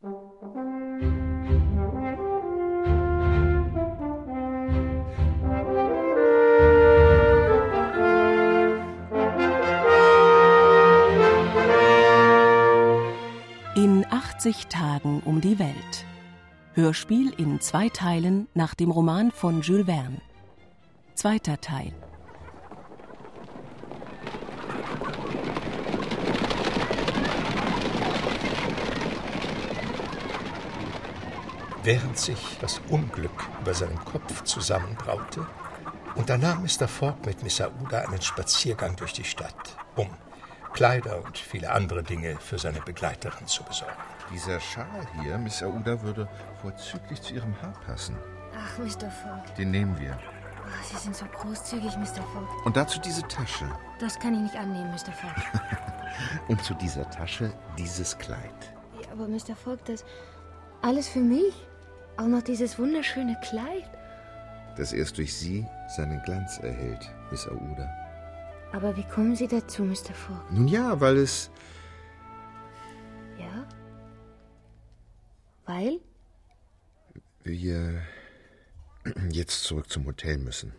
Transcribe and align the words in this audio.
In 0.00 0.10
80 14.08 14.68
Tagen 14.68 15.20
um 15.24 15.40
die 15.40 15.58
Welt. 15.58 15.74
Hörspiel 16.74 17.32
in 17.36 17.60
zwei 17.60 17.88
Teilen 17.88 18.46
nach 18.54 18.76
dem 18.76 18.92
Roman 18.92 19.32
von 19.32 19.62
Jules 19.62 19.86
Verne. 19.86 20.20
Zweiter 21.14 21.60
Teil. 21.60 21.92
Während 31.88 32.18
sich 32.18 32.58
das 32.60 32.82
Unglück 32.90 33.48
über 33.62 33.72
seinem 33.72 34.04
Kopf 34.04 34.44
zusammenbraute, 34.44 35.46
unternahm 36.16 36.62
Mr. 36.62 36.86
Fogg 36.86 37.16
mit 37.24 37.42
Miss 37.42 37.62
Aouda 37.62 38.00
einen 38.00 38.20
Spaziergang 38.20 38.94
durch 38.96 39.14
die 39.14 39.24
Stadt, 39.24 39.74
um 39.96 40.10
Kleider 40.74 41.24
und 41.24 41.38
viele 41.38 41.72
andere 41.72 42.02
Dinge 42.02 42.36
für 42.40 42.58
seine 42.58 42.82
Begleiterin 42.82 43.46
zu 43.46 43.62
besorgen. 43.62 43.96
Dieser 44.30 44.60
Schal 44.60 45.08
hier, 45.22 45.38
Miss 45.38 45.62
Aouda, 45.62 46.02
würde 46.02 46.28
vorzüglich 46.60 47.22
zu 47.22 47.32
Ihrem 47.32 47.58
Haar 47.62 47.72
passen. 47.86 48.18
Ach, 48.54 48.76
Mr. 48.76 49.10
Fogg. 49.10 49.54
Den 49.56 49.70
nehmen 49.70 49.98
wir. 49.98 50.18
Oh, 50.60 50.84
Sie 50.92 50.96
sind 50.98 51.16
so 51.16 51.24
großzügig, 51.24 51.96
Mr. 51.96 52.22
Fogg. 52.34 52.66
Und 52.66 52.76
dazu 52.76 53.00
diese 53.00 53.22
Tasche. 53.28 53.64
Das 53.98 54.18
kann 54.18 54.34
ich 54.34 54.40
nicht 54.40 54.56
annehmen, 54.56 54.90
Mr. 54.90 55.10
Fogg. 55.10 55.34
Und 56.48 56.62
zu 56.62 56.74
dieser 56.74 57.08
Tasche 57.08 57.50
dieses 57.78 58.18
Kleid. 58.18 58.74
Ja, 59.00 59.10
aber 59.12 59.26
Mr. 59.26 59.56
Fogg, 59.56 59.82
das 59.86 60.04
alles 60.82 61.08
für 61.08 61.20
mich? 61.20 61.54
Auch 62.18 62.26
noch 62.26 62.42
dieses 62.42 62.76
wunderschöne 62.80 63.38
Kleid? 63.42 63.88
Das 64.76 64.92
erst 64.92 65.18
durch 65.18 65.32
Sie 65.32 65.64
seinen 65.96 66.20
Glanz 66.24 66.58
erhält, 66.58 67.08
Miss 67.30 67.46
Aouda. 67.46 67.88
Aber 68.72 68.96
wie 68.96 69.04
kommen 69.04 69.36
Sie 69.36 69.46
dazu, 69.46 69.84
Mr. 69.84 70.12
Fogg? 70.14 70.42
Nun 70.50 70.66
ja, 70.66 71.00
weil 71.00 71.16
es. 71.18 71.48
Ja? 73.38 73.64
Weil? 75.64 76.00
Wir 77.44 78.02
jetzt 79.30 79.62
zurück 79.62 79.88
zum 79.88 80.04
Hotel 80.04 80.38
müssen. 80.38 80.72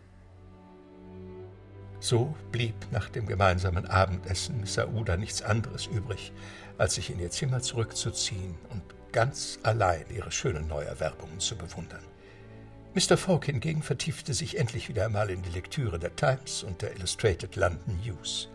So 2.00 2.34
blieb 2.52 2.74
nach 2.90 3.08
dem 3.08 3.26
gemeinsamen 3.26 3.86
Abendessen 3.86 4.60
Miss 4.60 4.78
Aouda 4.78 5.16
nichts 5.16 5.40
anderes 5.40 5.86
übrig, 5.86 6.32
als 6.76 6.96
sich 6.96 7.08
in 7.10 7.18
ihr 7.18 7.30
Zimmer 7.30 7.60
zurückzuziehen 7.60 8.56
und 8.68 8.82
ganz 9.12 9.58
allein 9.62 10.04
ihre 10.10 10.32
schönen 10.32 10.68
Neuerwerbungen 10.68 11.40
zu 11.40 11.56
bewundern. 11.56 12.04
Mr. 12.94 13.16
Fogg 13.16 13.46
hingegen 13.46 13.82
vertiefte 13.82 14.34
sich 14.34 14.58
endlich 14.58 14.88
wieder 14.88 15.04
einmal 15.04 15.30
in 15.30 15.42
die 15.42 15.50
Lektüre 15.50 15.98
der 15.98 16.16
Times 16.16 16.64
und 16.64 16.82
der 16.82 16.96
Illustrated 16.96 17.54
London 17.56 18.00
News. 18.04 18.48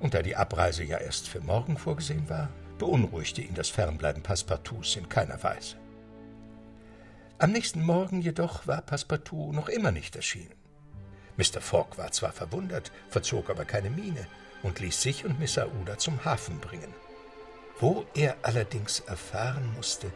Und 0.00 0.14
da 0.14 0.22
die 0.22 0.36
Abreise 0.36 0.84
ja 0.84 0.98
erst 0.98 1.28
für 1.28 1.40
morgen 1.40 1.76
vorgesehen 1.76 2.28
war, 2.30 2.48
beunruhigte 2.78 3.42
ihn 3.42 3.54
das 3.54 3.68
Fernbleiben 3.68 4.22
Passepartouts 4.22 4.96
in 4.96 5.08
keiner 5.08 5.42
Weise. 5.42 5.76
Am 7.38 7.52
nächsten 7.52 7.82
Morgen 7.82 8.22
jedoch 8.22 8.66
war 8.66 8.80
Passepartout 8.80 9.52
noch 9.52 9.68
immer 9.68 9.90
nicht 9.90 10.16
erschienen. 10.16 10.54
Mr. 11.36 11.60
Fogg 11.60 11.98
war 11.98 12.12
zwar 12.12 12.32
verwundert, 12.32 12.92
verzog 13.08 13.50
aber 13.50 13.64
keine 13.64 13.90
Miene 13.90 14.26
und 14.62 14.80
ließ 14.80 15.02
sich 15.02 15.24
und 15.24 15.38
Miss 15.38 15.58
Aouda 15.58 15.98
zum 15.98 16.24
Hafen 16.24 16.60
bringen, 16.60 16.94
wo 17.80 18.04
er 18.14 18.36
allerdings 18.42 19.00
erfahren 19.00 19.72
musste, 19.76 20.10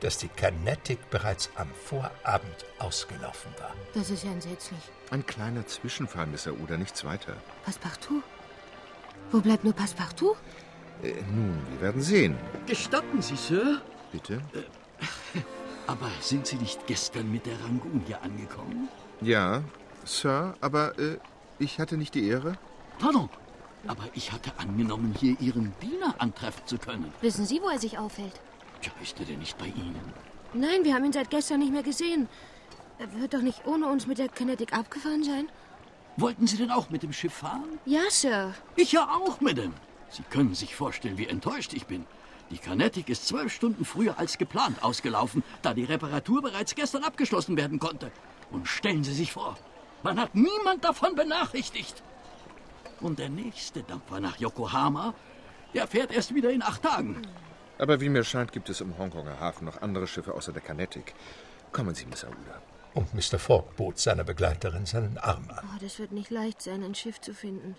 dass 0.00 0.18
die 0.18 0.28
Carnatic 0.28 1.10
bereits 1.10 1.50
am 1.56 1.68
Vorabend 1.84 2.64
ausgelaufen 2.78 3.52
war. 3.58 3.74
Das 3.94 4.10
ist 4.10 4.24
ja 4.24 4.30
entsetzlich. 4.30 4.80
Ein 5.10 5.26
kleiner 5.26 5.66
Zwischenfall, 5.66 6.26
Miss 6.26 6.46
Aouda, 6.46 6.76
nichts 6.76 7.04
weiter. 7.04 7.36
Passepartout? 7.64 8.22
Wo 9.30 9.40
bleibt 9.40 9.64
nur 9.64 9.74
Passepartout? 9.74 10.36
Äh, 11.02 11.12
nun, 11.30 11.58
wir 11.70 11.80
werden 11.82 12.02
sehen. 12.02 12.36
Gestatten 12.66 13.20
Sie, 13.20 13.36
Sir? 13.36 13.80
Bitte? 14.12 14.40
Aber 15.86 16.10
sind 16.20 16.46
Sie 16.46 16.56
nicht 16.56 16.86
gestern 16.86 17.30
mit 17.30 17.46
der 17.46 17.60
Rangoon 17.64 18.02
hier 18.06 18.22
angekommen? 18.22 18.88
Ja, 19.20 19.62
Sir, 20.04 20.54
aber 20.60 20.98
äh, 20.98 21.18
ich 21.58 21.78
hatte 21.78 21.96
nicht 21.96 22.14
die 22.14 22.26
Ehre. 22.26 22.54
Pardon. 22.98 23.28
Aber 23.86 24.04
ich 24.14 24.32
hatte 24.32 24.52
angenommen, 24.58 25.14
hier 25.18 25.36
Ihren 25.40 25.72
Diener 25.80 26.14
antreffen 26.18 26.66
zu 26.66 26.78
können. 26.78 27.12
Wissen 27.20 27.46
Sie, 27.46 27.60
wo 27.62 27.68
er 27.68 27.78
sich 27.78 27.98
aufhält? 27.98 28.40
Tja, 28.82 28.92
ist 29.02 29.18
er 29.18 29.26
denn 29.26 29.38
nicht 29.38 29.58
bei 29.58 29.66
Ihnen? 29.66 30.12
Nein, 30.52 30.84
wir 30.84 30.94
haben 30.94 31.04
ihn 31.04 31.12
seit 31.12 31.30
gestern 31.30 31.60
nicht 31.60 31.72
mehr 31.72 31.82
gesehen. 31.82 32.28
Er 32.98 33.12
wird 33.20 33.34
doch 33.34 33.40
nicht 33.42 33.66
ohne 33.66 33.86
uns 33.86 34.06
mit 34.06 34.18
der 34.18 34.28
Kinetic 34.28 34.72
abgefahren 34.72 35.24
sein? 35.24 35.48
Wollten 36.16 36.46
Sie 36.46 36.56
denn 36.56 36.70
auch 36.70 36.90
mit 36.90 37.02
dem 37.02 37.12
Schiff 37.12 37.32
fahren? 37.32 37.78
Ja, 37.86 38.02
Sir. 38.10 38.52
Ich 38.76 38.92
ja 38.92 39.08
auch, 39.08 39.40
Madame. 39.40 39.72
Sie 40.10 40.22
können 40.24 40.54
sich 40.54 40.74
vorstellen, 40.74 41.16
wie 41.16 41.26
enttäuscht 41.26 41.72
ich 41.72 41.86
bin. 41.86 42.04
Die 42.50 42.58
Carnatic 42.58 43.08
ist 43.08 43.28
zwölf 43.28 43.52
Stunden 43.54 43.84
früher 43.84 44.18
als 44.18 44.36
geplant 44.36 44.82
ausgelaufen, 44.82 45.44
da 45.62 45.72
die 45.72 45.84
Reparatur 45.84 46.42
bereits 46.42 46.74
gestern 46.74 47.04
abgeschlossen 47.04 47.56
werden 47.56 47.78
konnte. 47.78 48.10
Und 48.50 48.66
stellen 48.66 49.04
Sie 49.04 49.14
sich 49.14 49.32
vor, 49.32 49.56
man 50.02 50.18
hat 50.18 50.34
niemand 50.34 50.84
davon 50.84 51.14
benachrichtigt. 51.14 52.02
Und 53.00 53.18
der 53.18 53.28
nächste 53.28 53.82
Dampfer 53.82 54.20
nach 54.20 54.38
Yokohama, 54.38 55.14
der 55.74 55.86
fährt 55.86 56.12
erst 56.12 56.34
wieder 56.34 56.50
in 56.50 56.62
acht 56.62 56.82
Tagen. 56.82 57.22
Aber 57.78 58.00
wie 58.00 58.10
mir 58.10 58.24
scheint, 58.24 58.52
gibt 58.52 58.68
es 58.68 58.80
im 58.80 58.98
Hongkonger 58.98 59.40
Hafen 59.40 59.64
noch 59.64 59.80
andere 59.80 60.06
Schiffe 60.06 60.34
außer 60.34 60.52
der 60.52 60.60
Carnatic. 60.60 61.14
Kommen 61.72 61.94
Sie, 61.94 62.04
Miss 62.04 62.24
Aouda. 62.24 62.60
Und 62.92 63.14
Mr. 63.14 63.38
Fogg 63.38 63.76
bot 63.76 63.98
seiner 63.98 64.24
Begleiterin 64.24 64.84
seinen 64.84 65.16
Arm 65.16 65.48
an. 65.48 65.64
Oh, 65.64 65.78
das 65.80 65.98
wird 65.98 66.12
nicht 66.12 66.30
leicht 66.30 66.60
sein, 66.60 66.82
ein 66.82 66.94
Schiff 66.94 67.20
zu 67.20 67.32
finden. 67.32 67.76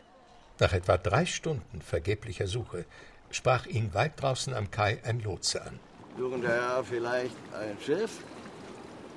Nach 0.60 0.74
etwa 0.74 0.98
drei 0.98 1.26
Stunden 1.26 1.82
vergeblicher 1.82 2.48
Suche 2.48 2.86
sprach 3.30 3.66
ihn 3.66 3.94
weit 3.94 4.22
draußen 4.22 4.54
am 4.54 4.72
Kai 4.72 5.00
ein 5.04 5.20
Lotse 5.20 5.62
an. 5.62 5.80
Suchen 6.18 6.42
der 6.42 6.52
Herr 6.52 6.84
vielleicht 6.84 7.36
ein 7.54 7.78
Schiff? 7.86 8.20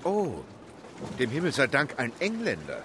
Oh, 0.04 0.40
dem 1.18 1.30
Himmel 1.30 1.52
sei 1.52 1.66
Dank 1.66 1.98
ein 1.98 2.12
Engländer. 2.18 2.82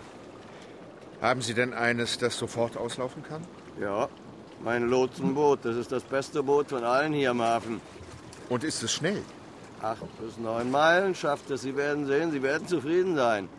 Haben 1.21 1.41
Sie 1.41 1.53
denn 1.53 1.73
eines, 1.73 2.17
das 2.17 2.37
sofort 2.37 2.77
auslaufen 2.77 3.23
kann? 3.23 3.43
Ja, 3.79 4.07
mein 4.63 4.89
Lotsenboot. 4.89 5.59
Das 5.63 5.75
ist 5.75 5.91
das 5.91 6.03
beste 6.03 6.43
Boot 6.43 6.69
von 6.69 6.83
allen 6.83 7.13
hier 7.13 7.31
im 7.31 7.41
Hafen. 7.41 7.81
Und 8.47 8.63
ist 8.63 8.81
es 8.83 8.93
schnell? 8.93 9.21
Acht 9.81 10.01
bis 10.19 10.37
neun 10.37 10.71
Meilen 10.71 11.15
schafft 11.15 11.49
es. 11.51 11.61
Sie 11.61 11.75
werden 11.75 12.05
sehen, 12.07 12.31
Sie 12.31 12.41
werden 12.41 12.67
zufrieden 12.67 13.15
sein. 13.15 13.49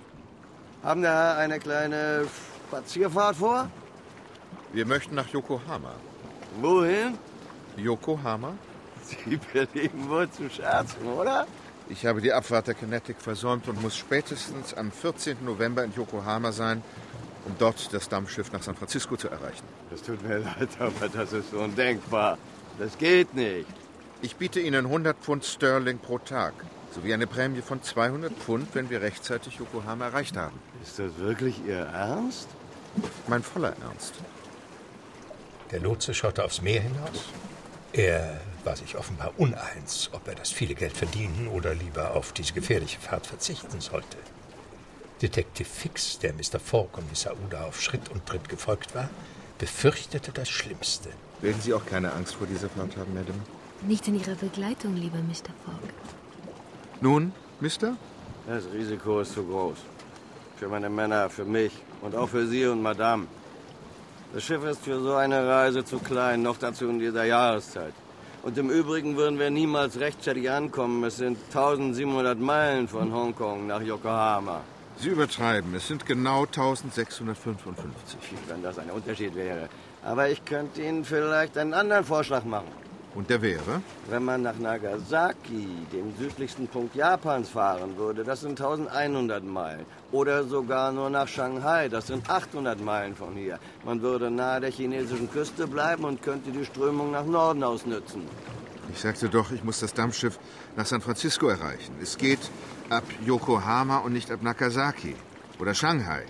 Haben 0.83 1.03
der 1.03 1.13
Herr 1.13 1.37
eine 1.37 1.59
kleine 1.59 2.27
Spazierfahrt 2.69 3.37
vor? 3.37 3.71
Wir 4.73 4.87
möchten 4.87 5.15
nach 5.15 5.29
Yokohama. 5.29 5.93
Wohin? 6.61 7.19
Yokohama? 7.77 8.55
Sie 9.03 9.39
belieben 9.53 10.09
wohl 10.09 10.31
zu 10.31 10.49
scherzen, 10.49 11.07
oder? 11.07 11.47
Ich 11.89 12.07
habe 12.07 12.21
die 12.21 12.33
Abfahrt 12.33 12.69
der 12.69 12.75
Kinetic 12.75 13.21
versäumt 13.21 13.67
und 13.67 13.83
muss 13.83 13.97
spätestens 13.97 14.75
am 14.75 14.93
14. 14.93 15.39
November 15.45 15.83
in 15.83 15.93
Yokohama 15.93 16.53
sein, 16.53 16.83
um 17.47 17.55
dort 17.59 17.93
das 17.93 18.09
Dampfschiff 18.09 18.53
nach 18.53 18.63
San 18.63 18.75
Francisco 18.75 19.17
zu 19.17 19.29
erreichen. 19.29 19.65
Das 19.91 20.03
tut 20.03 20.23
mir 20.27 20.39
leid, 20.59 20.69
aber 20.79 21.09
das 21.09 21.33
ist 21.33 21.53
undenkbar. 21.53 22.39
Das 22.79 22.97
geht 22.99 23.35
nicht. 23.35 23.67
Ich 24.23 24.37
biete 24.37 24.61
Ihnen 24.61 24.87
100 24.87 25.17
Pfund 25.17 25.45
Sterling 25.45 25.99
pro 25.99 26.19
Tag, 26.19 26.53
sowie 26.95 27.15
eine 27.15 27.27
Prämie 27.27 27.63
von 27.63 27.83
200 27.83 28.33
Pfund, 28.33 28.69
wenn 28.75 28.91
wir 28.91 29.01
rechtzeitig 29.01 29.57
Yokohama 29.59 30.07
erreicht 30.07 30.37
haben. 30.37 30.59
Ist 30.83 30.99
das 30.99 31.17
wirklich 31.19 31.55
Ihr 31.67 31.79
Ernst? 31.79 32.49
Mein 33.29 33.43
voller 33.43 33.75
Ernst. 33.83 34.15
Der 35.71 35.81
Lotse 35.81 36.13
schaute 36.13 36.45
aufs 36.45 36.61
Meer 36.61 36.83
hinaus. 36.83 37.25
Er 37.93 38.41
war 38.65 38.77
sich 38.77 38.97
offenbar 38.97 39.33
uneins, 39.37 40.11
ob 40.13 40.29
er 40.29 40.35
das 40.35 40.51
viele 40.51 40.75
Geld 40.75 40.97
verdienen 40.97 41.49
oder 41.49 41.75
lieber 41.75 42.15
auf 42.15 42.33
diese 42.33 42.53
gefährliche 42.53 43.01
Fahrt 43.01 43.27
verzichten 43.27 43.81
sollte. 43.81 44.17
Detective 45.23 45.69
Fix, 45.69 46.19
der 46.19 46.33
Mr. 46.33 46.59
Fogg 46.59 46.97
und 46.97 47.09
Miss 47.11 47.27
Aouda 47.27 47.65
auf 47.65 47.81
Schritt 47.81 48.09
und 48.09 48.25
Tritt 48.27 48.49
gefolgt 48.49 48.95
war, 48.95 49.11
befürchtete 49.59 50.33
das 50.33 50.49
Schlimmste. 50.49 51.11
Werden 51.43 51.61
Sie 51.61 51.75
auch 51.75 51.85
keine 51.85 52.13
Angst 52.13 52.35
vor 52.35 52.47
dieser 52.47 52.71
Fahrt 52.71 52.97
haben, 52.97 53.13
Madame? 53.13 53.39
Nicht 53.83 54.09
in 54.09 54.19
Ihrer 54.19 54.35
Begleitung, 54.35 54.97
lieber 54.97 55.19
Mr. 55.19 55.53
Fogg. 55.65 55.93
Nun, 57.01 57.33
Mister? 57.61 57.97
Das 58.47 58.65
Risiko 58.73 59.21
ist 59.21 59.35
zu 59.35 59.45
groß. 59.45 59.79
Für 60.57 60.69
meine 60.69 60.89
Männer, 60.89 61.29
für 61.31 61.45
mich 61.45 61.73
und 62.01 62.15
auch 62.15 62.29
für 62.29 62.47
Sie 62.47 62.67
und 62.67 62.83
Madame. 62.83 63.27
Das 64.33 64.45
Schiff 64.45 64.63
ist 64.65 64.83
für 64.83 65.01
so 65.01 65.15
eine 65.15 65.47
Reise 65.47 65.85
zu 65.85 65.99
klein, 65.99 66.43
noch 66.43 66.57
dazu 66.57 66.89
in 66.89 66.99
dieser 66.99 67.25
Jahreszeit. 67.25 67.93
Und 68.43 68.57
im 68.57 68.71
Übrigen 68.71 69.17
würden 69.17 69.39
wir 69.39 69.51
niemals 69.51 70.01
rechtzeitig 70.01 70.51
ankommen. 70.51 71.05
Es 71.05 71.19
sind 71.19 71.37
1700 71.49 72.39
Meilen 72.39 72.89
von 72.89 73.13
Hongkong 73.13 73.67
nach 73.67 73.83
Yokohama. 73.83 74.63
Sie 75.01 75.09
übertreiben. 75.09 75.75
Es 75.75 75.89
sind 75.89 76.05
genau 76.05 76.45
1655. 76.45 78.19
Wenn 78.49 78.63
das 78.63 78.79
ein 78.79 78.91
Unterschied 78.91 79.35
wäre. 79.35 79.71
Aber 80.03 80.29
ich 80.29 80.45
könnte 80.45 80.83
Ihnen 80.83 81.07
vielleicht 81.07 81.57
einen 81.57 81.73
anderen 81.73 82.05
Vorschlag 82.05 82.45
machen. 82.45 82.69
Und 83.15 83.31
der 83.31 83.41
wäre? 83.41 83.83
Wenn 84.09 84.25
man 84.25 84.43
nach 84.43 84.59
Nagasaki, 84.59 85.67
dem 85.91 86.15
südlichsten 86.19 86.69
Punkt 86.69 86.95
Japans, 86.95 87.49
fahren 87.49 87.97
würde, 87.97 88.25
das 88.25 88.43
sind 88.43 88.61
1100 88.61 89.43
Meilen. 89.43 89.87
Oder 90.13 90.45
sogar 90.45 90.93
nur 90.93 91.09
nach 91.09 91.27
Shanghai, 91.27 91.89
das 91.89 92.09
sind 92.09 92.29
800 92.29 92.81
Meilen 92.81 93.17
von 93.17 93.35
hier. 93.35 93.59
Man 93.85 94.03
würde 94.03 94.31
nahe 94.31 94.61
der 94.61 94.71
chinesischen 94.71 95.31
Küste 95.31 95.67
bleiben 95.67 96.05
und 96.05 96.23
könnte 96.23 96.51
die 96.51 96.65
Strömung 96.65 97.11
nach 97.11 97.25
Norden 97.25 97.65
ausnützen. 97.65 98.23
Ich 98.93 99.01
sagte 99.01 99.29
doch, 99.29 99.51
ich 99.51 99.65
muss 99.65 99.81
das 99.81 99.95
Dampfschiff 99.95 100.39
nach 100.77 100.87
San 100.87 101.01
Francisco 101.01 101.49
erreichen. 101.49 101.95
Es 102.03 102.19
geht 102.19 102.51
ab 102.91 103.05
Yokohama 103.25 103.99
und 103.99 104.13
nicht 104.13 104.31
ab 104.31 104.43
Nagasaki. 104.43 105.15
Oder 105.59 105.75
Shanghai. 105.75 106.25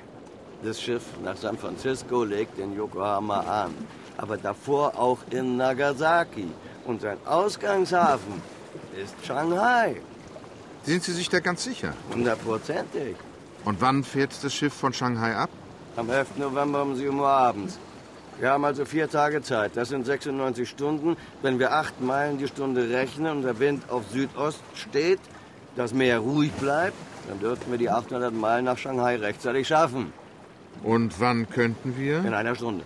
Das 0.63 0.81
Schiff 0.81 1.03
nach 1.25 1.37
San 1.37 1.57
Francisco 1.57 2.25
legt 2.25 2.59
in 2.59 2.77
Yokohama 2.77 3.41
an. 3.41 3.75
Aber 4.19 4.37
davor 4.37 4.99
auch 4.99 5.19
in 5.31 5.57
Nagasaki. 5.57 6.49
Und 6.85 7.01
sein 7.01 7.17
Ausgangshafen 7.25 8.43
ist 9.03 9.15
Shanghai. 9.25 10.01
Sind 10.83 11.03
Sie 11.03 11.13
sich 11.13 11.29
da 11.29 11.41
ganz 11.41 11.65
sicher? 11.65 11.95
Hundertprozentig. 12.13 13.17
Und 13.65 13.81
wann 13.81 14.05
fährt 14.05 14.33
das 14.43 14.53
Schiff 14.55 14.75
von 14.75 14.93
Shanghai 14.93 15.35
ab? 15.35 15.51
Am 15.97 16.09
11. 16.09 16.37
November 16.37 16.83
um 16.83 16.97
7 16.97 17.19
Uhr 17.19 17.29
abends. 17.29 17.79
Wir 18.39 18.51
haben 18.51 18.65
also 18.65 18.87
vier 18.87 19.09
Tage 19.11 19.43
Zeit. 19.43 19.73
Das 19.75 19.91
sind 19.91 20.07
96 20.07 20.69
Stunden. 20.69 21.17
Wenn 21.43 21.59
wir 21.59 21.73
acht 21.73 22.01
Meilen 22.01 22.39
die 22.39 22.49
Stunde 22.49 22.89
rechnen 22.89 23.39
und 23.39 23.43
der 23.43 23.59
Wind 23.59 23.91
auf 23.91 24.05
Südost 24.11 24.63
steht, 24.75 25.21
das 25.77 25.93
Meer 25.95 26.19
ruhig 26.19 26.53
bleibt, 26.53 26.97
dann 27.29 27.41
dürften 27.41 27.71
wir 27.71 27.79
die 27.79 27.91
800 27.91 28.33
Meilen 28.35 28.65
nach 28.65 28.79
Shanghai 28.79 29.17
rechtzeitig 29.17 29.69
schaffen. 29.69 30.13
Und 30.83 31.21
wann 31.21 31.49
könnten 31.49 31.97
wir? 31.97 32.19
In 32.19 32.35
einer 32.35 32.55
Stunde. 32.55 32.85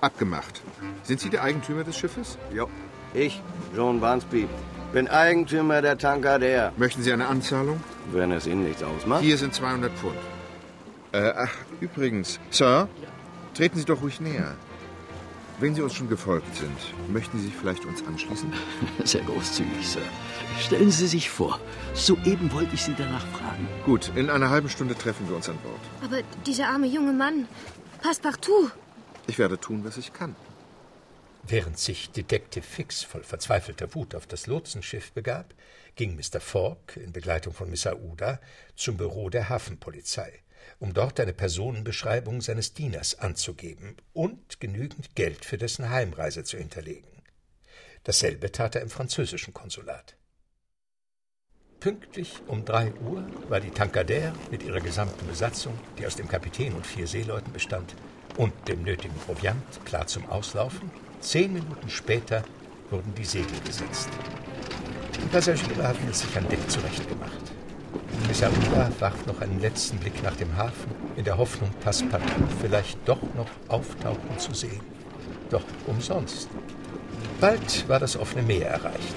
Abgemacht. 0.00 0.62
Sind 1.04 1.20
Sie 1.20 1.30
der 1.30 1.42
Eigentümer 1.42 1.84
des 1.84 1.96
Schiffes? 1.96 2.38
Jo. 2.52 2.68
Ich, 3.14 3.40
John 3.76 4.00
Barnsby, 4.00 4.48
bin 4.92 5.08
Eigentümer 5.08 5.82
der 5.82 5.98
Tankadere. 5.98 6.72
Möchten 6.76 7.02
Sie 7.02 7.12
eine 7.12 7.26
Anzahlung? 7.26 7.80
Wenn 8.10 8.32
es 8.32 8.46
Ihnen 8.46 8.64
nichts 8.64 8.82
ausmacht. 8.82 9.22
Hier 9.22 9.36
sind 9.36 9.54
200 9.54 9.92
Pfund. 9.92 10.16
Äh, 11.12 11.32
ach, 11.36 11.52
übrigens, 11.80 12.40
Sir, 12.50 12.88
treten 13.54 13.78
Sie 13.78 13.84
doch 13.84 14.00
ruhig 14.02 14.20
näher. 14.20 14.54
Wenn 15.60 15.74
Sie 15.74 15.82
uns 15.82 15.94
schon 15.94 16.08
gefolgt 16.08 16.54
sind, 16.56 16.76
möchten 17.08 17.38
Sie 17.38 17.46
sich 17.46 17.54
vielleicht 17.54 17.84
uns 17.84 18.04
anschließen? 18.04 18.52
Sehr 19.04 19.22
großzügig, 19.22 19.86
Sir. 19.86 20.02
Stellen 20.60 20.90
Sie 20.90 21.06
sich 21.06 21.30
vor, 21.30 21.60
soeben 21.94 22.52
wollte 22.52 22.74
ich 22.74 22.82
Sie 22.82 22.94
danach 22.96 23.26
fragen. 23.28 23.68
Gut, 23.84 24.10
in 24.16 24.30
einer 24.30 24.50
halben 24.50 24.68
Stunde 24.68 24.96
treffen 24.96 25.28
wir 25.28 25.36
uns 25.36 25.48
an 25.48 25.58
Bord. 25.58 25.80
Aber 26.02 26.22
dieser 26.46 26.68
arme 26.68 26.86
junge 26.86 27.12
Mann, 27.12 27.46
Passepartout. 28.02 28.70
Ich 29.28 29.38
werde 29.38 29.58
tun, 29.58 29.84
was 29.84 29.96
ich 29.96 30.12
kann. 30.12 30.34
Während 31.44 31.78
sich 31.78 32.10
Detective 32.10 32.64
Fix 32.64 33.02
voll 33.02 33.24
verzweifelter 33.24 33.94
Wut 33.94 34.14
auf 34.14 34.26
das 34.26 34.46
Lotsenschiff 34.46 35.12
begab, 35.12 35.54
ging 35.96 36.16
Mr. 36.16 36.40
Falk 36.40 36.96
in 36.96 37.12
Begleitung 37.12 37.52
von 37.52 37.68
Miss 37.68 37.86
Aouda 37.86 38.40
zum 38.76 38.96
Büro 38.96 39.28
der 39.28 39.48
Hafenpolizei, 39.48 40.40
um 40.82 40.92
dort 40.94 41.20
eine 41.20 41.32
Personenbeschreibung 41.32 42.40
seines 42.40 42.74
Dieners 42.74 43.16
anzugeben 43.20 43.96
und 44.12 44.58
genügend 44.58 45.14
Geld 45.14 45.44
für 45.44 45.56
dessen 45.56 45.90
Heimreise 45.90 46.42
zu 46.42 46.58
hinterlegen. 46.58 47.22
Dasselbe 48.02 48.50
tat 48.50 48.74
er 48.74 48.82
im 48.82 48.90
französischen 48.90 49.54
Konsulat. 49.54 50.16
Pünktlich 51.78 52.42
um 52.48 52.64
drei 52.64 52.92
Uhr 52.94 53.24
war 53.48 53.60
die 53.60 53.70
Tankadere 53.70 54.32
mit 54.50 54.64
ihrer 54.64 54.80
gesamten 54.80 55.24
Besatzung, 55.28 55.78
die 55.98 56.06
aus 56.06 56.16
dem 56.16 56.26
Kapitän 56.26 56.72
und 56.72 56.84
vier 56.84 57.06
Seeleuten 57.06 57.52
bestand, 57.52 57.94
und 58.36 58.52
dem 58.66 58.82
nötigen 58.82 59.16
Proviant 59.18 59.84
klar 59.84 60.08
zum 60.08 60.28
Auslaufen 60.28 60.90
Zehn 61.20 61.52
Minuten 61.52 61.88
später 61.90 62.42
wurden 62.90 63.14
die 63.14 63.24
Segel 63.24 63.60
gesetzt. 63.64 64.08
Die 65.14 65.28
Passagiere 65.28 65.86
hatten 65.86 66.08
es 66.08 66.22
sich 66.22 66.36
an 66.36 66.48
Deck 66.48 66.68
zurechtgemacht. 66.68 67.61
Aruba 68.42 68.90
warf 68.98 69.26
noch 69.26 69.40
einen 69.40 69.60
letzten 69.60 69.98
Blick 69.98 70.22
nach 70.22 70.34
dem 70.34 70.56
Hafen, 70.56 70.90
in 71.16 71.24
der 71.24 71.38
Hoffnung, 71.38 71.70
Passepartout 71.84 72.48
vielleicht 72.60 72.98
doch 73.04 73.22
noch 73.36 73.46
auftauchen 73.68 74.38
zu 74.38 74.52
sehen. 74.52 74.80
Doch 75.50 75.62
umsonst. 75.86 76.48
Bald 77.40 77.88
war 77.88 78.00
das 78.00 78.16
offene 78.16 78.42
Meer 78.42 78.68
erreicht. 78.68 79.14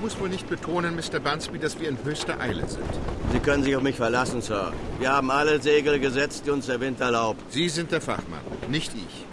Muss 0.00 0.18
wohl 0.18 0.28
nicht 0.28 0.48
betonen, 0.48 0.96
Mr. 0.96 1.20
Bunsby, 1.20 1.58
dass 1.58 1.78
wir 1.78 1.88
in 1.88 2.02
höchster 2.02 2.40
Eile 2.40 2.66
sind. 2.68 2.88
Sie 3.32 3.38
können 3.38 3.62
sich 3.62 3.76
auf 3.76 3.82
mich 3.82 3.96
verlassen, 3.96 4.40
Sir. 4.40 4.72
Wir 4.98 5.12
haben 5.12 5.30
alle 5.30 5.60
Segel 5.60 6.00
gesetzt, 6.00 6.44
die 6.46 6.50
uns 6.50 6.66
der 6.66 6.80
Wind 6.80 7.00
erlaubt. 7.00 7.40
Sie 7.52 7.68
sind 7.68 7.92
der 7.92 8.00
Fachmann, 8.00 8.40
nicht 8.68 8.92
ich. 8.94 9.26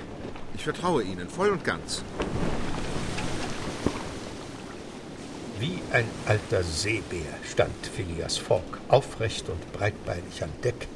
Ich 0.56 0.64
vertraue 0.64 1.04
Ihnen 1.04 1.30
voll 1.30 1.50
und 1.50 1.64
ganz. 1.64 2.04
Wie 5.60 5.80
ein 5.92 6.08
alter 6.28 6.64
Seebär 6.64 7.34
stand 7.50 7.88
Phileas 7.88 8.38
Fogg 8.38 8.78
aufrecht 8.90 9.50
und 9.50 9.74
breitbeinig 9.74 10.44
an 10.44 10.52
Deck 10.64 10.88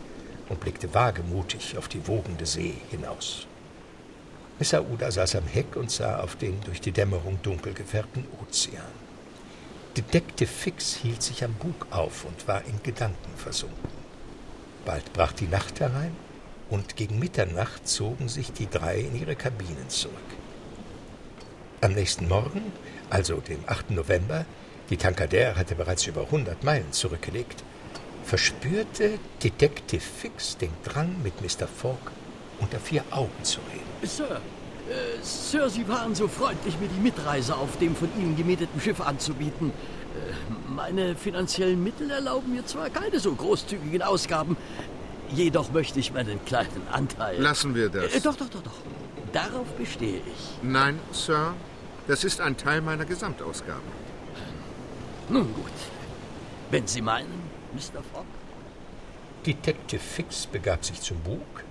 und 0.49 0.59
blickte 0.59 0.93
wagemutig 0.93 1.77
auf 1.77 1.87
die 1.87 2.07
wogende 2.07 2.45
See 2.45 2.75
hinaus. 2.91 3.47
Miss 4.59 4.73
Aouda 4.75 5.09
saß 5.09 5.37
am 5.37 5.47
Heck 5.47 5.75
und 5.75 5.89
sah 5.89 6.19
auf 6.19 6.35
den 6.35 6.61
durch 6.61 6.81
die 6.81 6.91
Dämmerung 6.91 7.39
dunkel 7.41 7.73
gefärbten 7.73 8.27
Ozean. 8.39 9.00
Detective 9.97 10.49
Fix 10.49 10.95
hielt 10.95 11.21
sich 11.21 11.43
am 11.43 11.53
Bug 11.53 11.87
auf 11.91 12.23
und 12.23 12.47
war 12.47 12.63
in 12.63 12.81
Gedanken 12.81 13.35
versunken. 13.35 13.89
Bald 14.85 15.11
brach 15.11 15.33
die 15.33 15.47
Nacht 15.47 15.81
herein 15.81 16.15
und 16.69 16.95
gegen 16.95 17.19
Mitternacht 17.19 17.89
zogen 17.89 18.29
sich 18.29 18.53
die 18.53 18.69
drei 18.69 19.01
in 19.01 19.19
ihre 19.19 19.35
Kabinen 19.35 19.89
zurück. 19.89 20.15
Am 21.81 21.91
nächsten 21.91 22.29
Morgen, 22.29 22.71
also 23.09 23.41
dem 23.41 23.59
8. 23.67 23.91
November, 23.91 24.45
die 24.89 24.95
Tankadere 24.95 25.57
hatte 25.57 25.75
bereits 25.75 26.05
über 26.07 26.21
100 26.21 26.63
Meilen 26.63 26.93
zurückgelegt, 26.93 27.61
verspürte 28.23 29.19
Detective 29.43 29.99
Fix 29.99 30.55
den 30.57 30.71
Drang, 30.85 31.21
mit 31.21 31.41
Mr. 31.41 31.67
Fogg 31.67 32.11
unter 32.61 32.79
vier 32.79 33.03
Augen 33.11 33.43
zu 33.43 33.59
reden. 33.61 34.07
Sir, 34.07 34.39
äh, 34.91 35.23
Sir, 35.23 35.69
Sie 35.69 35.87
waren 35.87 36.15
so 36.15 36.27
freundlich, 36.27 36.79
mir 36.79 36.87
die 36.87 36.99
Mitreise 36.99 37.55
auf 37.55 37.77
dem 37.77 37.95
von 37.95 38.09
Ihnen 38.17 38.35
gemieteten 38.35 38.79
Schiff 38.81 39.01
anzubieten. 39.01 39.69
Äh, 39.69 40.71
meine 40.71 41.15
finanziellen 41.15 41.83
Mittel 41.83 42.11
erlauben 42.11 42.53
mir 42.53 42.65
zwar 42.65 42.89
keine 42.89 43.19
so 43.19 43.33
großzügigen 43.33 44.01
Ausgaben, 44.01 44.57
jedoch 45.29 45.71
möchte 45.71 45.99
ich 45.99 46.13
meinen 46.13 46.43
kleinen 46.45 46.87
Anteil. 46.91 47.39
Lassen 47.39 47.75
wir 47.75 47.89
das. 47.89 48.13
Äh, 48.13 48.21
doch, 48.21 48.35
doch, 48.35 48.49
doch, 48.49 48.61
doch. 48.61 48.71
Darauf 49.33 49.67
bestehe 49.77 50.17
ich. 50.17 50.63
Nein, 50.63 50.99
Sir, 51.11 51.53
das 52.07 52.23
ist 52.23 52.41
ein 52.41 52.57
Teil 52.57 52.81
meiner 52.81 53.05
Gesamtausgaben. 53.05 54.01
Nun 55.29 55.53
gut. 55.53 55.65
Wenn 56.69 56.87
Sie 56.87 57.01
meinen, 57.01 57.49
Mr. 57.73 58.03
Fogg. 58.13 58.25
Detective 59.45 60.01
Fix 60.01 60.45
begab 60.45 60.85
sich 60.85 61.01
zum 61.01 61.17
Bug, 61.19 61.63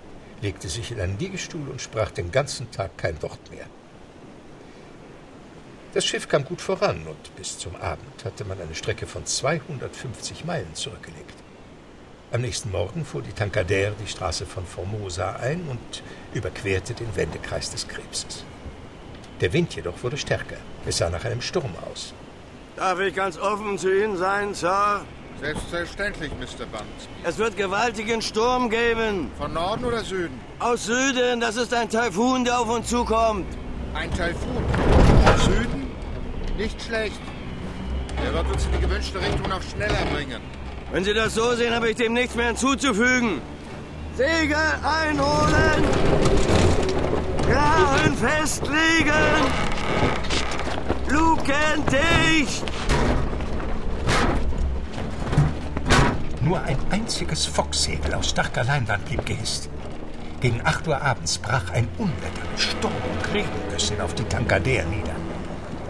legte 0.42 0.68
sich 0.68 0.90
in 0.92 1.00
einen 1.00 1.18
Liegestuhl 1.18 1.68
und 1.68 1.80
sprach 1.80 2.10
den 2.10 2.30
ganzen 2.32 2.70
Tag 2.70 2.96
kein 2.96 3.20
Wort 3.22 3.50
mehr. 3.50 3.66
Das 5.92 6.04
Schiff 6.06 6.28
kam 6.28 6.44
gut 6.44 6.60
voran 6.60 7.04
und 7.06 7.36
bis 7.36 7.58
zum 7.58 7.74
Abend 7.76 8.24
hatte 8.24 8.44
man 8.44 8.60
eine 8.60 8.74
Strecke 8.74 9.06
von 9.06 9.26
250 9.26 10.44
Meilen 10.44 10.74
zurückgelegt. 10.74 11.34
Am 12.32 12.42
nächsten 12.42 12.70
Morgen 12.70 13.04
fuhr 13.04 13.22
die 13.22 13.32
Tankadere 13.32 13.94
die 14.00 14.06
Straße 14.06 14.46
von 14.46 14.64
Formosa 14.64 15.34
ein 15.36 15.66
und 15.68 16.02
überquerte 16.32 16.94
den 16.94 17.16
Wendekreis 17.16 17.70
des 17.70 17.88
Krebses. 17.88 18.44
Der 19.40 19.52
Wind 19.52 19.74
jedoch 19.74 20.00
wurde 20.04 20.16
stärker. 20.16 20.58
Es 20.86 20.98
sah 20.98 21.10
nach 21.10 21.24
einem 21.24 21.42
Sturm 21.42 21.74
aus. 21.90 22.14
Darf 22.76 23.00
ich 23.00 23.14
ganz 23.14 23.36
offen 23.36 23.76
zu 23.78 23.92
Ihnen 23.92 24.16
sein, 24.16 24.54
Sir? 24.54 25.04
Selbstverständlich, 25.40 26.30
Mr. 26.32 26.66
Bunsby. 26.66 27.08
Es 27.24 27.38
wird 27.38 27.56
gewaltigen 27.56 28.20
Sturm 28.20 28.68
geben. 28.68 29.30
Von 29.38 29.54
Norden 29.54 29.86
oder 29.86 30.04
Süden? 30.04 30.38
Aus 30.58 30.84
Süden, 30.84 31.40
das 31.40 31.56
ist 31.56 31.72
ein 31.72 31.88
Taifun, 31.88 32.44
der 32.44 32.60
auf 32.60 32.68
uns 32.68 32.88
zukommt. 32.88 33.46
Ein 33.94 34.10
Taifun. 34.14 34.62
Aus 35.24 35.44
Süden? 35.46 35.90
Nicht 36.58 36.82
schlecht. 36.82 37.20
Der 38.22 38.34
wird 38.34 38.52
uns 38.52 38.66
in 38.66 38.72
die 38.72 38.80
gewünschte 38.80 39.18
Richtung 39.18 39.48
noch 39.48 39.62
schneller 39.62 40.04
bringen. 40.12 40.42
Wenn 40.92 41.04
Sie 41.04 41.14
das 41.14 41.34
so 41.34 41.54
sehen, 41.54 41.74
habe 41.74 41.88
ich 41.88 41.96
dem 41.96 42.12
nichts 42.12 42.34
mehr 42.34 42.48
hinzuzufügen. 42.48 43.40
Segel 44.16 44.56
einholen! 44.82 45.84
Graben 47.48 48.16
festlegen! 48.16 49.40
Luken 51.08 51.86
dicht! 51.90 52.64
Nur 56.50 56.62
ein 56.64 56.78
einziges 56.90 57.46
Focksegel 57.46 58.12
aus 58.12 58.30
starker 58.30 58.64
Leinwand 58.64 59.04
blieb 59.04 59.24
gehisst. 59.24 59.70
Gegen 60.40 60.60
8 60.66 60.88
Uhr 60.88 61.00
abends 61.00 61.38
brach 61.38 61.70
ein 61.72 61.86
Unwetter 61.96 62.42
mit 62.50 62.58
Sturm 62.58 62.92
und 62.92 63.32
Regengüssen 63.32 64.00
auf 64.00 64.16
die 64.16 64.24
Tankadere 64.24 64.84
nieder. 64.88 65.14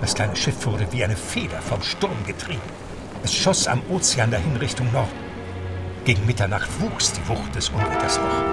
Das 0.02 0.14
kleine 0.14 0.36
Schiff 0.36 0.66
wurde 0.66 0.86
wie 0.90 1.02
eine 1.02 1.16
Feder 1.16 1.62
vom 1.62 1.80
Sturm 1.80 2.26
getrieben. 2.26 2.60
Es 3.24 3.34
schoss 3.34 3.68
am 3.68 3.80
Ozean 3.88 4.30
dahin 4.30 4.54
Richtung 4.56 4.92
Norden. 4.92 5.08
Gegen 6.04 6.26
Mitternacht 6.26 6.68
wuchs 6.78 7.14
die 7.14 7.26
Wucht 7.26 7.54
des 7.54 7.70
Unwetters 7.70 8.18
noch. 8.18 8.44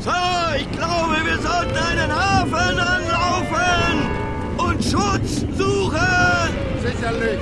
Sir, 0.00 0.56
ich 0.58 0.70
glaube, 0.72 1.16
wir 1.24 1.38
sollten 1.38 1.74
einen 1.74 2.14
Hafen 2.14 2.78
anlaufen 2.78 4.10
und 4.58 4.84
Schutz 4.84 5.40
suchen. 5.56 6.50
Sicherlich, 6.82 7.40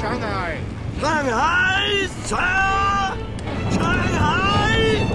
Shanghai. 0.00 0.58
Shanghai, 1.00 2.08
Sir? 2.24 2.36
Shanghai? 3.70 5.06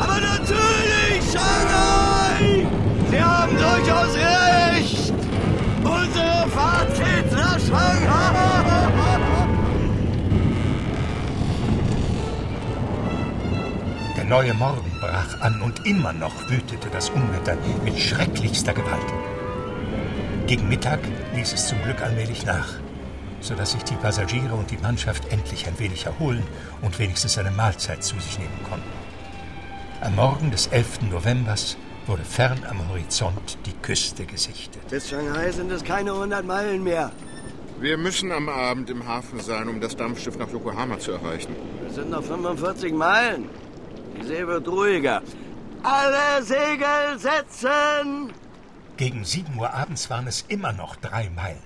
Aber 0.00 0.20
natürlich 0.20 1.22
Shanghai! 1.32 2.66
Sie 3.10 3.22
haben 3.22 3.56
durchaus 3.56 4.14
recht! 4.16 5.12
Unsere 5.84 6.48
Fahrt 6.50 6.94
geht 6.94 7.32
nach 7.32 7.58
Shanghai! 7.60 8.32
Der 14.16 14.24
neue 14.24 14.54
Morgen 14.54 14.92
brach 15.00 15.40
an 15.40 15.60
und 15.62 15.86
immer 15.86 16.12
noch 16.12 16.50
wütete 16.50 16.88
das 16.90 17.10
Unwetter 17.10 17.56
mit 17.84 17.98
schrecklichster 17.98 18.72
Gewalt. 18.72 19.12
Gegen 20.46 20.68
Mittag 20.68 21.00
ließ 21.34 21.52
es 21.52 21.68
zum 21.68 21.80
Glück 21.82 22.02
allmählich 22.02 22.44
nach, 22.44 22.68
sodass 23.42 23.72
sich 23.72 23.82
die 23.84 23.96
Passagiere 23.96 24.54
und 24.54 24.70
die 24.70 24.78
Mannschaft 24.78 25.30
endlich 25.30 25.66
ein 25.66 25.78
wenig 25.78 26.06
erholen 26.06 26.42
und 26.80 26.98
wenigstens 26.98 27.36
eine 27.36 27.50
Mahlzeit 27.50 28.02
zu 28.02 28.18
sich 28.18 28.38
nehmen 28.38 28.58
konnten. 28.68 28.88
Am 30.00 30.14
Morgen 30.14 30.50
des 30.50 30.68
11. 30.68 31.02
Novembers 31.10 31.76
wurde 32.06 32.24
fern 32.24 32.60
am 32.68 32.88
Horizont 32.88 33.58
die 33.66 33.74
Küste 33.74 34.24
gesichtet. 34.24 34.88
Bis 34.88 35.10
Shanghai 35.10 35.52
sind 35.52 35.70
es 35.70 35.84
keine 35.84 36.12
100 36.12 36.44
Meilen 36.44 36.82
mehr. 36.82 37.12
Wir 37.80 37.98
müssen 37.98 38.32
am 38.32 38.48
Abend 38.48 38.90
im 38.90 39.06
Hafen 39.06 39.40
sein, 39.40 39.68
um 39.68 39.80
das 39.80 39.96
Dampfschiff 39.96 40.38
nach 40.38 40.50
Yokohama 40.50 40.98
zu 40.98 41.12
erreichen. 41.12 41.54
Es 41.88 41.96
sind 41.96 42.10
noch 42.10 42.22
45 42.22 42.92
Meilen. 42.92 43.48
Die 44.16 44.26
See 44.26 44.46
wird 44.46 44.68
ruhiger. 44.68 45.22
Alle 45.82 46.44
Segel 46.44 47.18
setzen! 47.18 48.32
Gegen 48.96 49.24
7 49.24 49.58
Uhr 49.58 49.72
abends 49.74 50.10
waren 50.10 50.28
es 50.28 50.44
immer 50.48 50.72
noch 50.72 50.94
drei 50.96 51.28
Meilen. 51.30 51.62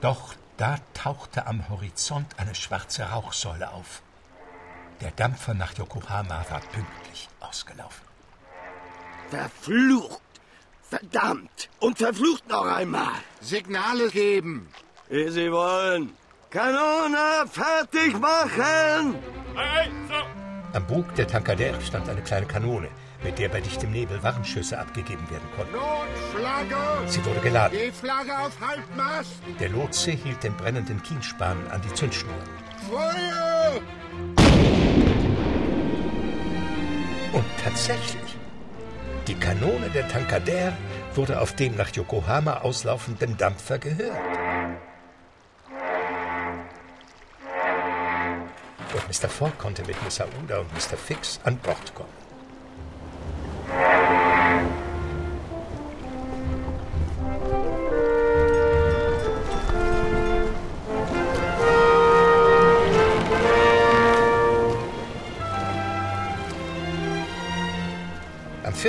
Doch 0.00 0.34
da 0.56 0.78
tauchte 0.94 1.46
am 1.46 1.68
Horizont 1.68 2.38
eine 2.38 2.54
schwarze 2.54 3.04
Rauchsäule 3.04 3.70
auf. 3.70 4.02
Der 5.00 5.10
Dampfer 5.10 5.54
nach 5.54 5.76
Yokohama 5.76 6.44
war 6.48 6.60
pünktlich 6.60 7.28
ausgelaufen. 7.40 8.06
Verflucht! 9.30 10.22
Verdammt! 10.88 11.68
Und 11.80 11.98
verflucht 11.98 12.48
noch 12.48 12.64
einmal! 12.64 13.14
Signale 13.40 14.08
geben. 14.10 14.68
Wie 15.08 15.28
Sie 15.28 15.50
wollen. 15.52 16.14
Kanone 16.50 17.46
fertig 17.50 18.18
machen! 18.18 19.16
Am 20.72 20.86
Bug 20.86 21.14
der 21.16 21.26
Tankadere 21.26 21.80
stand 21.80 22.08
eine 22.08 22.22
kleine 22.22 22.46
Kanone, 22.46 22.88
mit 23.22 23.38
der 23.38 23.48
bei 23.48 23.60
dichtem 23.60 23.90
Nebel 23.92 24.22
Warnschüsse 24.22 24.78
abgegeben 24.78 25.28
werden 25.30 25.48
konnten. 25.56 25.72
Notflagge! 25.72 26.76
Sie 27.08 27.24
wurde 27.24 27.40
geladen. 27.40 27.78
Die 27.78 27.90
Flagge 27.90 28.38
auf 28.38 28.52
Halbmast! 28.60 29.32
Der 29.60 29.68
Lotse 29.68 30.12
hielt 30.12 30.42
den 30.42 30.54
brennenden 30.56 31.02
Kienspan 31.02 31.56
an 31.70 31.80
die 31.82 31.94
Zündschnur. 31.94 32.34
Feuer! 32.90 33.80
Und 37.32 37.44
tatsächlich, 37.62 38.36
die 39.26 39.34
Kanone 39.34 39.90
der 39.90 40.08
Tankadere 40.08 40.72
wurde 41.14 41.40
auf 41.40 41.54
dem 41.54 41.76
nach 41.76 41.94
Yokohama 41.94 42.58
auslaufenden 42.58 43.36
Dampfer 43.36 43.78
gehört. 43.78 44.16
Und 48.92 49.08
Mr. 49.08 49.28
Fogg 49.28 49.52
konnte 49.58 49.84
mit 49.84 50.02
Miss 50.04 50.20
Aouda 50.20 50.60
und 50.60 50.72
Mr. 50.72 50.96
Fix 50.96 51.40
an 51.44 51.58
Bord 51.58 51.94
kommen. 51.94 52.25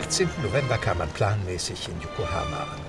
Am 0.07 0.13
14. 0.13 0.41
November 0.41 0.77
kam 0.77 0.99
man 0.99 1.09
planmäßig 1.09 1.89
in 1.89 1.99
Yokohama 1.99 2.63
an. 2.63 2.81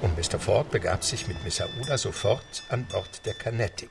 Und 0.00 0.16
Mr. 0.16 0.40
Fogg 0.40 0.70
begab 0.70 1.04
sich 1.04 1.28
mit 1.28 1.44
Miss 1.44 1.60
Aouda 1.60 1.98
sofort 1.98 2.62
an 2.70 2.86
Bord 2.86 3.26
der 3.26 3.34
Carnatic, 3.34 3.90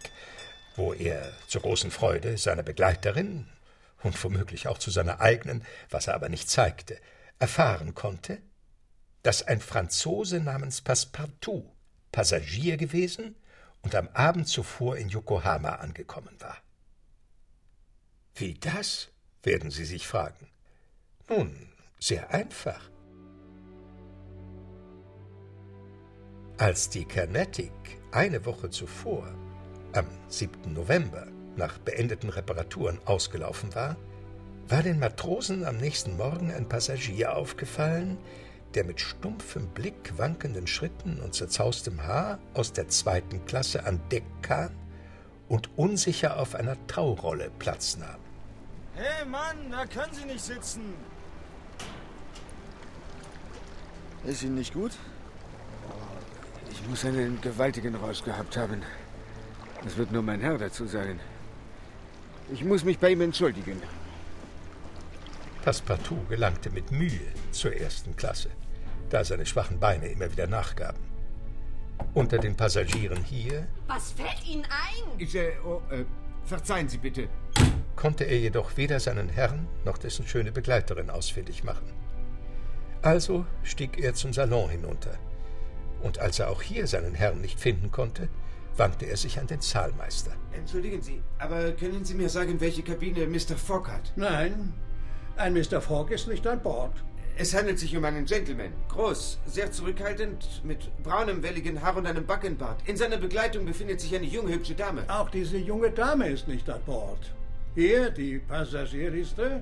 wo 0.76 0.92
er 0.92 1.32
zur 1.46 1.62
großen 1.62 1.92
Freude 1.92 2.36
seiner 2.40 2.64
Begleiterin 2.64 3.48
und 4.02 4.22
womöglich 4.24 4.68
auch 4.68 4.80
zu 4.80 4.90
seiner 4.90 5.22
eigenen, 5.22 5.64
was 5.92 6.08
er 6.08 6.16
aber 6.16 6.30
nicht 6.30 6.50
zeigte, 6.50 7.00
erfahren 7.38 7.94
konnte, 7.94 8.42
dass 9.22 9.44
ein 9.44 9.62
Franzose 9.62 10.40
namens 10.40 10.82
Passepartout 10.82 11.72
Passagier 12.12 12.78
gewesen 12.78 13.36
und 13.84 13.94
am 13.94 14.08
Abend 14.16 14.48
zuvor 14.48 14.98
in 14.98 15.10
Yokohama 15.10 15.76
angekommen 15.76 16.36
war. 16.40 16.58
Wie 18.34 18.56
das? 18.56 19.10
werden 19.44 19.70
Sie 19.70 19.86
sich 19.86 20.08
fragen. 20.08 20.50
Nun, 21.30 21.73
sehr 22.04 22.34
einfach. 22.34 22.82
Als 26.58 26.90
die 26.90 27.06
Carnatic 27.06 27.72
eine 28.12 28.46
Woche 28.46 28.70
zuvor, 28.70 29.34
am 29.94 30.08
7. 30.28 30.74
November, 30.74 31.28
nach 31.56 31.78
beendeten 31.78 32.30
Reparaturen 32.30 33.00
ausgelaufen 33.06 33.74
war, 33.74 33.96
war 34.68 34.84
den 34.84 35.00
Matrosen 35.00 35.64
am 35.64 35.78
nächsten 35.78 36.18
Morgen 36.18 36.52
ein 36.52 36.68
Passagier 36.68 37.38
aufgefallen, 37.38 38.18
der 38.74 38.84
mit 38.84 39.00
stumpfem 39.00 39.68
Blick, 39.70 40.18
wankenden 40.18 40.68
Schritten 40.68 41.22
und 41.22 41.34
zerzaustem 41.34 42.04
Haar 42.04 42.40
aus 42.54 42.74
der 42.74 42.90
zweiten 42.90 43.46
Klasse 43.46 43.86
an 43.86 44.02
Deck 44.12 44.26
kam 44.42 44.72
und 45.48 45.70
unsicher 45.78 46.38
auf 46.38 46.54
einer 46.56 46.76
Taurolle 46.88 47.50
Platz 47.60 47.96
nahm. 47.96 48.20
Hey 48.96 49.26
Mann, 49.26 49.72
da 49.72 49.86
können 49.86 50.14
Sie 50.14 50.26
nicht 50.26 50.44
sitzen. 50.44 51.13
Ist 54.26 54.44
Ihnen 54.44 54.56
nicht 54.56 54.74
gut? 54.74 54.92
Ich 56.72 56.88
muss 56.88 57.06
einen 57.06 57.40
gewaltigen 57.42 57.96
Rausch 57.96 58.24
gehabt 58.24 58.58
haben. 58.58 58.82
Das 59.84 59.98
wird 59.98 60.12
nur 60.12 60.22
mein 60.22 60.40
Herr 60.40 60.58
dazu 60.58 60.86
sagen. 60.86 61.20
Ich 62.52 62.64
muss 62.64 62.84
mich 62.84 63.00
bei 63.00 63.12
ihm 63.12 63.22
entschuldigen. 63.22 63.82
Passepartout 65.64 66.26
gelangte 66.30 66.70
mit 66.70 66.92
Mühe 66.92 67.32
zur 67.52 67.74
ersten 67.74 68.16
Klasse, 68.16 68.50
da 69.10 69.24
seine 69.24 69.46
schwachen 69.46 69.80
Beine 69.80 70.08
immer 70.08 70.30
wieder 70.32 70.48
nachgaben. 70.48 71.02
Unter 72.14 72.38
den 72.38 72.56
Passagieren 72.56 73.24
hier 73.24 73.68
Was 73.88 74.12
fällt 74.12 74.46
Ihnen 74.46 74.66
ein? 74.66 75.20
Ich, 75.20 75.36
äh, 75.36 75.54
oh, 75.66 75.82
äh, 75.90 76.04
verzeihen 76.44 76.90
Sie 76.90 76.98
bitte. 76.98 77.30
konnte 77.96 78.26
er 78.26 78.40
jedoch 78.40 78.76
weder 78.76 79.00
seinen 79.00 79.30
Herrn 79.30 79.68
noch 79.86 79.98
dessen 79.98 80.28
schöne 80.28 80.52
Begleiterin 80.52 81.10
ausfindig 81.10 81.64
machen. 81.64 82.03
Also 83.04 83.46
stieg 83.64 84.00
er 84.00 84.14
zum 84.14 84.32
Salon 84.32 84.70
hinunter, 84.70 85.20
und 86.02 86.20
als 86.20 86.40
er 86.40 86.50
auch 86.50 86.62
hier 86.62 86.88
seinen 86.88 87.14
Herrn 87.14 87.42
nicht 87.42 87.60
finden 87.60 87.92
konnte, 87.92 88.30
wandte 88.78 89.06
er 89.06 89.18
sich 89.18 89.40
an 89.40 89.48
den 89.48 89.60
Zahlmeister. 89.60 90.32
Entschuldigen 90.54 91.02
Sie, 91.02 91.22
aber 91.38 91.74
können 91.74 92.06
Sie 92.06 92.14
mir 92.14 92.30
sagen, 92.30 92.62
welche 92.62 92.82
Kabine 92.82 93.28
Mr. 93.28 93.58
Fogg 93.58 93.90
hat? 93.92 94.14
Nein, 94.16 94.74
ein 95.36 95.54
Mr. 95.54 95.82
Fogg 95.82 96.14
ist 96.14 96.30
nicht 96.30 96.48
an 96.48 96.62
Bord. 96.62 97.04
Es 97.36 97.54
handelt 97.54 97.78
sich 97.78 97.98
um 97.98 98.06
einen 98.06 98.26
Gentleman. 98.26 98.72
Groß, 98.88 99.40
sehr 99.48 99.70
zurückhaltend, 99.72 100.62
mit 100.64 100.90
braunem, 101.04 101.44
welligen 101.44 101.82
Haar 101.82 101.98
und 101.98 102.06
einem 102.06 102.26
Backenbart. 102.26 102.88
In 102.88 102.96
seiner 102.96 103.18
Begleitung 103.18 103.66
befindet 103.66 104.00
sich 104.00 104.16
eine 104.16 104.28
junge, 104.28 104.54
hübsche 104.54 104.76
Dame. 104.76 105.04
Auch 105.10 105.30
diese 105.30 105.58
junge 105.58 105.92
Dame 105.92 106.30
ist 106.30 106.48
nicht 106.48 106.70
an 106.70 106.82
Bord. 106.86 107.34
Hier, 107.76 108.12
die 108.12 108.38
Passagierliste. 108.38 109.62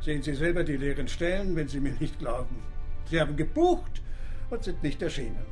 Sehen 0.00 0.22
Sie 0.22 0.34
selber 0.34 0.64
die 0.64 0.76
leeren 0.76 1.08
Stellen, 1.08 1.54
wenn 1.56 1.68
Sie 1.68 1.80
mir 1.80 1.92
nicht 2.00 2.18
glauben. 2.18 2.56
Sie 3.06 3.20
haben 3.20 3.36
gebucht 3.36 4.02
und 4.50 4.64
sind 4.64 4.82
nicht 4.82 5.02
erschienen. 5.02 5.44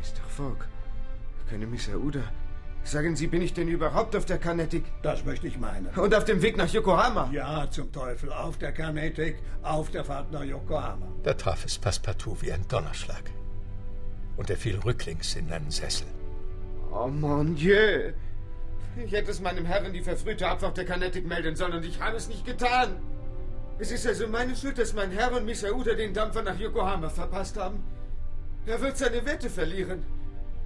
Mr. 0.00 0.28
Fogg, 0.28 0.64
keine 1.48 1.66
Miss 1.66 1.88
Aouda. 1.88 2.22
Sagen 2.84 3.16
Sie, 3.16 3.26
bin 3.26 3.42
ich 3.42 3.52
denn 3.52 3.68
überhaupt 3.68 4.16
auf 4.16 4.24
der 4.24 4.38
Carnatic? 4.38 4.84
Das 5.02 5.24
möchte 5.24 5.46
ich 5.46 5.58
meinen. 5.58 5.88
Und 5.88 6.14
auf 6.14 6.24
dem 6.24 6.40
Weg 6.40 6.56
nach 6.56 6.72
Yokohama? 6.72 7.28
Ja, 7.32 7.70
zum 7.70 7.92
Teufel. 7.92 8.32
Auf 8.32 8.56
der 8.56 8.72
Carnatic, 8.72 9.36
auf 9.62 9.90
der 9.90 10.04
Fahrt 10.04 10.32
nach 10.32 10.44
Yokohama. 10.44 11.06
Da 11.22 11.34
traf 11.34 11.66
es 11.66 11.78
Passepartout 11.78 12.38
wie 12.40 12.50
ein 12.50 12.66
Donnerschlag. 12.68 13.24
Und 14.38 14.48
er 14.48 14.56
fiel 14.56 14.78
rücklings 14.78 15.36
in 15.36 15.52
einen 15.52 15.70
Sessel. 15.70 16.06
Oh 16.90 17.08
mon 17.08 17.54
Dieu! 17.54 18.12
Ich 18.96 19.12
hätte 19.12 19.30
es 19.30 19.40
meinem 19.40 19.64
Herrn 19.64 19.92
die 19.92 20.02
verfrühte 20.02 20.48
Abfahrt 20.48 20.76
der 20.76 20.84
Carnatic 20.84 21.26
melden 21.26 21.54
sollen 21.56 21.74
und 21.74 21.84
ich 21.84 22.00
habe 22.00 22.16
es 22.16 22.28
nicht 22.28 22.44
getan. 22.44 22.96
Es 23.78 23.92
ist 23.92 24.06
also 24.06 24.26
meine 24.26 24.56
Schuld, 24.56 24.78
dass 24.78 24.92
mein 24.92 25.12
Herr 25.12 25.32
und 25.36 25.44
Miss 25.44 25.64
Aouda 25.64 25.94
den 25.94 26.12
Dampfer 26.12 26.42
nach 26.42 26.58
Yokohama 26.58 27.08
verpasst 27.08 27.56
haben. 27.56 27.82
Er 28.66 28.80
wird 28.80 28.98
seine 28.98 29.24
Wette 29.24 29.48
verlieren. 29.48 30.04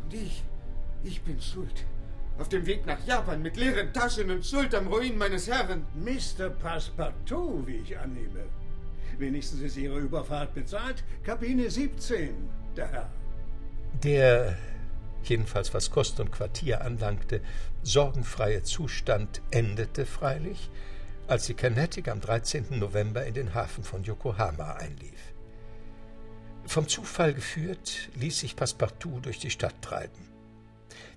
Und 0.04 0.14
ich, 0.14 0.42
Ich 1.04 1.22
bin 1.22 1.40
schuld. 1.40 1.84
Auf 2.38 2.48
dem 2.48 2.64
Weg 2.66 2.86
nach 2.86 3.04
Japan 3.06 3.42
mit 3.42 3.56
leeren 3.56 3.92
Taschen 3.92 4.30
und 4.30 4.46
Schuld 4.46 4.74
am 4.74 4.86
Ruin 4.86 5.18
meines 5.18 5.48
Herrn. 5.48 5.84
Mr. 5.94 6.48
Passepartout, 6.48 7.66
wie 7.66 7.76
ich 7.76 7.98
annehme. 7.98 8.44
Wenigstens 9.18 9.60
ist 9.60 9.76
Ihre 9.76 9.98
Überfahrt 9.98 10.54
bezahlt. 10.54 11.04
Kabine 11.22 11.70
17, 11.70 12.30
der 12.76 12.88
Herr. 12.88 13.10
Der, 14.02 14.56
jedenfalls 15.24 15.74
was 15.74 15.90
Kost 15.90 16.18
und 16.20 16.32
Quartier 16.32 16.80
anlangte, 16.82 17.40
sorgenfreie 17.82 18.62
Zustand 18.62 19.42
endete 19.50 20.06
freilich, 20.06 20.70
als 21.26 21.46
die 21.46 21.54
Carnatic 21.54 22.08
am 22.08 22.20
13. 22.20 22.78
November 22.78 23.24
in 23.24 23.34
den 23.34 23.54
Hafen 23.54 23.84
von 23.84 24.04
Yokohama 24.04 24.74
einlief. 24.74 25.32
Vom 26.66 26.88
Zufall 26.88 27.34
geführt, 27.34 28.10
ließ 28.14 28.40
sich 28.40 28.56
Passepartout 28.56 29.20
durch 29.20 29.38
die 29.38 29.50
Stadt 29.50 29.74
treiben. 29.82 30.28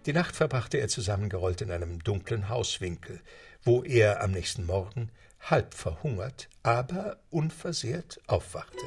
Die 0.06 0.14
Nacht 0.14 0.36
verbrachte 0.36 0.78
er 0.78 0.88
zusammengerollt 0.88 1.62
in 1.62 1.72
einem 1.72 2.04
dunklen 2.04 2.50
Hauswinkel, 2.50 3.22
wo 3.64 3.84
er 3.84 4.24
am 4.24 4.32
nächsten 4.32 4.66
Morgen 4.66 5.10
halb 5.40 5.74
verhungert, 5.74 6.50
aber 6.64 7.18
unversehrt 7.30 8.20
aufwachte. 8.28 8.86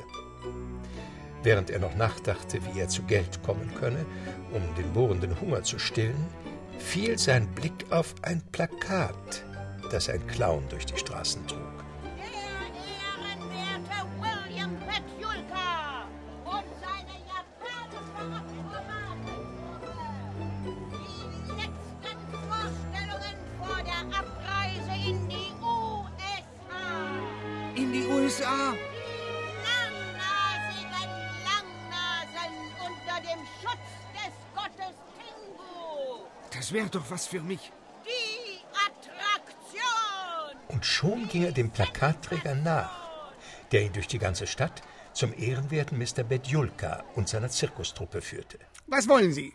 Während 1.42 1.70
er 1.70 1.78
noch 1.78 1.94
nachdachte, 1.94 2.61
wie 2.64 2.80
er 2.80 2.88
zu 2.88 3.02
Geld 3.04 3.42
kommen 3.42 3.73
könne, 3.75 4.04
um 4.52 4.62
den 4.75 4.92
bohrenden 4.92 5.40
Hunger 5.40 5.62
zu 5.62 5.78
stillen, 5.78 6.26
fiel 6.78 7.18
sein 7.18 7.47
Blick 7.54 7.87
auf 7.90 8.14
ein 8.23 8.42
Plakat, 8.52 9.44
das 9.90 10.08
ein 10.08 10.26
Clown 10.26 10.62
durch 10.68 10.87
die 10.87 10.97
Straßen 10.97 11.47
trug. 11.47 11.77
Doch 37.09 37.15
was 37.15 37.27
für 37.27 37.41
mich. 37.41 37.73
Die 38.05 38.61
Attraktion. 38.87 40.57
Und 40.69 40.85
schon 40.85 41.29
ging 41.29 41.45
er 41.45 41.53
dem 41.53 41.71
Plakatträger 41.71 42.55
nach, 42.55 43.33
der 43.73 43.83
ihn 43.83 43.93
durch 43.93 44.07
die 44.07 44.19
ganze 44.19 44.47
Stadt 44.47 44.83
zum 45.12 45.33
ehrenwerten 45.37 45.99
Mr. 45.99 46.23
Bedjulka 46.23 47.05
und 47.15 47.29
seiner 47.29 47.49
Zirkustruppe 47.49 48.21
führte. 48.21 48.59
Was 48.87 49.09
wollen 49.09 49.33
Sie? 49.33 49.53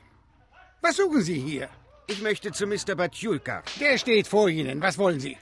Was 0.82 0.98
suchen 0.98 1.22
Sie 1.22 1.40
hier? 1.40 1.70
Ich 2.08 2.22
möchte 2.22 2.52
zu 2.52 2.68
Mr. 2.68 2.96
Batjulka. 2.96 3.64
Der 3.80 3.98
steht 3.98 4.28
vor 4.28 4.50
Ihnen. 4.50 4.82
Was 4.82 4.98
wollen 4.98 5.20
Sie? 5.20 5.38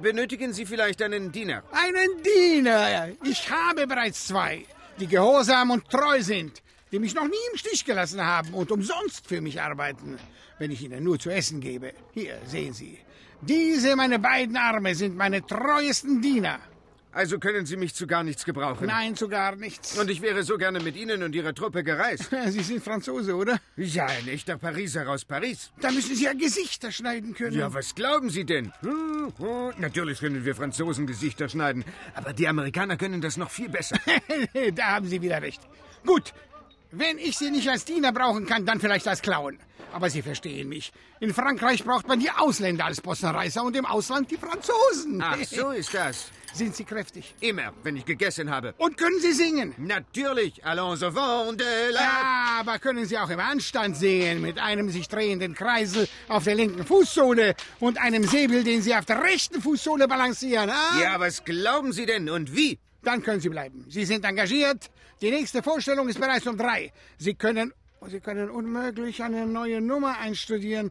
Benötigen 0.00 0.52
Sie 0.52 0.66
vielleicht 0.66 1.00
einen 1.02 1.30
Diener? 1.30 1.62
Einen 1.70 2.22
Diener! 2.22 3.10
Ich 3.24 3.48
habe 3.50 3.86
bereits 3.86 4.26
zwei, 4.26 4.64
die 4.98 5.06
gehorsam 5.06 5.70
und 5.70 5.88
treu 5.88 6.20
sind, 6.22 6.62
die 6.92 6.98
mich 6.98 7.14
noch 7.14 7.26
nie 7.26 7.44
im 7.50 7.58
Stich 7.58 7.84
gelassen 7.84 8.24
haben 8.24 8.52
und 8.54 8.70
umsonst 8.70 9.26
für 9.26 9.40
mich 9.40 9.60
arbeiten, 9.60 10.18
wenn 10.58 10.70
ich 10.70 10.82
ihnen 10.82 11.02
nur 11.02 11.18
zu 11.18 11.30
essen 11.30 11.60
gebe. 11.60 11.94
Hier, 12.12 12.38
sehen 12.46 12.74
Sie. 12.74 12.98
Diese, 13.40 13.96
meine 13.96 14.18
beiden 14.18 14.56
Arme, 14.56 14.94
sind 14.94 15.16
meine 15.16 15.44
treuesten 15.44 16.20
Diener. 16.20 16.60
Also 17.14 17.38
können 17.38 17.66
Sie 17.66 17.76
mich 17.76 17.94
zu 17.94 18.06
gar 18.06 18.24
nichts 18.24 18.44
gebrauchen? 18.44 18.86
Nein, 18.86 19.16
zu 19.16 19.28
gar 19.28 19.54
nichts. 19.56 19.98
Und 19.98 20.08
ich 20.08 20.22
wäre 20.22 20.42
so 20.44 20.56
gerne 20.56 20.80
mit 20.80 20.96
Ihnen 20.96 21.22
und 21.22 21.34
Ihrer 21.34 21.54
Truppe 21.54 21.84
gereist. 21.84 22.30
Sie 22.48 22.62
sind 22.62 22.82
Franzose, 22.82 23.36
oder? 23.36 23.58
Ja, 23.76 24.06
ein 24.06 24.28
echter 24.28 24.56
Pariser 24.56 25.06
aus 25.08 25.24
Paris. 25.26 25.70
Da 25.80 25.90
müssen 25.90 26.16
Sie 26.16 26.24
ja 26.24 26.32
Gesichter 26.32 26.90
schneiden 26.90 27.34
können. 27.34 27.58
Ja, 27.58 27.72
was 27.74 27.94
glauben 27.94 28.30
Sie 28.30 28.44
denn? 28.44 28.72
Natürlich 29.78 30.20
können 30.20 30.44
wir 30.44 30.54
Franzosen 30.54 31.06
Gesichter 31.06 31.50
schneiden, 31.50 31.84
aber 32.14 32.32
die 32.32 32.48
Amerikaner 32.48 32.96
können 32.96 33.20
das 33.20 33.36
noch 33.36 33.50
viel 33.50 33.68
besser. 33.68 33.98
da 34.74 34.84
haben 34.92 35.06
Sie 35.06 35.20
wieder 35.20 35.42
recht. 35.42 35.60
Gut, 36.06 36.32
wenn 36.92 37.18
ich 37.18 37.38
Sie 37.38 37.50
nicht 37.50 37.68
als 37.68 37.84
Diener 37.84 38.12
brauchen 38.12 38.46
kann, 38.46 38.66
dann 38.66 38.80
vielleicht 38.80 39.08
als 39.08 39.22
Clown. 39.22 39.58
Aber 39.92 40.08
Sie 40.10 40.22
verstehen 40.22 40.68
mich. 40.68 40.92
In 41.20 41.34
Frankreich 41.34 41.84
braucht 41.84 42.06
man 42.06 42.20
die 42.20 42.30
Ausländer 42.30 42.84
als 42.84 43.00
Possenreißer 43.00 43.62
und 43.62 43.76
im 43.76 43.86
Ausland 43.86 44.30
die 44.30 44.36
Franzosen. 44.36 45.20
Ach, 45.22 45.36
so 45.44 45.70
ist 45.70 45.92
das. 45.94 46.30
Sind 46.54 46.76
Sie 46.76 46.84
kräftig? 46.84 47.34
Immer, 47.40 47.72
wenn 47.82 47.96
ich 47.96 48.04
gegessen 48.04 48.50
habe. 48.50 48.74
Und 48.76 48.98
können 48.98 49.18
Sie 49.20 49.32
singen? 49.32 49.74
Natürlich. 49.78 50.64
Allons 50.64 51.02
au 51.02 51.14
vent 51.14 51.58
de 51.60 51.90
la... 51.92 52.00
Ja, 52.00 52.56
aber 52.60 52.78
können 52.78 53.06
Sie 53.06 53.16
auch 53.16 53.30
im 53.30 53.40
Anstand 53.40 53.96
singen, 53.96 54.42
mit 54.42 54.58
einem 54.58 54.90
sich 54.90 55.08
drehenden 55.08 55.54
Kreisel 55.54 56.06
auf 56.28 56.44
der 56.44 56.54
linken 56.54 56.84
Fußsohle 56.84 57.54
und 57.80 57.98
einem 57.98 58.24
Säbel, 58.24 58.64
den 58.64 58.82
Sie 58.82 58.94
auf 58.94 59.06
der 59.06 59.22
rechten 59.22 59.62
Fußsohle 59.62 60.06
balancieren, 60.06 60.68
ah? 60.68 61.00
Ja, 61.00 61.18
was 61.18 61.42
glauben 61.42 61.92
Sie 61.92 62.04
denn 62.04 62.28
und 62.28 62.54
wie? 62.54 62.78
Dann 63.02 63.22
können 63.22 63.40
Sie 63.40 63.48
bleiben. 63.48 63.86
Sie 63.88 64.04
sind 64.04 64.24
engagiert. 64.24 64.90
Die 65.22 65.30
nächste 65.30 65.62
Vorstellung 65.62 66.08
ist 66.08 66.18
bereits 66.18 66.48
um 66.48 66.56
drei. 66.58 66.92
Sie 67.16 67.34
können, 67.34 67.72
Sie 68.08 68.18
können 68.18 68.50
unmöglich 68.50 69.22
eine 69.22 69.46
neue 69.46 69.80
Nummer 69.80 70.18
einstudieren. 70.18 70.90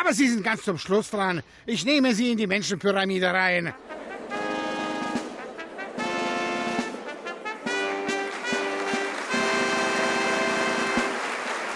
Aber 0.00 0.12
Sie 0.12 0.28
sind 0.28 0.44
ganz 0.44 0.62
zum 0.62 0.78
Schluss 0.78 1.10
dran. 1.10 1.42
Ich 1.66 1.84
nehme 1.84 2.14
Sie 2.14 2.30
in 2.30 2.38
die 2.38 2.46
Menschenpyramide 2.46 3.26
rein. 3.32 3.74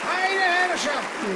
Meine 0.05 0.41
Herrschaften, 0.61 1.35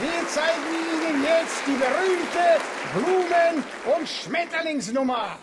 wir 0.00 0.28
zeigen 0.28 0.62
Ihnen 0.92 1.24
jetzt 1.24 1.60
die 1.66 1.72
berühmte 1.72 2.60
Blumen- 2.94 3.64
und 3.98 4.08
Schmetterlingsnummer. 4.08 5.40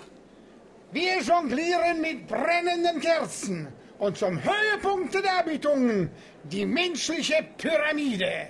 Wir 0.93 1.21
jonglieren 1.21 1.99
mit 1.99 2.25
brennenden 2.25 3.01
Kerzen 3.01 3.67
und 3.99 4.17
zum 4.17 4.41
Höhepunkt 4.43 5.13
der 5.13 5.21
Darbietungen 5.21 6.09
die 6.43 6.65
menschliche 6.65 7.45
Pyramide 7.57 8.47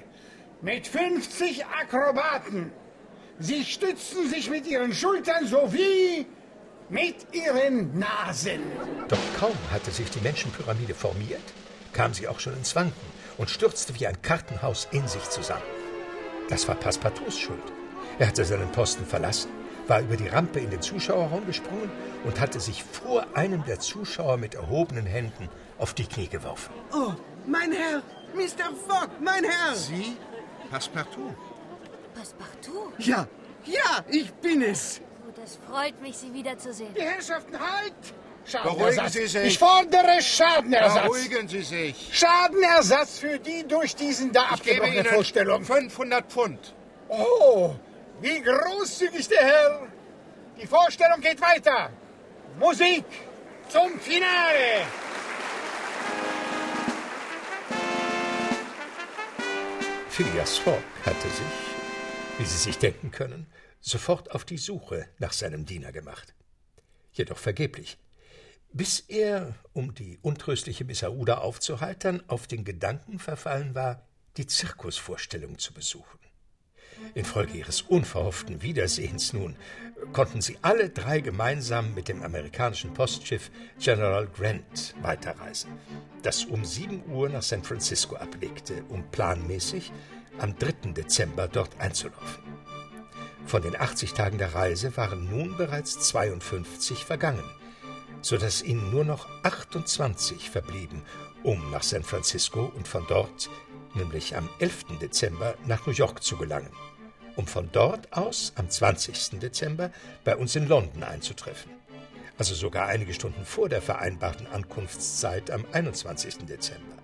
mit 0.61 0.87
50 0.87 1.65
Akrobaten. 1.65 2.71
Sie 3.39 3.63
stützen 3.63 4.29
sich 4.29 4.49
mit 4.49 4.65
ihren 4.65 4.93
Schultern 4.93 5.45
sowie 5.45 6.25
mit 6.89 7.27
ihren 7.33 7.97
Nasen. 7.97 8.61
Doch 9.07 9.17
kaum 9.39 9.57
hatte 9.71 9.91
sich 9.91 10.09
die 10.11 10.21
Menschenpyramide 10.21 10.93
formiert, 10.93 11.41
kam 11.93 12.13
sie 12.13 12.27
auch 12.27 12.39
schon 12.39 12.53
ins 12.53 12.75
Wanken 12.75 13.07
und 13.37 13.49
stürzte 13.49 13.99
wie 13.99 14.07
ein 14.07 14.21
Kartenhaus 14.21 14.87
in 14.91 15.07
sich 15.07 15.23
zusammen. 15.29 15.63
Das 16.49 16.67
war 16.67 16.75
Passepartouts 16.75 17.39
Schuld. 17.39 17.63
Er 18.19 18.27
hatte 18.27 18.45
seinen 18.45 18.71
Posten 18.71 19.05
verlassen, 19.05 19.49
war 19.87 20.01
über 20.01 20.17
die 20.17 20.27
Rampe 20.27 20.59
in 20.59 20.69
den 20.69 20.81
Zuschauerraum 20.81 21.45
gesprungen 21.45 21.91
und 22.23 22.39
hatte 22.39 22.59
sich 22.59 22.83
vor 22.83 23.25
einem 23.33 23.63
der 23.65 23.79
Zuschauer 23.79 24.37
mit 24.37 24.55
erhobenen 24.55 25.05
Händen 25.05 25.49
auf 25.77 25.93
die 25.93 26.05
Knie 26.05 26.27
geworfen. 26.27 26.73
Oh, 26.93 27.13
mein 27.45 27.71
Herr! 27.71 28.01
Mr. 28.33 28.73
Fogg, 28.87 29.09
mein 29.21 29.43
Herr! 29.43 29.75
Sie? 29.75 30.17
Passepartout? 30.69 31.33
Passepartout? 32.13 32.91
Ja, 32.97 33.27
ja, 33.65 34.03
ich 34.09 34.33
bin 34.33 34.61
es! 34.61 35.01
Oh, 35.27 35.31
das 35.35 35.57
freut 35.69 36.01
mich, 36.01 36.17
Sie 36.17 36.33
wiederzusehen. 36.33 36.93
Die 36.93 37.01
Herrschaften, 37.01 37.57
halt! 37.59 37.93
Beruhigen 38.63 39.09
Sie 39.09 39.25
sich. 39.25 39.43
Ich 39.43 39.59
fordere 39.59 40.21
Schadenersatz. 40.21 41.03
Beruhigen 41.03 41.47
Sie 41.47 41.63
sich. 41.63 42.09
Schadenersatz 42.11 43.17
für 43.19 43.39
die 43.39 43.65
durch 43.67 43.95
diesen 43.95 44.31
da 44.31 44.51
Ich 44.53 44.61
gebe 44.61 44.83
abgebrochene 44.83 45.05
Vorstellung. 45.05 45.63
500 45.63 46.31
Pfund. 46.31 46.75
Oh, 47.09 47.73
wie 48.21 48.41
großzügig 48.41 49.27
der 49.27 49.45
Herr. 49.45 49.87
Die 50.59 50.67
Vorstellung 50.67 51.19
geht 51.21 51.41
weiter. 51.41 51.91
Musik 52.57 53.05
zum 53.67 53.99
Finale. 53.99 54.85
Phileas 60.09 60.57
Fogg 60.57 60.81
hatte 61.05 61.27
sich, 61.27 62.37
wie 62.37 62.45
Sie 62.45 62.57
sich 62.57 62.77
denken 62.77 63.11
können, 63.11 63.47
sofort 63.81 64.31
auf 64.31 64.45
die 64.45 64.57
Suche 64.57 65.09
nach 65.19 65.33
seinem 65.33 65.65
Diener 65.65 65.91
gemacht. 65.91 66.33
Jedoch 67.11 67.37
vergeblich, 67.37 67.97
bis 68.71 69.01
er, 69.01 69.55
um 69.73 69.93
die 69.93 70.17
untröstliche 70.21 70.85
Miss 70.85 71.03
Aouda 71.03 71.39
aufzuheitern, 71.39 72.23
auf 72.27 72.47
den 72.47 72.63
Gedanken 72.63 73.19
verfallen 73.19 73.75
war, 73.75 74.07
die 74.37 74.47
Zirkusvorstellung 74.47 75.57
zu 75.59 75.73
besuchen. 75.73 76.24
Infolge 77.13 77.57
ihres 77.57 77.81
unverhofften 77.81 78.61
Wiedersehens 78.61 79.33
nun 79.33 79.55
konnten 80.13 80.41
sie 80.41 80.57
alle 80.61 80.89
drei 80.89 81.19
gemeinsam 81.19 81.93
mit 81.93 82.07
dem 82.07 82.21
amerikanischen 82.23 82.93
Postschiff 82.93 83.49
General 83.79 84.27
Grant 84.27 84.95
weiterreisen, 85.01 85.71
das 86.21 86.45
um 86.45 86.63
7 86.63 87.03
Uhr 87.09 87.29
nach 87.29 87.41
San 87.41 87.63
Francisco 87.63 88.15
ablegte, 88.15 88.83
um 88.89 89.03
planmäßig 89.11 89.91
am 90.39 90.57
3. 90.57 90.91
Dezember 90.91 91.47
dort 91.47 91.79
einzulaufen. 91.79 92.43
Von 93.45 93.61
den 93.61 93.79
80 93.79 94.13
Tagen 94.13 94.37
der 94.37 94.55
Reise 94.55 94.95
waren 94.97 95.29
nun 95.29 95.55
bereits 95.55 95.99
52 95.99 97.05
vergangen, 97.05 97.43
so 98.21 98.37
dass 98.37 98.63
ihnen 98.63 98.91
nur 98.91 99.05
noch 99.05 99.27
28 99.43 100.49
verblieben, 100.49 101.03
um 101.43 101.69
nach 101.69 101.83
San 101.83 102.03
Francisco 102.03 102.71
und 102.75 102.87
von 102.87 103.05
dort 103.07 103.49
nämlich 103.95 104.35
am 104.35 104.49
11. 104.59 104.99
Dezember 105.01 105.55
nach 105.65 105.85
New 105.85 105.93
York 105.93 106.23
zu 106.23 106.37
gelangen, 106.37 106.71
um 107.35 107.47
von 107.47 107.69
dort 107.71 108.11
aus 108.13 108.53
am 108.55 108.69
20. 108.69 109.39
Dezember 109.39 109.91
bei 110.23 110.35
uns 110.35 110.55
in 110.55 110.67
London 110.67 111.03
einzutreffen. 111.03 111.71
Also 112.37 112.53
sogar 112.53 112.87
einige 112.87 113.13
Stunden 113.13 113.45
vor 113.45 113.69
der 113.69 113.81
vereinbarten 113.81 114.47
Ankunftszeit 114.47 115.51
am 115.51 115.65
21. 115.71 116.45
Dezember. 116.45 116.95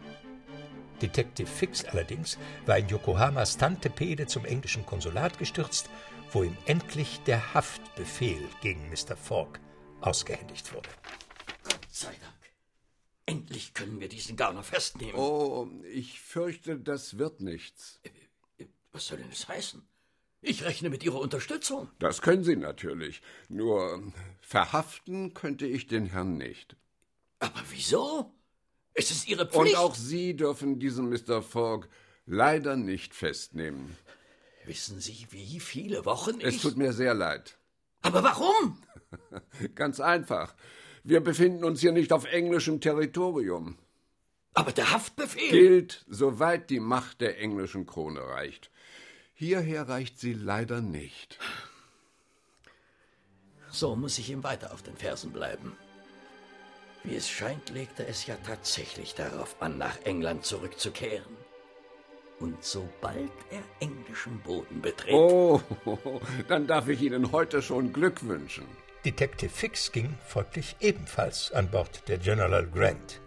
Detective 1.01 1.49
Fix 1.49 1.85
allerdings 1.85 2.37
war 2.65 2.77
in 2.77 2.87
Yokohamas 2.87 3.57
Tante 3.57 3.89
Pede 3.89 4.27
zum 4.27 4.45
englischen 4.45 4.85
Konsulat 4.85 5.39
gestürzt, 5.39 5.89
wo 6.31 6.43
ihm 6.43 6.57
endlich 6.65 7.21
der 7.25 7.53
Haftbefehl 7.53 8.47
gegen 8.61 8.89
Mr. 8.89 9.15
Falk 9.15 9.59
ausgehändigt 10.01 10.73
wurde. 10.73 10.89
Gott 11.63 11.87
sei 11.89 12.11
Dank. 12.21 12.40
Endlich 13.25 13.73
können 13.73 13.99
wir 13.99 14.09
diesen 14.09 14.35
Garner 14.35 14.63
festnehmen. 14.63 15.15
Oh, 15.15 15.69
ich 15.91 16.19
fürchte, 16.19 16.77
das 16.77 17.17
wird 17.17 17.41
nichts. 17.41 18.01
Was 18.91 19.07
soll 19.07 19.19
denn 19.19 19.29
das 19.29 19.47
heißen? 19.47 19.81
Ich 20.41 20.63
rechne 20.63 20.89
mit 20.89 21.03
Ihrer 21.03 21.19
Unterstützung. 21.19 21.89
Das 21.99 22.21
können 22.21 22.43
Sie 22.43 22.55
natürlich. 22.55 23.21
Nur 23.47 24.11
verhaften 24.41 25.33
könnte 25.33 25.67
ich 25.67 25.87
den 25.87 26.07
Herrn 26.07 26.37
nicht. 26.37 26.75
Aber 27.39 27.61
wieso? 27.69 28.33
Es 28.93 29.11
ist 29.11 29.27
Ihre 29.27 29.47
Pflicht. 29.47 29.75
Und 29.75 29.81
auch 29.81 29.95
Sie 29.95 30.35
dürfen 30.35 30.79
diesen 30.79 31.09
Mr. 31.09 31.43
Fogg 31.43 31.87
leider 32.25 32.75
nicht 32.75 33.13
festnehmen. 33.13 33.95
Wissen 34.65 34.99
Sie, 34.99 35.27
wie 35.29 35.59
viele 35.59 36.05
Wochen 36.05 36.39
ich... 36.39 36.45
Es 36.45 36.61
tut 36.61 36.75
mir 36.75 36.93
sehr 36.93 37.13
leid. 37.13 37.57
Aber 38.01 38.23
warum? 38.23 38.81
Ganz 39.75 39.99
einfach. 39.99 40.55
Wir 41.03 41.21
befinden 41.21 41.63
uns 41.63 41.81
hier 41.81 41.91
nicht 41.91 42.13
auf 42.13 42.25
englischem 42.25 42.79
Territorium. 42.79 43.77
Aber 44.53 44.71
der 44.71 44.91
Haftbefehl 44.91 45.49
gilt, 45.49 46.05
soweit 46.07 46.69
die 46.69 46.79
Macht 46.79 47.21
der 47.21 47.39
englischen 47.39 47.85
Krone 47.85 48.21
reicht. 48.21 48.69
Hierher 49.33 49.87
reicht 49.87 50.19
sie 50.19 50.33
leider 50.33 50.81
nicht. 50.81 51.39
So 53.71 53.95
muss 53.95 54.19
ich 54.19 54.29
ihm 54.29 54.43
weiter 54.43 54.73
auf 54.73 54.83
den 54.83 54.97
Fersen 54.97 55.31
bleiben. 55.31 55.75
Wie 57.03 57.15
es 57.15 57.29
scheint, 57.29 57.69
legte 57.69 58.05
es 58.05 58.27
ja 58.27 58.35
tatsächlich 58.45 59.15
darauf 59.15 59.59
an, 59.61 59.77
nach 59.77 59.97
England 60.03 60.45
zurückzukehren. 60.45 61.37
Und 62.39 62.63
sobald 62.63 63.31
er 63.49 63.63
englischen 63.79 64.39
Boden 64.41 64.81
betritt. 64.81 65.13
Oh, 65.13 65.61
dann 66.47 66.67
darf 66.67 66.87
ich 66.87 67.01
Ihnen 67.01 67.31
heute 67.31 67.61
schon 67.61 67.93
Glück 67.93 68.23
wünschen. 68.27 68.65
Detective 69.03 69.49
Fix 69.49 69.91
ging 69.91 70.15
folglich 70.27 70.75
ebenfalls 70.79 71.51
an 71.53 71.71
Bord 71.71 72.07
der 72.07 72.19
General 72.19 72.67
Grant, 72.67 73.19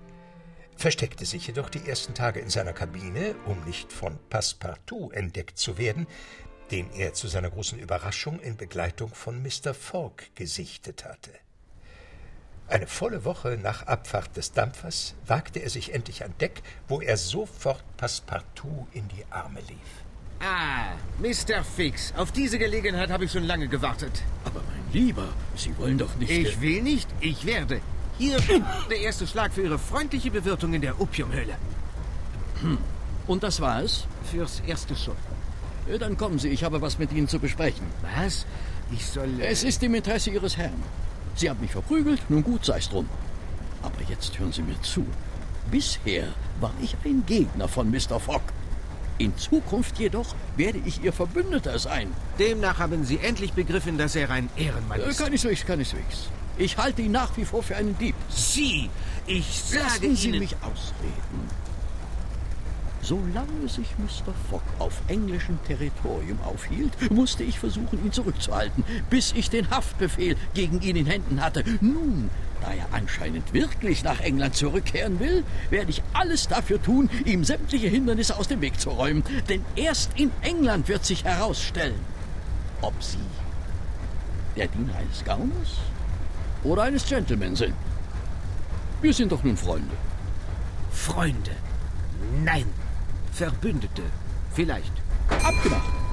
versteckte 0.76 1.26
sich 1.26 1.48
jedoch 1.48 1.68
die 1.68 1.84
ersten 1.88 2.14
Tage 2.14 2.38
in 2.38 2.48
seiner 2.48 2.72
Kabine, 2.72 3.34
um 3.46 3.60
nicht 3.64 3.92
von 3.92 4.16
Passepartout 4.30 5.10
entdeckt 5.10 5.58
zu 5.58 5.76
werden, 5.76 6.06
den 6.70 6.92
er 6.92 7.12
zu 7.12 7.26
seiner 7.26 7.50
großen 7.50 7.80
Überraschung 7.80 8.38
in 8.38 8.56
Begleitung 8.56 9.12
von 9.12 9.42
Mr. 9.42 9.74
Fogg 9.74 10.22
gesichtet 10.36 11.04
hatte. 11.04 11.32
Eine 12.68 12.86
volle 12.86 13.24
Woche 13.24 13.58
nach 13.60 13.82
Abfahrt 13.88 14.36
des 14.36 14.52
Dampfers 14.52 15.16
wagte 15.26 15.58
er 15.58 15.70
sich 15.70 15.92
endlich 15.92 16.22
an 16.22 16.38
Deck, 16.38 16.62
wo 16.86 17.00
er 17.00 17.16
sofort 17.16 17.82
Passepartout 17.96 18.86
in 18.92 19.08
die 19.08 19.24
Arme 19.28 19.60
lief. 19.60 20.03
Ah, 20.44 20.96
Mr. 21.20 21.64
Fix, 21.64 22.12
auf 22.18 22.30
diese 22.30 22.58
Gelegenheit 22.58 23.10
habe 23.10 23.24
ich 23.24 23.32
schon 23.32 23.44
lange 23.44 23.66
gewartet. 23.66 24.22
Aber 24.44 24.60
mein 24.60 24.92
Lieber, 24.92 25.28
Sie 25.56 25.76
wollen 25.78 25.96
doch 25.96 26.14
nicht... 26.16 26.30
Ich 26.30 26.60
will 26.60 26.82
nicht, 26.82 27.08
ich 27.20 27.46
werde. 27.46 27.80
Hier 28.18 28.38
der 28.90 29.00
erste 29.00 29.26
Schlag 29.26 29.54
für 29.54 29.62
Ihre 29.62 29.78
freundliche 29.78 30.30
Bewirtung 30.30 30.74
in 30.74 30.82
der 30.82 31.00
Opiumhöhle. 31.00 31.54
Hm. 32.60 32.76
Und 33.26 33.42
das 33.42 33.60
war 33.60 33.82
es? 33.82 34.06
Fürs 34.30 34.60
Erste 34.66 34.94
schon. 34.94 35.16
Dann 35.98 36.18
kommen 36.18 36.38
Sie, 36.38 36.50
ich 36.50 36.62
habe 36.62 36.82
was 36.82 36.98
mit 36.98 37.10
Ihnen 37.12 37.28
zu 37.28 37.38
besprechen. 37.38 37.86
Was? 38.02 38.44
Ich 38.92 39.06
soll... 39.06 39.40
Äh... 39.40 39.46
Es 39.46 39.64
ist 39.64 39.82
im 39.82 39.94
Interesse 39.94 40.30
Ihres 40.30 40.58
Herrn. 40.58 40.82
Sie 41.36 41.48
haben 41.48 41.60
mich 41.60 41.72
verprügelt, 41.72 42.20
nun 42.28 42.44
gut, 42.44 42.66
sei's 42.66 42.90
drum. 42.90 43.08
Aber 43.82 44.02
jetzt 44.10 44.38
hören 44.38 44.52
Sie 44.52 44.62
mir 44.62 44.80
zu. 44.82 45.06
Bisher 45.70 46.28
war 46.60 46.74
ich 46.82 46.94
ein 47.04 47.24
Gegner 47.24 47.66
von 47.66 47.90
Mr. 47.90 48.20
Fogg. 48.20 48.42
In 49.18 49.36
Zukunft 49.36 49.98
jedoch 49.98 50.34
werde 50.56 50.80
ich 50.84 51.02
Ihr 51.02 51.12
Verbündeter 51.12 51.78
sein. 51.78 52.12
Demnach 52.38 52.78
haben 52.78 53.04
Sie 53.04 53.18
endlich 53.18 53.52
begriffen, 53.52 53.96
dass 53.96 54.16
er 54.16 54.30
ein 54.30 54.50
Ehrenmann 54.56 55.00
ist. 55.00 55.20
Äh, 55.20 55.24
keineswegs, 55.24 55.64
keineswegs. 55.64 56.28
Ich 56.58 56.76
halte 56.76 57.02
ihn 57.02 57.12
nach 57.12 57.36
wie 57.36 57.44
vor 57.44 57.62
für 57.62 57.76
einen 57.76 57.96
Dieb. 57.98 58.14
Sie! 58.28 58.90
Ich 59.26 59.62
sage 59.62 59.84
Lassen 59.84 60.16
Sie 60.16 60.28
Ihnen... 60.28 60.40
mich 60.40 60.56
ausreden. 60.62 61.64
Solange 63.04 63.68
sich 63.68 63.86
Mr. 63.98 64.32
Fogg 64.48 64.62
auf 64.78 65.02
englischem 65.08 65.58
Territorium 65.66 66.38
aufhielt, 66.42 67.10
musste 67.10 67.42
ich 67.44 67.58
versuchen, 67.58 68.02
ihn 68.02 68.12
zurückzuhalten, 68.12 68.82
bis 69.10 69.32
ich 69.32 69.50
den 69.50 69.68
Haftbefehl 69.68 70.36
gegen 70.54 70.80
ihn 70.80 70.96
in 70.96 71.04
Händen 71.04 71.42
hatte. 71.42 71.64
Nun, 71.82 72.30
da 72.60 72.72
er 72.72 72.86
anscheinend 72.92 73.52
wirklich 73.52 74.02
nach 74.04 74.20
England 74.20 74.56
zurückkehren 74.56 75.20
will, 75.20 75.44
werde 75.70 75.90
ich 75.90 76.02
alles 76.12 76.48
dafür 76.48 76.82
tun, 76.82 77.10
ihm 77.24 77.44
sämtliche 77.44 77.88
Hindernisse 77.88 78.36
aus 78.36 78.48
dem 78.48 78.60
Weg 78.60 78.80
zu 78.80 78.90
räumen. 78.90 79.22
Denn 79.48 79.64
erst 79.76 80.18
in 80.18 80.30
England 80.42 80.88
wird 80.88 81.04
sich 81.04 81.24
herausstellen, 81.24 82.00
ob 82.80 82.94
Sie 83.02 83.18
der 84.56 84.68
Diener 84.68 84.94
eines 84.96 85.24
Gauners 85.24 85.78
oder 86.62 86.82
eines 86.84 87.06
Gentleman 87.06 87.56
sind. 87.56 87.74
Wir 89.02 89.12
sind 89.12 89.32
doch 89.32 89.42
nun 89.42 89.56
Freunde. 89.56 89.94
Freunde? 90.90 91.50
Nein. 92.42 92.66
Verbündete. 93.32 94.02
Vielleicht. 94.54 94.92
Abgemacht. 95.28 96.03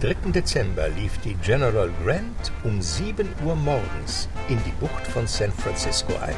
3. 0.00 0.32
Dezember 0.32 0.88
lief 0.88 1.18
die 1.18 1.34
General 1.34 1.90
Grant 2.02 2.52
um 2.64 2.80
7 2.80 3.28
Uhr 3.44 3.54
morgens 3.54 4.30
in 4.48 4.58
die 4.64 4.72
Bucht 4.80 5.06
von 5.06 5.26
San 5.26 5.52
Francisco 5.52 6.14
ein. 6.16 6.34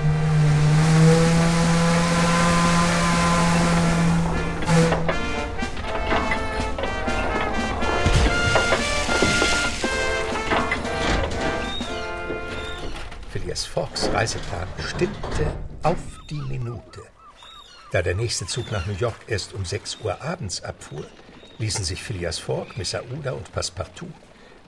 Phileas 13.30 13.64
Foggs 13.64 14.10
Reiseplan 14.12 14.66
stimmte 14.88 15.52
auf 15.84 15.98
die 16.28 16.42
Minute. 16.48 17.02
Da 17.92 18.02
der 18.02 18.16
nächste 18.16 18.44
Zug 18.46 18.72
nach 18.72 18.86
New 18.86 18.94
York 18.94 19.14
erst 19.28 19.54
um 19.54 19.64
6 19.64 19.98
Uhr 20.02 20.20
abends 20.20 20.64
abfuhr, 20.64 21.06
ließen 21.58 21.84
sich 21.84 22.02
Phileas 22.02 22.38
Fogg, 22.38 22.76
Miss 22.76 22.94
Aouda 22.94 23.32
und 23.32 23.52
Passepartout 23.52 24.12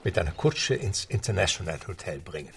mit 0.03 0.17
einer 0.17 0.31
Kutsche 0.31 0.75
ins 0.75 1.05
International 1.05 1.79
Hotel 1.87 2.19
bringen. 2.19 2.53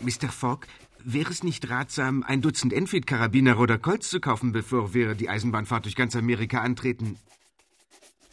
Mr. 0.00 0.28
Fogg, 0.28 0.66
wäre 1.02 1.30
es 1.30 1.42
nicht 1.42 1.68
ratsam, 1.70 2.22
ein 2.22 2.42
Dutzend 2.42 2.72
Enfield-Karabiner 2.72 3.58
oder 3.58 3.78
Colts 3.78 4.10
zu 4.10 4.20
kaufen, 4.20 4.52
bevor 4.52 4.94
wir 4.94 5.14
die 5.14 5.28
Eisenbahnfahrt 5.28 5.84
durch 5.84 5.96
ganz 5.96 6.14
Amerika 6.16 6.60
antreten? 6.60 7.18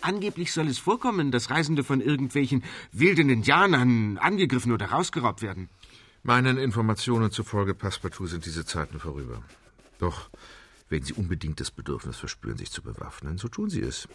Angeblich 0.02 0.52
soll 0.52 0.67
es 0.67 0.80
vorkommen, 0.80 1.32
dass 1.32 1.52
Reisende 1.52 1.84
von 1.84 2.02
irgendwelchen 2.02 2.63
wilden 2.91 3.30
Indianern 3.30 4.17
angegriffen 4.17 4.72
oder 4.72 4.88
rausgeraubt 4.88 5.41
werden. 5.41 5.70
Meinen 6.24 6.58
Informationen 6.58 7.32
zufolge, 7.32 7.74
Passepartout, 7.74 8.28
sind 8.28 8.46
diese 8.46 8.65
Zeiten 8.65 9.00
vorüber. 9.00 9.44
Doch, 10.00 10.30
wenn 10.89 11.04
Sie 11.04 11.13
unbedingt 11.13 11.60
das 11.60 11.72
Bedürfnis 11.72 12.17
verspüren, 12.17 12.58
sich 12.58 12.72
zu 12.72 12.82
bewaffnen, 12.82 13.38
so 13.38 13.48
tun 13.48 13.70
Sie 13.70 13.82
es. 13.82 14.08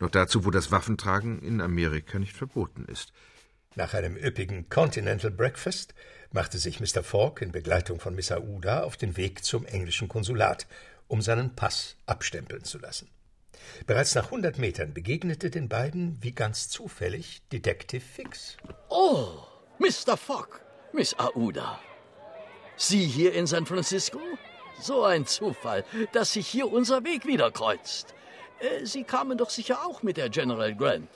Noch 0.00 0.10
dazu, 0.10 0.44
wo 0.44 0.50
das 0.50 0.70
Waffentragen 0.70 1.40
in 1.40 1.60
Amerika 1.60 2.18
nicht 2.18 2.36
verboten 2.36 2.84
ist. 2.84 3.12
Nach 3.74 3.94
einem 3.94 4.16
üppigen 4.16 4.68
Continental 4.68 5.30
Breakfast 5.30 5.94
machte 6.32 6.58
sich 6.58 6.80
Mr. 6.80 7.02
Fogg 7.02 7.40
in 7.42 7.52
Begleitung 7.52 8.00
von 8.00 8.14
Miss 8.14 8.32
Aouda 8.32 8.82
auf 8.82 8.96
den 8.96 9.16
Weg 9.16 9.44
zum 9.44 9.64
englischen 9.66 10.08
Konsulat, 10.08 10.66
um 11.06 11.22
seinen 11.22 11.54
Pass 11.54 11.96
abstempeln 12.06 12.64
zu 12.64 12.78
lassen. 12.78 13.08
Bereits 13.86 14.14
nach 14.14 14.26
100 14.26 14.58
Metern 14.58 14.94
begegnete 14.94 15.50
den 15.50 15.68
beiden, 15.68 16.18
wie 16.22 16.32
ganz 16.32 16.68
zufällig, 16.68 17.42
Detective 17.52 18.04
Fix. 18.04 18.56
Oh, 18.88 19.44
Mr. 19.78 20.16
Fogg, 20.16 20.60
Miss 20.92 21.14
Aouda. 21.18 21.80
Sie 22.76 23.04
hier 23.04 23.34
in 23.34 23.46
San 23.46 23.66
Francisco? 23.66 24.20
So 24.80 25.04
ein 25.04 25.26
Zufall, 25.26 25.84
dass 26.12 26.32
sich 26.32 26.46
hier 26.46 26.70
unser 26.70 27.04
Weg 27.04 27.26
wieder 27.26 27.50
kreuzt. 27.50 28.14
Äh, 28.60 28.84
Sie 28.84 29.04
kamen 29.04 29.38
doch 29.38 29.50
sicher 29.50 29.78
auch 29.86 30.02
mit 30.02 30.16
der 30.16 30.28
General 30.28 30.74
Grant. 30.74 31.08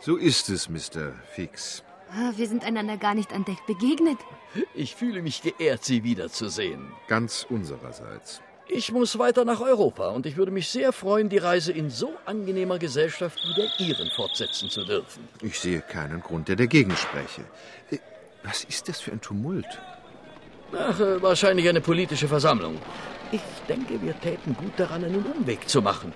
So 0.00 0.16
ist 0.16 0.48
es, 0.48 0.68
Mr. 0.68 1.12
Fix. 1.34 1.82
Ah, 2.12 2.32
Wir 2.36 2.46
sind 2.48 2.64
einander 2.64 2.96
gar 2.96 3.14
nicht 3.14 3.32
an 3.32 3.44
Deck 3.44 3.66
begegnet. 3.66 4.18
Ich 4.74 4.94
fühle 4.94 5.20
mich 5.22 5.42
geehrt, 5.42 5.84
Sie 5.84 6.04
wiederzusehen. 6.04 6.92
Ganz 7.06 7.46
unsererseits. 7.50 8.40
Ich 8.70 8.92
muss 8.92 9.18
weiter 9.18 9.44
nach 9.44 9.60
Europa 9.60 10.08
und 10.10 10.26
ich 10.26 10.36
würde 10.36 10.52
mich 10.52 10.68
sehr 10.68 10.92
freuen, 10.92 11.28
die 11.30 11.38
Reise 11.38 11.72
in 11.72 11.88
so 11.90 12.12
angenehmer 12.26 12.78
Gesellschaft 12.78 13.38
wie 13.44 13.54
der 13.54 13.68
Ihren 13.88 14.10
fortsetzen 14.10 14.68
zu 14.68 14.84
dürfen. 14.84 15.26
Ich 15.42 15.58
sehe 15.58 15.80
keinen 15.80 16.20
Grund, 16.20 16.48
der 16.48 16.56
dagegen 16.56 16.94
spreche. 16.96 17.42
Äh, 17.90 17.98
Was 18.42 18.64
ist 18.64 18.88
das 18.88 19.00
für 19.00 19.12
ein 19.12 19.20
Tumult? 19.20 19.66
Ach, 20.72 21.00
äh, 21.00 21.20
wahrscheinlich 21.22 21.68
eine 21.68 21.80
politische 21.80 22.28
Versammlung. 22.28 22.78
Ich 23.32 23.40
denke, 23.68 24.00
wir 24.00 24.18
täten 24.20 24.54
gut 24.56 24.72
daran, 24.78 25.02
einen 25.04 25.24
Umweg 25.24 25.68
zu 25.68 25.80
machen. 25.82 26.12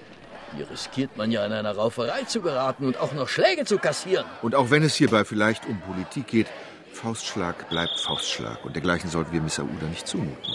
Hier 0.56 0.68
riskiert 0.68 1.16
man 1.16 1.30
ja 1.30 1.44
in 1.46 1.52
einer 1.52 1.74
Rauferei 1.74 2.24
zu 2.24 2.42
geraten 2.42 2.86
und 2.86 2.98
auch 2.98 3.12
noch 3.12 3.28
Schläge 3.28 3.64
zu 3.64 3.78
kassieren. 3.78 4.26
Und 4.42 4.54
auch 4.54 4.70
wenn 4.70 4.82
es 4.82 4.94
hierbei 4.94 5.24
vielleicht 5.24 5.66
um 5.66 5.80
Politik 5.80 6.26
geht, 6.26 6.46
Faustschlag 6.92 7.68
bleibt 7.70 7.98
Faustschlag. 8.00 8.64
Und 8.64 8.76
dergleichen 8.76 9.10
sollten 9.10 9.32
wir 9.32 9.40
Miss 9.40 9.58
Aouda 9.58 9.86
nicht 9.88 10.06
zumuten. 10.06 10.52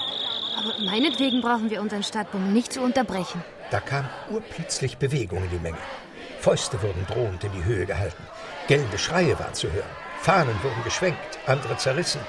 Aber 0.57 0.73
meinetwegen 0.85 1.41
brauchen 1.41 1.69
wir 1.69 1.81
unseren 1.81 2.03
Stadtbummel 2.03 2.51
nicht 2.51 2.73
zu 2.73 2.81
unterbrechen. 2.81 3.43
Da 3.71 3.79
kam 3.79 4.07
urplötzlich 4.29 4.97
Bewegung 4.97 5.43
in 5.43 5.49
die 5.49 5.59
Menge. 5.59 5.77
Fäuste 6.39 6.81
wurden 6.81 7.05
drohend 7.07 7.43
in 7.43 7.51
die 7.51 7.63
Höhe 7.63 7.85
gehalten. 7.85 8.23
Gellende 8.67 8.97
Schreie 8.97 9.37
waren 9.39 9.53
zu 9.53 9.71
hören. 9.71 9.89
Fahnen 10.21 10.55
wurden 10.63 10.83
geschwenkt, 10.83 11.39
andere 11.47 11.77
zerrissen. 11.77 12.21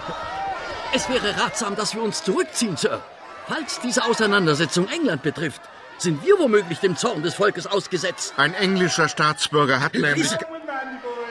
Es 0.94 1.08
wäre 1.08 1.38
ratsam, 1.38 1.76
dass 1.76 1.94
wir 1.94 2.02
uns 2.02 2.22
zurückziehen, 2.24 2.76
Sir. 2.76 3.02
Falls 3.46 3.80
diese 3.80 4.04
Auseinandersetzung 4.04 4.88
England 4.88 5.22
betrifft, 5.22 5.60
sind 5.98 6.24
wir 6.24 6.38
womöglich 6.38 6.78
dem 6.78 6.96
Zorn 6.96 7.22
des 7.22 7.34
Volkes 7.34 7.66
ausgesetzt. 7.66 8.34
Ein 8.36 8.54
englischer 8.54 9.08
Staatsbürger 9.08 9.80
hat 9.80 9.94
nämlich... 9.94 10.30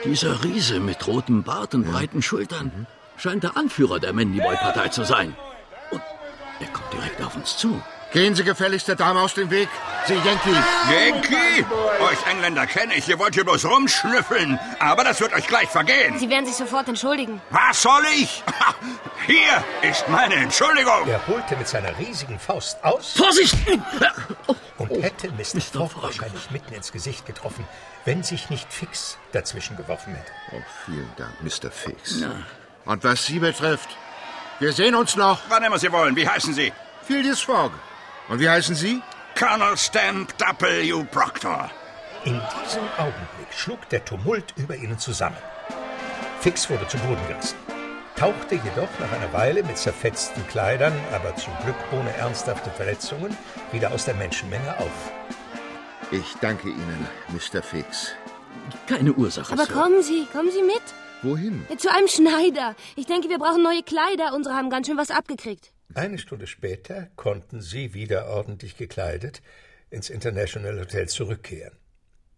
Dieser, 0.04 0.44
Riese 0.44 0.78
mit 0.78 1.06
rotem 1.08 1.42
Bart 1.42 1.74
und 1.74 1.90
breiten 1.90 2.22
Schultern 2.22 2.86
scheint 3.16 3.42
der 3.42 3.56
Anführer 3.56 3.98
der 3.98 4.12
Mandyboy-Partei 4.12 4.88
zu 4.88 5.04
sein. 5.04 5.34
Und 5.90 6.02
er 6.60 6.68
kommt 6.68 6.92
direkt 6.92 7.20
auf 7.20 7.34
uns 7.34 7.56
zu. 7.56 7.82
Gehen 8.12 8.34
Sie 8.34 8.42
gefälligst 8.42 8.88
der 8.88 8.94
Dame 8.96 9.20
aus 9.20 9.34
dem 9.34 9.50
Weg. 9.50 9.68
Sie 10.06 10.14
Yankee. 10.14 10.50
Yankee? 10.90 11.66
Euch 12.00 12.26
Engländer 12.30 12.66
kenne 12.66 12.94
ich. 12.94 13.06
Ihr 13.06 13.18
wollt 13.18 13.34
hier 13.34 13.44
bloß 13.44 13.66
rumschnüffeln. 13.66 14.58
Aber 14.78 15.04
das 15.04 15.20
wird 15.20 15.34
euch 15.34 15.46
gleich 15.46 15.68
vergehen. 15.68 16.18
Sie 16.18 16.30
werden 16.30 16.46
sich 16.46 16.54
sofort 16.56 16.88
entschuldigen. 16.88 17.42
Was 17.50 17.82
soll 17.82 18.02
ich? 18.16 18.42
Hier 19.26 19.62
ist 19.82 20.08
meine 20.08 20.36
Entschuldigung. 20.36 21.06
Er 21.06 21.26
holte 21.26 21.54
mit 21.56 21.68
seiner 21.68 21.96
riesigen 21.98 22.38
Faust 22.38 22.82
aus. 22.82 23.12
Vorsicht! 23.12 23.54
Und 24.78 24.90
hätte 25.02 25.30
Mr. 25.32 25.60
Fogg 25.60 26.02
wahrscheinlich 26.02 26.50
mitten 26.50 26.72
ins 26.72 26.92
Gesicht 26.92 27.26
getroffen, 27.26 27.66
wenn 28.06 28.22
sich 28.22 28.48
nicht 28.48 28.72
Fix 28.72 29.18
dazwischen 29.32 29.76
geworfen 29.76 30.14
hätte. 30.14 30.32
Oh, 30.52 30.62
vielen 30.86 31.12
Dank, 31.18 31.34
Mr. 31.42 31.70
Fix. 31.70 32.22
Und 32.86 33.04
was 33.04 33.26
Sie 33.26 33.38
betrifft, 33.38 33.90
wir 34.60 34.72
sehen 34.72 34.94
uns 34.94 35.14
noch. 35.14 35.40
Wann 35.50 35.62
immer 35.62 35.78
Sie 35.78 35.92
wollen. 35.92 36.16
Wie 36.16 36.26
heißen 36.26 36.54
Sie? 36.54 36.72
Phileas 37.02 37.40
Fogg. 37.40 37.72
Und 38.28 38.40
wie 38.40 38.48
heißen 38.48 38.74
Sie? 38.74 39.00
Colonel 39.38 39.76
Stamp 39.76 40.32
W. 40.38 41.04
Proctor. 41.10 41.70
In 42.24 42.40
diesem 42.64 42.82
Augenblick 42.98 43.52
schlug 43.56 43.88
der 43.90 44.04
Tumult 44.04 44.52
über 44.56 44.76
ihnen 44.76 44.98
zusammen. 44.98 45.36
Fix 46.40 46.68
wurde 46.68 46.86
zu 46.88 46.98
Boden 46.98 47.20
gerissen, 47.28 47.56
tauchte 48.16 48.56
jedoch 48.56 48.88
nach 49.00 49.12
einer 49.12 49.32
Weile 49.32 49.62
mit 49.62 49.78
zerfetzten 49.78 50.46
Kleidern, 50.48 50.92
aber 51.12 51.34
zum 51.36 51.52
Glück 51.64 51.76
ohne 51.92 52.10
ernsthafte 52.16 52.70
Verletzungen, 52.70 53.36
wieder 53.72 53.92
aus 53.92 54.04
der 54.04 54.14
Menschenmenge 54.14 54.76
auf. 54.78 55.12
Ich 56.10 56.34
danke 56.40 56.68
Ihnen, 56.68 57.06
Mr. 57.28 57.62
Fix. 57.62 58.12
Keine 58.86 59.12
Ursache, 59.12 59.52
Aber 59.52 59.64
Sir. 59.66 59.72
kommen 59.74 60.02
Sie, 60.02 60.26
kommen 60.32 60.50
Sie 60.50 60.62
mit. 60.62 60.82
Wohin? 61.22 61.66
Zu 61.78 61.90
einem 61.92 62.08
Schneider. 62.08 62.74
Ich 62.96 63.06
denke, 63.06 63.28
wir 63.28 63.38
brauchen 63.38 63.62
neue 63.62 63.82
Kleider. 63.82 64.32
Unsere 64.34 64.54
haben 64.54 64.70
ganz 64.70 64.86
schön 64.86 64.96
was 64.96 65.10
abgekriegt. 65.10 65.70
Eine 65.98 66.18
Stunde 66.18 66.46
später 66.46 67.08
konnten 67.16 67.60
sie 67.60 67.92
wieder 67.92 68.28
ordentlich 68.28 68.76
gekleidet 68.76 69.42
ins 69.90 70.10
International 70.10 70.78
Hotel 70.78 71.08
zurückkehren, 71.08 71.76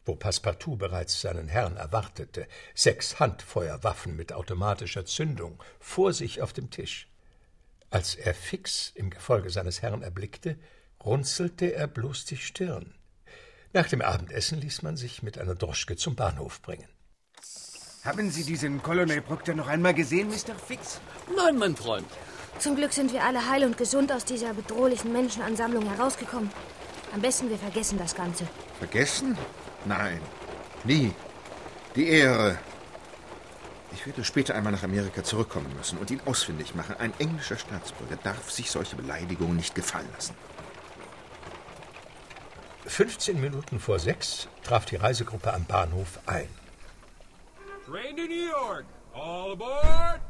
wo 0.06 0.14
Passepartout 0.14 0.76
bereits 0.76 1.20
seinen 1.20 1.46
Herrn 1.46 1.76
erwartete, 1.76 2.46
sechs 2.74 3.20
Handfeuerwaffen 3.20 4.16
mit 4.16 4.32
automatischer 4.32 5.04
Zündung 5.04 5.62
vor 5.78 6.14
sich 6.14 6.40
auf 6.40 6.54
dem 6.54 6.70
Tisch. 6.70 7.06
Als 7.90 8.14
er 8.14 8.32
Fix 8.32 8.92
im 8.94 9.10
Gefolge 9.10 9.50
seines 9.50 9.82
Herrn 9.82 10.00
erblickte, 10.00 10.56
runzelte 11.04 11.74
er 11.74 11.86
bloß 11.86 12.24
die 12.24 12.38
Stirn. 12.38 12.94
Nach 13.74 13.88
dem 13.88 14.00
Abendessen 14.00 14.58
ließ 14.58 14.80
man 14.80 14.96
sich 14.96 15.22
mit 15.22 15.36
einer 15.36 15.54
Droschke 15.54 15.96
zum 15.96 16.16
Bahnhof 16.16 16.62
bringen. 16.62 16.88
Haben 18.04 18.30
Sie 18.30 18.44
diesen 18.44 18.82
Colonel 18.82 19.20
Proctor 19.20 19.54
noch 19.54 19.68
einmal 19.68 19.92
gesehen, 19.92 20.28
Mr. 20.28 20.54
Fix? 20.54 21.02
Nein, 21.36 21.58
mein 21.58 21.76
Freund. 21.76 22.08
Zum 22.60 22.76
Glück 22.76 22.92
sind 22.92 23.10
wir 23.14 23.24
alle 23.24 23.48
heil 23.48 23.64
und 23.64 23.78
gesund 23.78 24.12
aus 24.12 24.26
dieser 24.26 24.52
bedrohlichen 24.52 25.12
Menschenansammlung 25.12 25.88
herausgekommen. 25.88 26.50
Am 27.14 27.22
besten, 27.22 27.48
wir 27.48 27.56
vergessen 27.56 27.98
das 27.98 28.14
Ganze. 28.14 28.46
Vergessen? 28.78 29.36
Nein, 29.86 30.20
nie. 30.84 31.12
Die 31.96 32.06
Ehre. 32.06 32.58
Ich 33.92 34.06
werde 34.06 34.22
später 34.24 34.54
einmal 34.54 34.72
nach 34.72 34.82
Amerika 34.82 35.24
zurückkommen 35.24 35.74
müssen 35.74 35.98
und 35.98 36.10
ihn 36.10 36.20
ausfindig 36.26 36.74
machen. 36.74 36.96
Ein 36.98 37.14
englischer 37.18 37.56
Staatsbürger 37.56 38.16
darf 38.16 38.50
sich 38.50 38.70
solche 38.70 38.94
Beleidigungen 38.94 39.56
nicht 39.56 39.74
gefallen 39.74 40.08
lassen. 40.14 40.34
15 42.86 43.40
Minuten 43.40 43.80
vor 43.80 43.98
sechs 43.98 44.48
traf 44.64 44.84
die 44.84 44.96
Reisegruppe 44.96 45.54
am 45.54 45.64
Bahnhof 45.64 46.20
ein. 46.26 46.48
Train 47.86 48.16
to 48.16 48.22
New 48.24 48.50
York. 48.50 48.84
All 49.14 49.52
aboard! 49.52 50.29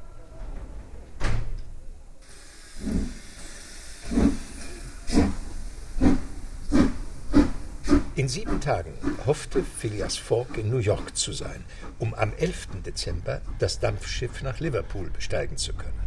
In 8.20 8.28
sieben 8.28 8.61
Tagen 8.61 8.92
hoffte 9.24 9.62
Phileas 9.62 10.18
Fogg 10.18 10.59
in 10.61 10.68
New 10.68 10.76
York 10.76 11.16
zu 11.16 11.33
sein, 11.33 11.64
um 11.98 12.12
am 12.12 12.35
11. 12.37 12.83
Dezember 12.85 13.40
das 13.59 13.80
Dampfschiff 13.80 14.42
nach 14.42 14.61
Liverpool 14.61 15.09
besteigen 15.09 15.56
zu 15.56 15.72
können. 15.72 15.98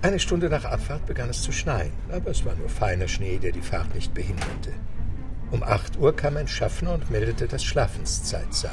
Eine 0.00 0.20
Stunde 0.20 0.48
nach 0.48 0.64
Abfahrt 0.64 1.04
begann 1.06 1.28
es 1.28 1.42
zu 1.42 1.50
schneien, 1.50 1.90
aber 2.12 2.30
es 2.30 2.44
war 2.44 2.54
nur 2.54 2.68
feiner 2.68 3.08
Schnee, 3.08 3.38
der 3.38 3.50
die 3.50 3.62
Fahrt 3.62 3.96
nicht 3.96 4.14
behinderte. 4.14 4.74
Um 5.50 5.64
8 5.64 5.96
Uhr 5.96 6.14
kam 6.14 6.36
ein 6.36 6.46
Schaffner 6.46 6.92
und 6.92 7.10
meldete, 7.10 7.48
dass 7.48 7.64
Schlafenszeit 7.64 8.54
sei. 8.54 8.70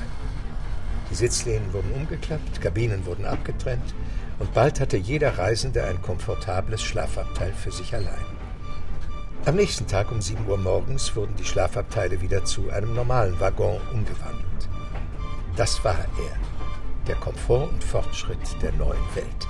Die 1.09 1.15
Sitzlehnen 1.15 1.73
wurden 1.73 1.93
umgeklappt, 1.93 2.61
Kabinen 2.61 3.07
wurden 3.07 3.25
abgetrennt 3.25 3.95
und 4.37 4.53
bald 4.53 4.79
hatte 4.79 4.97
jeder 4.97 5.39
Reisende 5.39 5.83
ein 5.83 5.99
komfortables 6.03 6.83
Schlafabteil 6.83 7.53
für 7.53 7.71
sich 7.71 7.95
allein. 7.95 8.42
Am 9.45 9.57
nächsten 9.57 9.85
Tag 9.87 10.09
um 10.09 10.21
7 10.21 10.47
Uhr 10.47 10.57
morgens 10.57 11.13
wurden 11.17 11.35
die 11.35 11.43
Schlafabteile 11.43 12.21
wieder 12.21 12.45
zu 12.45 12.69
einem 12.69 12.93
normalen 12.93 13.37
Waggon 13.41 13.81
umgewandelt. 13.91 14.69
Das 15.57 15.83
war 15.83 15.97
er, 15.97 16.37
der 17.07 17.15
Komfort 17.15 17.67
und 17.67 17.83
Fortschritt 17.83 18.39
der 18.61 18.71
neuen 18.71 19.03
Welt. 19.15 19.47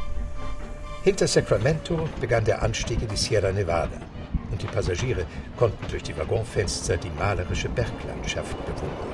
Hinter 1.03 1.27
Sacramento 1.27 2.09
begann 2.19 2.43
der 2.43 2.63
Anstieg 2.63 3.03
in 3.03 3.07
die 3.07 3.15
Sierra 3.15 3.51
Nevada 3.51 4.01
und 4.49 4.59
die 4.63 4.65
Passagiere 4.65 5.27
konnten 5.57 5.87
durch 5.87 6.01
die 6.01 6.17
Waggonfenster 6.17 6.97
die 6.97 7.11
malerische 7.11 7.69
Berglandschaft 7.69 8.57
bewundern. 8.65 9.13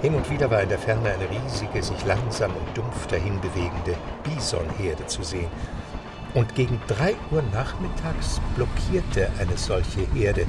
Hin 0.00 0.14
und 0.14 0.30
wieder 0.30 0.50
war 0.50 0.62
in 0.62 0.70
der 0.70 0.78
Ferne 0.78 1.10
eine 1.10 1.28
riesige, 1.28 1.82
sich 1.82 2.02
langsam 2.06 2.52
und 2.56 2.74
dumpf 2.74 3.06
dahin 3.08 3.38
bewegende 3.38 3.98
Bisonherde 4.22 5.06
zu 5.08 5.22
sehen. 5.22 5.50
Und 6.34 6.54
gegen 6.56 6.80
drei 6.88 7.14
Uhr 7.30 7.42
nachmittags 7.52 8.40
blockierte 8.56 9.30
eine 9.38 9.56
solche 9.56 10.00
Herde 10.12 10.46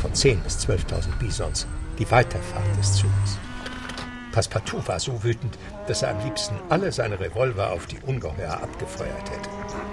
von 0.00 0.12
10.000 0.12 0.36
bis 0.42 0.58
12.000 0.66 1.18
Bisons 1.18 1.66
die 1.98 2.10
Weiterfahrt 2.10 2.78
des 2.78 2.94
Zuges. 2.94 3.38
Passepartout 4.32 4.86
war 4.86 5.00
so 5.00 5.22
wütend, 5.24 5.58
dass 5.86 6.02
er 6.02 6.10
am 6.10 6.24
liebsten 6.24 6.54
alle 6.68 6.92
seine 6.92 7.18
Revolver 7.18 7.72
auf 7.72 7.86
die 7.86 7.98
Ungeheuer 8.06 8.52
abgefeuert 8.52 9.30
hätte. 9.30 9.48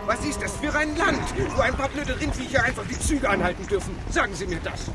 Was 0.05 0.23
ist 0.23 0.41
das 0.41 0.55
für 0.57 0.73
ein 0.77 0.95
Land, 0.97 1.21
wo 1.55 1.61
ein 1.61 1.73
paar 1.73 1.89
blöde 1.89 2.19
Rindviecher 2.19 2.63
einfach 2.63 2.83
die 2.85 2.99
Züge 2.99 3.29
anhalten 3.29 3.65
dürfen? 3.67 3.95
Sagen 4.09 4.35
Sie 4.35 4.45
mir 4.45 4.59
das. 4.63 4.91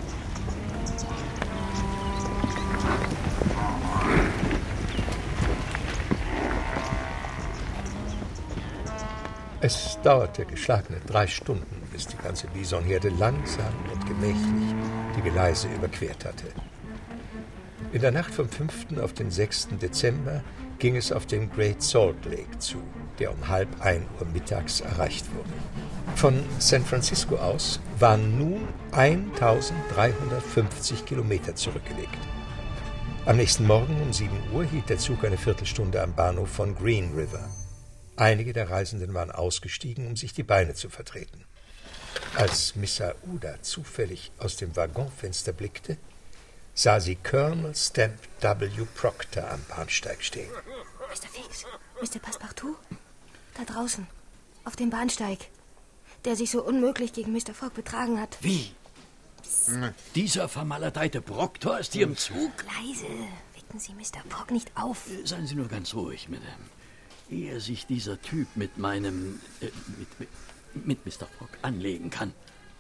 Es 9.63 9.99
dauerte 10.03 10.47
geschlagene 10.47 11.01
drei 11.07 11.27
Stunden, 11.27 11.83
bis 11.93 12.07
die 12.07 12.17
ganze 12.17 12.47
Bisonherde 12.47 13.11
langsam 13.11 13.75
und 13.93 14.07
gemächlich 14.07 14.75
die 15.15 15.31
Gleise 15.31 15.69
überquert 15.69 16.25
hatte. 16.25 16.47
In 17.93 18.01
der 18.01 18.11
Nacht 18.11 18.33
vom 18.33 18.49
5. 18.49 18.99
auf 19.03 19.13
den 19.13 19.31
6. 19.31 19.69
Dezember 19.83 20.43
ging 20.79 20.97
es 20.97 21.13
auf 21.13 21.27
den 21.27 21.51
Great 21.51 21.83
Salt 21.83 22.25
Lake 22.25 22.59
zu, 22.59 22.79
der 23.19 23.35
um 23.35 23.49
halb 23.49 23.69
ein 23.81 24.07
Uhr 24.19 24.27
mittags 24.33 24.81
erreicht 24.81 25.27
wurde. 25.35 25.53
Von 26.17 26.43
San 26.59 26.83
Francisco 26.83 27.37
aus 27.37 27.81
waren 27.99 28.39
nun 28.39 28.67
1350 28.93 31.05
Kilometer 31.05 31.55
zurückgelegt. 31.55 32.19
Am 33.27 33.37
nächsten 33.37 33.67
Morgen 33.67 34.01
um 34.01 34.11
7 34.11 34.31
Uhr 34.55 34.65
hielt 34.65 34.89
der 34.89 34.97
Zug 34.97 35.23
eine 35.23 35.37
Viertelstunde 35.37 36.03
am 36.03 36.15
Bahnhof 36.15 36.49
von 36.49 36.75
Green 36.75 37.13
River. 37.15 37.47
Einige 38.21 38.53
der 38.53 38.69
Reisenden 38.69 39.15
waren 39.15 39.31
ausgestiegen, 39.31 40.07
um 40.07 40.15
sich 40.15 40.35
die 40.35 40.43
Beine 40.43 40.75
zu 40.75 40.91
vertreten. 40.91 41.47
Als 42.35 42.77
Miss 42.77 43.01
Aouda 43.01 43.63
zufällig 43.63 44.31
aus 44.39 44.57
dem 44.57 44.77
Waggonfenster 44.77 45.55
blickte, 45.55 45.97
sah 46.75 47.01
sie 47.01 47.17
Colonel 47.17 47.75
Stamp 47.75 48.19
W. 48.41 48.69
Proctor 48.95 49.51
am 49.51 49.65
Bahnsteig 49.71 50.23
stehen. 50.23 50.51
Mr. 50.51 51.29
Fix, 51.29 51.65
Mr. 52.03 52.19
Passepartout, 52.19 52.77
da 53.55 53.65
draußen, 53.65 54.07
auf 54.65 54.77
dem 54.77 54.91
Bahnsteig, 54.91 55.39
der 56.27 56.37
sich 56.37 56.51
so 56.51 56.63
unmöglich 56.63 57.15
gegen 57.15 57.33
Mr. 57.33 57.55
Fogg 57.55 57.73
betragen 57.73 58.21
hat. 58.21 58.37
Wie? 58.43 58.75
Dieser 60.15 60.51
vermaledeite 60.51 61.23
Proctor 61.23 61.79
ist 61.79 61.95
hier 61.95 62.05
im 62.05 62.19
Zug? 62.19 62.53
Leise, 62.67 63.07
wecken 63.55 63.81
Sie 63.81 63.95
Mr. 63.95 64.21
Fogg 64.29 64.53
nicht 64.53 64.71
auf. 64.75 65.07
Seien 65.25 65.47
Sie 65.47 65.55
nur 65.55 65.69
ganz 65.69 65.95
ruhig, 65.95 66.29
Madame. 66.29 66.67
Ehe 67.31 67.61
sich 67.61 67.87
dieser 67.87 68.21
Typ 68.21 68.49
mit 68.57 68.79
meinem. 68.79 69.41
Äh, 69.61 69.71
mit, 69.99 70.21
mit, 70.21 70.29
mit 70.75 71.07
Mr. 71.07 71.27
Fogg 71.27 71.51
anlegen 71.63 72.11
kann, 72.11 72.33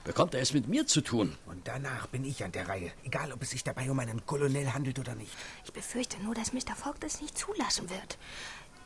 bekommt 0.04 0.34
er 0.34 0.40
es 0.40 0.52
mit 0.52 0.68
mir 0.68 0.86
zu 0.86 1.00
tun. 1.00 1.36
Und 1.46 1.66
danach 1.66 2.06
bin 2.06 2.24
ich 2.24 2.44
an 2.44 2.52
der 2.52 2.68
Reihe. 2.68 2.92
Egal, 3.04 3.32
ob 3.32 3.42
es 3.42 3.50
sich 3.50 3.64
dabei 3.64 3.90
um 3.90 3.98
einen 3.98 4.24
Kolonel 4.26 4.72
handelt 4.72 4.98
oder 4.98 5.14
nicht. 5.14 5.32
Ich 5.64 5.72
befürchte 5.72 6.22
nur, 6.22 6.34
dass 6.34 6.52
Mr. 6.52 6.76
Fogg 6.76 7.00
das 7.00 7.20
nicht 7.20 7.36
zulassen 7.36 7.90
wird. 7.90 8.18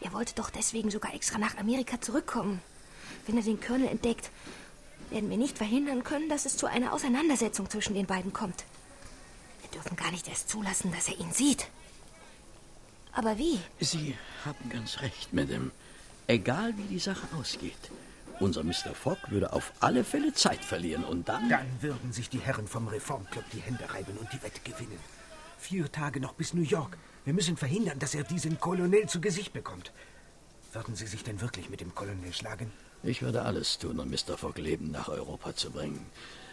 Er 0.00 0.12
wollte 0.12 0.34
doch 0.34 0.50
deswegen 0.50 0.90
sogar 0.90 1.14
extra 1.14 1.38
nach 1.38 1.56
Amerika 1.56 2.00
zurückkommen. 2.00 2.60
Wenn 3.26 3.36
er 3.36 3.42
den 3.42 3.60
Colonel 3.60 3.88
entdeckt, 3.88 4.30
werden 5.10 5.30
wir 5.30 5.36
nicht 5.36 5.56
verhindern 5.56 6.04
können, 6.04 6.28
dass 6.28 6.46
es 6.46 6.56
zu 6.56 6.66
einer 6.66 6.92
Auseinandersetzung 6.92 7.70
zwischen 7.70 7.94
den 7.94 8.06
beiden 8.06 8.32
kommt. 8.32 8.64
Wir 9.62 9.70
dürfen 9.70 9.96
gar 9.96 10.10
nicht 10.10 10.28
erst 10.28 10.48
zulassen, 10.48 10.92
dass 10.92 11.08
er 11.08 11.18
ihn 11.18 11.32
sieht. 11.32 11.68
Aber 13.14 13.38
wie? 13.38 13.58
Sie 13.80 14.16
haben 14.44 14.68
ganz 14.70 15.00
recht, 15.00 15.32
Madame. 15.32 15.70
Egal 16.26 16.76
wie 16.76 16.94
die 16.94 16.98
Sache 16.98 17.26
ausgeht. 17.38 17.90
Unser 18.40 18.64
Mr. 18.64 18.94
Fogg 18.94 19.30
würde 19.30 19.52
auf 19.52 19.72
alle 19.78 20.02
Fälle 20.02 20.32
Zeit 20.32 20.64
verlieren 20.64 21.04
und 21.04 21.28
dann. 21.28 21.48
Dann 21.48 21.66
würden 21.80 22.12
sich 22.12 22.28
die 22.28 22.40
Herren 22.40 22.66
vom 22.66 22.88
Reformclub 22.88 23.44
die 23.52 23.60
Hände 23.60 23.92
reiben 23.92 24.16
und 24.18 24.32
die 24.32 24.42
Wette 24.42 24.60
gewinnen. 24.64 24.98
Vier 25.58 25.90
Tage 25.92 26.18
noch 26.18 26.34
bis 26.34 26.52
New 26.54 26.62
York. 26.62 26.98
Wir 27.24 27.32
müssen 27.32 27.56
verhindern, 27.56 27.98
dass 28.00 28.14
er 28.14 28.24
diesen 28.24 28.58
Kolonel 28.58 29.08
zu 29.08 29.20
Gesicht 29.20 29.52
bekommt. 29.52 29.92
Würden 30.72 30.96
Sie 30.96 31.06
sich 31.06 31.22
denn 31.22 31.40
wirklich 31.40 31.70
mit 31.70 31.80
dem 31.80 31.94
Kolonel 31.94 32.32
schlagen? 32.32 32.72
Ich 33.04 33.22
würde 33.22 33.42
alles 33.42 33.78
tun, 33.78 34.00
um 34.00 34.10
Mr. 34.10 34.36
Fogg 34.36 34.58
Leben 34.60 34.90
nach 34.90 35.08
Europa 35.08 35.54
zu 35.54 35.70
bringen. 35.70 36.04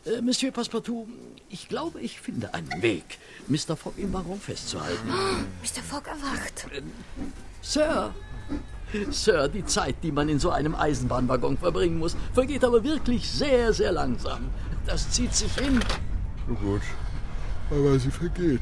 Äh, 0.05 0.21
Monsieur 0.21 0.51
Passepartout, 0.51 1.07
ich 1.49 1.67
glaube, 1.69 1.99
ich 2.01 2.19
finde 2.19 2.53
einen 2.53 2.81
Weg, 2.81 3.19
Mr. 3.47 3.75
Fogg 3.75 3.93
im 3.97 4.11
Waggon 4.13 4.39
festzuhalten. 4.39 5.07
Mr. 5.07 5.83
Fogg 5.83 6.07
erwacht. 6.07 6.65
Äh, 6.73 6.81
Sir, 7.61 8.13
Sir, 9.11 9.47
die 9.47 9.63
Zeit, 9.65 9.95
die 10.03 10.11
man 10.11 10.27
in 10.27 10.39
so 10.39 10.49
einem 10.49 10.75
Eisenbahnwaggon 10.75 11.57
verbringen 11.57 11.99
muss, 11.99 12.15
vergeht 12.33 12.63
aber 12.63 12.83
wirklich 12.83 13.29
sehr, 13.29 13.73
sehr 13.73 13.91
langsam. 13.91 14.49
Das 14.87 15.09
zieht 15.11 15.35
sich 15.35 15.53
hin. 15.53 15.79
Oh 16.49 16.55
gut, 16.55 16.81
aber 17.69 17.99
sie 17.99 18.09
vergeht. 18.11 18.61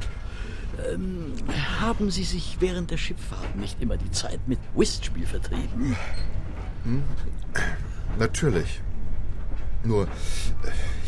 Ähm, 0.88 1.34
haben 1.80 2.12
Sie 2.12 2.23
sich 2.23 2.58
während 2.60 2.91
der 2.91 2.97
Schiffahrt 2.97 3.56
nicht 3.56 3.82
immer 3.82 3.97
die 3.97 4.12
Zeit 4.12 4.39
mit 4.47 4.60
Whistspiel 4.75 5.25
vertrieben? 5.25 5.95
Hm? 6.84 7.04
Natürlich. 8.17 8.82
Nur, 9.84 10.04
äh, 10.04 10.08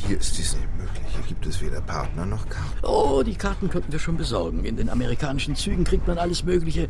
hier 0.07 0.17
ist 0.17 0.37
dies 0.37 0.55
nicht 0.55 0.67
möglich. 0.77 1.03
Hier 1.13 1.23
gibt 1.27 1.45
es 1.45 1.61
weder 1.61 1.81
Partner 1.81 2.25
noch 2.25 2.47
Karten. 2.47 2.85
Oh, 2.85 3.21
die 3.23 3.35
Karten 3.35 3.69
könnten 3.69 3.91
wir 3.91 3.99
schon 3.99 4.17
besorgen. 4.17 4.63
In 4.63 4.77
den 4.77 4.89
amerikanischen 4.89 5.55
Zügen 5.55 5.83
kriegt 5.83 6.07
man 6.07 6.17
alles 6.17 6.43
Mögliche 6.43 6.83
äh, 6.83 6.87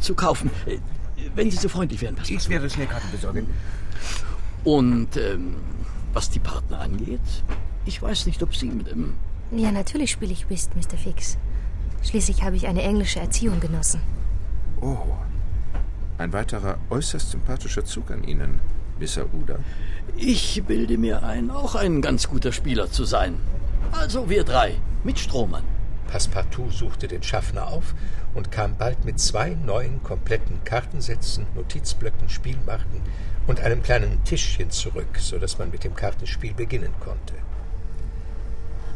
zu 0.00 0.14
kaufen. 0.14 0.50
Äh, 0.66 0.78
wenn 1.34 1.50
Sie 1.50 1.56
so 1.56 1.68
freundlich 1.68 2.00
wären, 2.00 2.16
Pastor. 2.16 2.36
Ich 2.36 2.48
werde 2.48 2.68
schnell 2.70 2.86
Karten 2.86 3.10
besorgen. 3.10 3.46
Und 4.64 5.16
ähm, 5.16 5.56
was 6.12 6.30
die 6.30 6.38
Partner 6.38 6.80
angeht, 6.80 7.20
ich 7.84 8.00
weiß 8.00 8.26
nicht, 8.26 8.42
ob 8.42 8.54
Sie 8.56 8.66
mit 8.66 8.90
dem... 8.90 9.14
Ja, 9.50 9.70
natürlich 9.70 10.10
spiele 10.10 10.32
ich 10.32 10.48
Whist, 10.48 10.74
Mr. 10.74 10.96
Fix. 10.96 11.36
Schließlich 12.02 12.42
habe 12.42 12.56
ich 12.56 12.66
eine 12.66 12.82
englische 12.82 13.20
Erziehung 13.20 13.60
genossen. 13.60 14.00
Oh, 14.80 14.98
ein 16.18 16.32
weiterer 16.32 16.78
äußerst 16.90 17.30
sympathischer 17.30 17.84
Zug 17.84 18.10
an 18.10 18.24
Ihnen, 18.24 18.60
Miss 19.04 19.18
Aouda. 19.18 19.58
Ich 20.16 20.62
bilde 20.66 20.96
mir 20.96 21.22
ein, 21.22 21.50
auch 21.50 21.74
ein 21.74 22.00
ganz 22.00 22.26
guter 22.26 22.52
Spieler 22.52 22.90
zu 22.90 23.04
sein. 23.04 23.36
Also 23.92 24.30
wir 24.30 24.44
drei, 24.44 24.76
mit 25.02 25.18
Strohmann. 25.18 25.64
Passepartout 26.06 26.70
suchte 26.70 27.06
den 27.06 27.22
Schaffner 27.22 27.68
auf 27.68 27.94
und 28.32 28.50
kam 28.50 28.78
bald 28.78 29.04
mit 29.04 29.20
zwei 29.20 29.50
neuen 29.50 30.02
kompletten 30.02 30.64
Kartensätzen, 30.64 31.46
Notizblöcken, 31.54 32.30
Spielmarken 32.30 33.02
und 33.46 33.60
einem 33.60 33.82
kleinen 33.82 34.24
Tischchen 34.24 34.70
zurück, 34.70 35.18
so 35.18 35.38
dass 35.38 35.58
man 35.58 35.70
mit 35.70 35.84
dem 35.84 35.94
Kartenspiel 35.94 36.54
beginnen 36.54 36.94
konnte. 37.00 37.34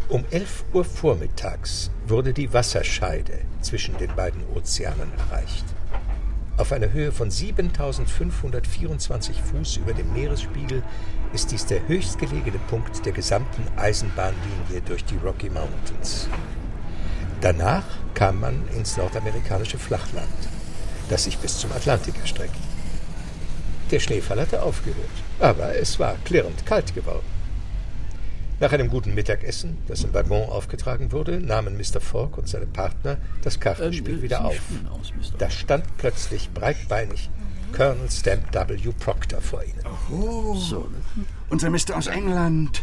Um 0.08 0.24
11 0.30 0.64
Uhr 0.72 0.86
vormittags 0.86 1.90
wurde 2.06 2.32
die 2.32 2.50
Wasserscheide 2.54 3.40
zwischen 3.60 3.98
den 3.98 4.16
beiden 4.16 4.42
Ozeanen 4.56 5.12
erreicht. 5.18 5.66
Auf 6.58 6.72
einer 6.72 6.92
Höhe 6.92 7.12
von 7.12 7.30
7524 7.30 9.42
Fuß 9.42 9.76
über 9.76 9.94
dem 9.94 10.12
Meeresspiegel 10.12 10.82
ist 11.32 11.52
dies 11.52 11.66
der 11.66 11.86
höchstgelegene 11.86 12.58
Punkt 12.68 13.06
der 13.06 13.12
gesamten 13.12 13.62
Eisenbahnlinie 13.76 14.82
durch 14.84 15.04
die 15.04 15.18
Rocky 15.18 15.50
Mountains. 15.50 16.28
Danach 17.40 17.84
kam 18.14 18.40
man 18.40 18.66
ins 18.76 18.96
nordamerikanische 18.96 19.78
Flachland, 19.78 20.26
das 21.08 21.24
sich 21.24 21.38
bis 21.38 21.58
zum 21.58 21.70
Atlantik 21.70 22.18
erstreckt. 22.20 22.56
Der 23.92 24.00
Schneefall 24.00 24.40
hatte 24.40 24.60
aufgehört, 24.60 24.98
aber 25.38 25.76
es 25.76 26.00
war 26.00 26.16
klirrend 26.24 26.66
kalt 26.66 26.92
geworden. 26.92 27.37
Nach 28.60 28.72
einem 28.72 28.88
guten 28.88 29.14
Mittagessen, 29.14 29.78
das 29.86 30.02
im 30.02 30.12
Waggon 30.12 30.48
aufgetragen 30.48 31.12
wurde, 31.12 31.38
nahmen 31.38 31.76
Mr. 31.76 32.00
Fogg 32.00 32.36
und 32.38 32.48
seine 32.48 32.66
Partner 32.66 33.16
das 33.42 33.60
Kartenspiel 33.60 34.16
Ähm, 34.16 34.22
wieder 34.22 34.44
auf. 34.44 34.58
Da 35.38 35.48
stand 35.48 35.84
plötzlich 35.96 36.50
breitbeinig 36.50 37.30
Colonel 37.72 38.10
Stamp 38.10 38.52
W. 38.52 38.92
Proctor 38.98 39.40
vor 39.40 39.62
ihnen. 39.62 39.80
Oh, 40.10 40.56
So, 40.56 40.88
unser 41.50 41.70
Mister 41.70 41.96
aus 41.96 42.08
England 42.08 42.82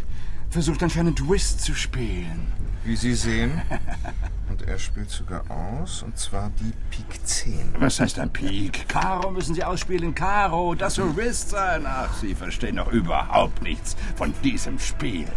versucht 0.49 0.81
anscheinend 0.81 1.27
Whist 1.29 1.59
zu 1.61 1.73
spielen. 1.73 2.47
Wie 2.85 2.95
Sie 2.95 3.15
sehen. 3.15 3.61
Und 4.49 4.61
er 4.61 4.77
spielt 4.77 5.09
sogar 5.09 5.43
aus, 5.49 6.03
und 6.03 6.17
zwar 6.17 6.51
die 6.59 6.71
Pik 6.91 7.25
10. 7.27 7.73
Was 7.79 7.99
heißt 7.99 8.19
ein 8.19 8.31
Pik? 8.31 8.87
Karo 8.87 9.31
müssen 9.31 9.55
Sie 9.55 9.63
ausspielen, 9.63 10.13
Karo. 10.13 10.75
Das 10.75 10.93
soll 10.95 11.17
Whist 11.17 11.49
sein. 11.49 11.83
Ach, 11.85 12.13
Sie 12.13 12.35
verstehen 12.35 12.75
doch 12.77 12.89
überhaupt 12.91 13.63
nichts 13.63 13.97
von 14.15 14.33
diesem 14.43 14.77
Spiel. 14.79 15.27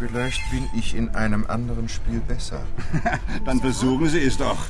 Vielleicht 0.00 0.40
bin 0.50 0.66
ich 0.74 0.94
in 0.94 1.10
einem 1.10 1.44
anderen 1.46 1.86
Spiel 1.90 2.20
besser. 2.20 2.62
Dann 3.44 3.60
versuchen 3.60 4.08
Sie 4.08 4.20
es 4.22 4.38
doch, 4.38 4.66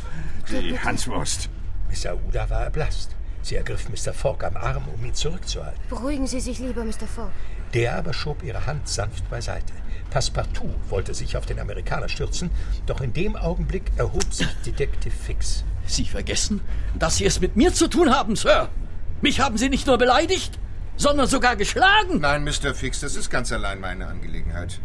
die 0.50 0.76
Hanswurst. 0.76 1.48
Miss 1.88 2.04
Aouda 2.04 2.50
war 2.50 2.64
erblasst. 2.64 3.14
Sie 3.40 3.54
ergriff 3.54 3.88
Mr. 3.88 4.12
Fogg 4.12 4.44
am 4.44 4.56
Arm, 4.56 4.82
um 4.92 5.04
ihn 5.04 5.14
zurückzuhalten. 5.14 5.80
Beruhigen 5.88 6.26
Sie 6.26 6.40
sich 6.40 6.58
lieber, 6.58 6.84
Mr. 6.84 7.06
Fogg. 7.06 7.30
Der 7.74 7.96
aber 7.96 8.12
schob 8.12 8.42
ihre 8.42 8.66
Hand 8.66 8.88
sanft 8.88 9.30
beiseite. 9.30 9.72
Passepartout 10.10 10.74
wollte 10.88 11.14
sich 11.14 11.36
auf 11.36 11.46
den 11.46 11.60
Amerikaner 11.60 12.08
stürzen, 12.08 12.50
doch 12.86 13.00
in 13.00 13.12
dem 13.12 13.36
Augenblick 13.36 13.92
erhob 13.96 14.34
sich 14.34 14.48
Detective 14.66 15.14
Fix. 15.14 15.64
Sie 15.86 16.06
vergessen, 16.06 16.60
dass 16.98 17.18
Sie 17.18 17.24
es 17.24 17.40
mit 17.40 17.54
mir 17.56 17.72
zu 17.72 17.86
tun 17.86 18.10
haben, 18.10 18.34
Sir. 18.34 18.68
Mich 19.20 19.38
haben 19.38 19.58
Sie 19.58 19.68
nicht 19.68 19.86
nur 19.86 19.96
beleidigt, 19.96 20.58
sondern 20.96 21.28
sogar 21.28 21.54
geschlagen. 21.54 22.18
Nein, 22.18 22.42
Mr. 22.42 22.74
Fix, 22.74 22.98
das 22.98 23.14
ist 23.14 23.30
ganz 23.30 23.52
allein 23.52 23.80
meine 23.80 24.08
Angelegenheit. 24.08 24.80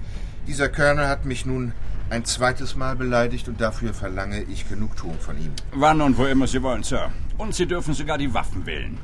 Dieser 0.48 0.70
Colonel 0.70 1.08
hat 1.08 1.26
mich 1.26 1.46
nun 1.46 1.74
ein 2.12 2.24
zweites 2.24 2.76
Mal 2.76 2.96
beleidigt 2.96 3.48
und 3.48 3.60
dafür 3.60 3.96
verlange 3.96 4.44
ich 4.44 4.70
Genugtuung 4.70 5.20
von 5.20 5.38
ihm. 5.38 5.52
Wann 5.74 6.02
und 6.02 6.20
wo 6.20 6.26
immer 6.26 6.46
Sie 6.46 6.62
wollen, 6.62 6.84
Sir. 6.84 7.12
Und 7.38 7.56
Sie 7.56 7.66
dürfen 7.66 7.96
sogar 7.96 8.20
die 8.20 8.32
Waffen 8.32 8.66
wählen. 8.68 9.00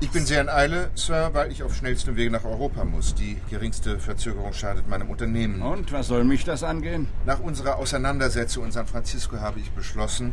Ich 0.00 0.10
bin 0.10 0.24
sehr 0.24 0.40
in 0.40 0.48
Eile, 0.48 0.90
Sir, 0.94 1.30
weil 1.34 1.52
ich 1.52 1.62
auf 1.62 1.76
schnellstem 1.76 2.16
Wege 2.16 2.30
nach 2.30 2.44
Europa 2.44 2.86
muss. 2.86 3.14
Die 3.14 3.36
geringste 3.50 3.98
Verzögerung 3.98 4.54
schadet 4.54 4.88
meinem 4.88 5.10
Unternehmen. 5.10 5.60
Und 5.60 5.92
was 5.92 6.06
soll 6.06 6.24
mich 6.24 6.44
das 6.44 6.62
angehen? 6.62 7.08
Nach 7.26 7.40
unserer 7.40 7.76
Auseinandersetzung 7.76 8.64
in 8.64 8.72
San 8.72 8.86
Francisco 8.86 9.38
habe 9.38 9.60
ich 9.60 9.70
beschlossen, 9.72 10.32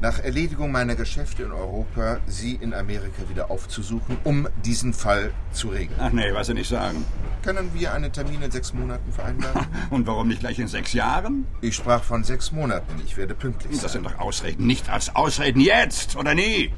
nach 0.00 0.18
Erledigung 0.18 0.72
meiner 0.72 0.94
Geschäfte 0.94 1.44
in 1.44 1.52
Europa, 1.52 2.18
Sie 2.26 2.54
in 2.54 2.74
Amerika 2.74 3.28
wieder 3.28 3.50
aufzusuchen, 3.50 4.18
um 4.24 4.48
diesen 4.64 4.92
Fall 4.92 5.32
zu 5.52 5.68
regeln. 5.68 5.98
Ach 6.00 6.10
nee, 6.10 6.32
was 6.32 6.48
Sie 6.48 6.54
nicht 6.54 6.68
sagen. 6.68 7.04
Können 7.42 7.70
wir 7.74 7.92
einen 7.92 8.12
Termin 8.12 8.42
in 8.42 8.50
sechs 8.50 8.72
Monaten 8.72 9.12
vereinbaren? 9.12 9.66
Und 9.90 10.06
warum 10.06 10.28
nicht 10.28 10.40
gleich 10.40 10.58
in 10.58 10.68
sechs 10.68 10.92
Jahren? 10.92 11.46
Ich 11.60 11.76
sprach 11.76 12.02
von 12.02 12.24
sechs 12.24 12.52
Monaten. 12.52 13.00
Ich 13.04 13.16
werde 13.16 13.34
pünktlich 13.34 13.74
sein. 13.74 13.82
Das 13.82 13.92
sind 13.92 14.04
doch 14.04 14.18
Ausreden. 14.18 14.66
Nicht 14.66 14.88
als 14.88 15.14
Ausreden 15.14 15.60
jetzt 15.60 16.16
oder 16.16 16.34
nie. 16.34 16.72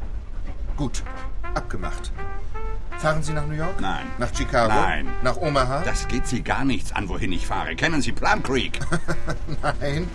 Gut, 0.77 1.03
abgemacht. 1.55 2.13
Fahren 2.99 3.23
Sie 3.23 3.35
nach 3.35 3.47
New 3.47 3.55
York? 3.55 3.79
Nein. 3.81 4.07
Nach 4.19 4.35
Chicago? 4.35 4.73
Nein. 4.73 5.07
Nach 5.23 5.37
Omaha? 5.37 5.83
Das 5.85 6.09
geht 6.09 6.27
Sie 6.27 6.43
gar 6.43 6.65
nichts 6.65 6.93
an, 6.93 7.09
wohin 7.09 7.31
ich 7.31 7.47
fahre. 7.47 7.77
Kennen 7.77 8.01
Sie 8.01 8.13
Plum 8.13 8.43
Creek? 8.43 8.81
Nein. 9.63 10.09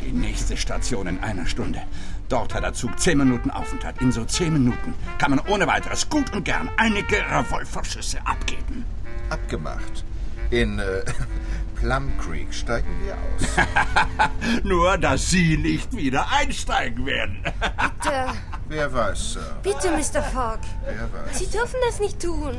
Die 0.00 0.12
nächste 0.12 0.56
Station 0.56 1.08
in 1.08 1.18
einer 1.20 1.46
Stunde. 1.46 1.82
Dort 2.30 2.54
hat 2.54 2.62
der 2.62 2.72
Zug 2.72 2.98
zehn 2.98 3.18
Minuten 3.18 3.50
Aufenthalt. 3.50 4.00
In 4.00 4.12
so 4.12 4.24
zehn 4.24 4.52
Minuten 4.52 4.94
kann 5.18 5.32
man 5.32 5.40
ohne 5.48 5.66
weiteres 5.66 6.08
gut 6.08 6.32
und 6.32 6.44
gern 6.44 6.70
einige 6.76 7.16
Revolverschüsse 7.16 8.24
abgeben. 8.24 8.84
Abgemacht. 9.30 10.04
In 10.50 10.78
äh, 10.78 11.02
Plum 11.74 12.12
Creek 12.18 12.54
steigen 12.54 12.88
wir 13.04 13.14
aus. 13.14 14.60
Nur, 14.64 14.96
dass 14.96 15.28
Sie 15.30 15.56
nicht 15.56 15.92
wieder 15.96 16.30
einsteigen 16.30 17.04
werden. 17.04 17.42
Bitte, 18.00 18.26
Wer 18.68 18.92
weiß, 18.92 19.32
Sir. 19.32 19.56
bitte, 19.64 19.90
Mr. 19.90 20.22
Fogg. 20.22 20.60
Wer 20.84 21.12
weiß. 21.12 21.36
Sie 21.36 21.48
dürfen 21.48 21.80
das 21.88 21.98
nicht 21.98 22.22
tun. 22.22 22.54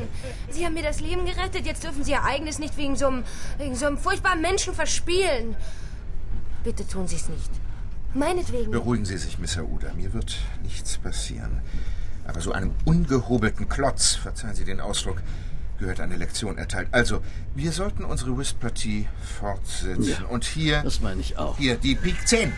Sie 0.50 0.66
haben 0.66 0.74
mir 0.74 0.84
das 0.84 1.00
Leben 1.00 1.26
gerettet, 1.26 1.66
jetzt 1.66 1.86
dürfen 1.86 2.04
Sie 2.04 2.12
Ihr 2.12 2.26
eigenes 2.26 2.60
nicht 2.60 2.76
wegen 2.76 2.98
so 2.98 3.08
einem, 3.08 3.24
wegen 3.58 3.78
so 3.78 3.86
einem 3.86 3.98
furchtbaren 3.98 4.42
Menschen 4.42 4.74
verspielen. 4.74 5.56
Bitte 6.66 6.86
tun 6.86 7.08
Sie 7.08 7.16
es 7.16 7.30
nicht. 7.30 7.61
Meinetwegen. 8.14 8.72
Beruhigen 8.72 9.06
Sie 9.06 9.18
sich, 9.18 9.40
Miss 9.40 9.58
Aouda. 9.58 9.94
Mir 9.94 10.14
wird 10.14 10.38
nichts 10.64 10.98
passieren. 10.98 11.62
Aber 12.26 12.42
so 12.42 12.52
einem 12.52 12.74
ungehobelten 12.86 13.70
Klotz, 13.70 14.16
verzeihen 14.16 14.56
Sie 14.56 14.66
den 14.66 14.80
Ausdruck, 14.80 15.22
gehört 15.80 16.00
eine 16.00 16.18
Lektion 16.18 16.58
erteilt. 16.58 16.90
Also, 16.92 17.22
wir 17.56 17.72
sollten 17.72 18.06
unsere 18.06 18.38
Whistpartie 18.38 19.08
fortsetzen. 19.40 20.04
Ja, 20.04 20.26
Und 20.28 20.44
hier... 20.44 20.84
Das 20.84 21.02
meine 21.02 21.22
ich 21.22 21.38
auch. 21.38 21.58
Hier, 21.58 21.76
die 21.76 21.96
Pik 21.96 22.28
10. 22.28 22.52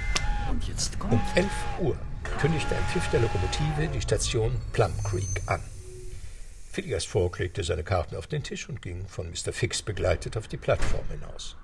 Und 0.52 0.68
jetzt 0.68 1.00
kommt... 1.00 1.14
Um 1.14 1.22
11 1.36 1.48
Uhr 1.82 1.98
kündigte 2.40 2.76
ein 2.76 2.84
Pfiff 2.86 3.10
der 3.10 3.22
Lokomotive 3.22 3.88
die 3.94 4.02
Station 4.02 4.52
Plum 4.74 4.92
Creek 5.04 5.42
an. 5.46 5.62
Phileas 6.72 7.06
Fogg 7.06 7.38
legte 7.38 7.64
seine 7.64 7.84
Karten 7.84 8.16
auf 8.16 8.28
den 8.28 8.44
Tisch 8.44 8.68
und 8.68 8.82
ging 8.82 9.08
von 9.08 9.30
Mr. 9.30 9.54
Fix 9.54 9.82
begleitet 9.82 10.36
auf 10.38 10.48
die 10.48 10.58
Plattform 10.58 11.06
hinaus. 11.10 11.56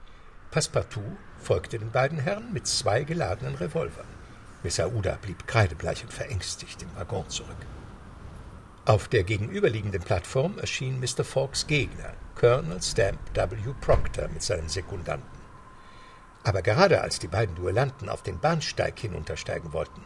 Passepartout 0.52 1.18
folgte 1.40 1.80
den 1.80 1.92
beiden 1.92 2.20
Herren 2.20 2.54
mit 2.54 2.68
zwei 2.68 3.04
geladenen 3.04 3.56
Revolvern. 3.56 4.08
Miss 4.64 4.80
Aouda 4.80 5.18
blieb 5.22 5.48
kreidebleich 5.48 6.04
und 6.04 6.12
verängstigt 6.12 6.82
im 6.82 6.96
Waggon 6.96 7.30
zurück. 7.30 7.56
Auf 8.86 9.08
der 9.08 9.24
gegenüberliegenden 9.24 10.02
Plattform 10.02 10.58
erschien 10.58 11.00
Mr. 11.00 11.24
Foggs 11.24 11.68
Gegner, 11.68 12.14
Colonel 12.36 12.82
Stamp 12.82 13.20
W. 13.34 13.74
Proctor 13.80 14.28
mit 14.30 14.42
seinem 14.42 14.68
Sekundanten. 14.68 15.40
Aber 16.44 16.62
gerade 16.62 17.02
als 17.02 17.20
die 17.20 17.28
beiden 17.28 17.56
Duellanten 17.56 18.10
auf 18.10 18.24
den 18.24 18.40
Bahnsteig 18.40 18.98
hinuntersteigen 19.00 19.74
wollten, 19.74 20.02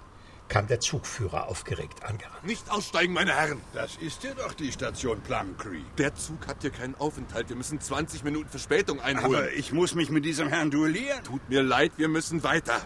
kam 0.50 0.68
der 0.68 0.80
Zugführer 0.80 1.48
aufgeregt 1.48 2.04
angerannt. 2.04 2.44
Nicht 2.44 2.70
aussteigen, 2.70 3.14
meine 3.14 3.34
Herren! 3.34 3.62
Das 3.74 3.96
ist 3.98 4.22
hier 4.22 4.36
doch 4.36 4.54
die 4.54 4.72
Station 4.72 5.22
Plum 5.22 5.58
Creek. 5.58 5.96
Der 5.98 6.14
Zug 6.16 6.48
hat 6.48 6.58
hier 6.62 6.72
keinen 6.72 6.96
Aufenthalt. 6.96 7.50
Wir 7.50 7.56
müssen 7.56 7.80
20 7.80 8.24
Minuten 8.24 8.50
Verspätung 8.50 9.02
einholen. 9.02 9.42
Aber 9.42 9.52
ich 9.54 9.74
muss 9.74 9.96
mich 9.96 10.10
mit 10.10 10.26
diesem 10.26 10.48
Herrn 10.50 10.72
duellieren. 10.72 11.24
Tut 11.24 11.48
mir 11.50 11.64
leid, 11.64 11.94
wir 11.98 12.08
müssen 12.08 12.44
weiter. 12.44 12.82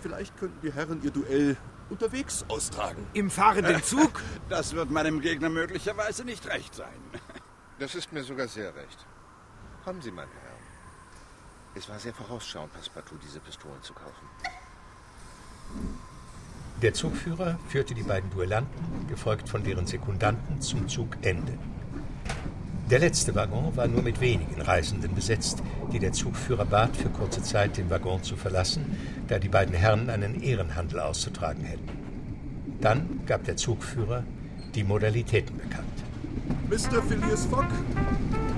Vielleicht 0.00 0.36
könnten 0.36 0.60
die 0.60 0.72
Herren 0.72 1.02
ihr 1.02 1.10
Duell 1.10 1.56
unterwegs 1.90 2.44
austragen. 2.48 3.06
Im 3.12 3.30
fahrenden 3.30 3.82
Zug? 3.82 4.20
Das 4.48 4.74
wird 4.74 4.90
meinem 4.90 5.20
Gegner 5.20 5.48
möglicherweise 5.48 6.24
nicht 6.24 6.46
recht 6.46 6.74
sein. 6.74 7.00
Das 7.78 7.96
ist 7.96 8.12
mir 8.12 8.22
sogar 8.22 8.46
sehr 8.46 8.72
recht. 8.76 9.06
Kommen 9.84 10.00
Sie, 10.02 10.12
meine 10.12 10.30
Herren. 10.30 10.62
Es 11.74 11.88
war 11.88 11.98
sehr 11.98 12.14
vorausschauend, 12.14 12.72
Passepartout 12.72 13.16
diese 13.24 13.40
Pistolen 13.40 13.82
zu 13.82 13.92
kaufen. 13.92 14.28
Der 16.82 16.92
Zugführer 16.92 17.60
führte 17.68 17.94
die 17.94 18.02
beiden 18.02 18.28
Duellanten, 18.30 19.06
gefolgt 19.06 19.48
von 19.48 19.62
deren 19.62 19.86
Sekundanten, 19.86 20.60
zum 20.60 20.88
Zugende. 20.88 21.52
Der 22.90 22.98
letzte 22.98 23.36
Waggon 23.36 23.76
war 23.76 23.86
nur 23.86 24.02
mit 24.02 24.20
wenigen 24.20 24.60
Reisenden 24.60 25.14
besetzt, 25.14 25.62
die 25.92 26.00
der 26.00 26.12
Zugführer 26.12 26.64
bat, 26.64 26.96
für 26.96 27.08
kurze 27.08 27.40
Zeit 27.40 27.76
den 27.76 27.88
Waggon 27.88 28.24
zu 28.24 28.36
verlassen, 28.36 28.98
da 29.28 29.38
die 29.38 29.48
beiden 29.48 29.76
Herren 29.76 30.10
einen 30.10 30.42
Ehrenhandel 30.42 30.98
auszutragen 30.98 31.62
hätten. 31.62 31.88
Dann 32.80 33.20
gab 33.26 33.44
der 33.44 33.56
Zugführer 33.56 34.24
die 34.74 34.82
Modalitäten 34.82 35.56
bekannt. 35.56 35.86
Mr. 36.68 37.00
Phileas 37.00 37.46
Fogg 37.46 37.68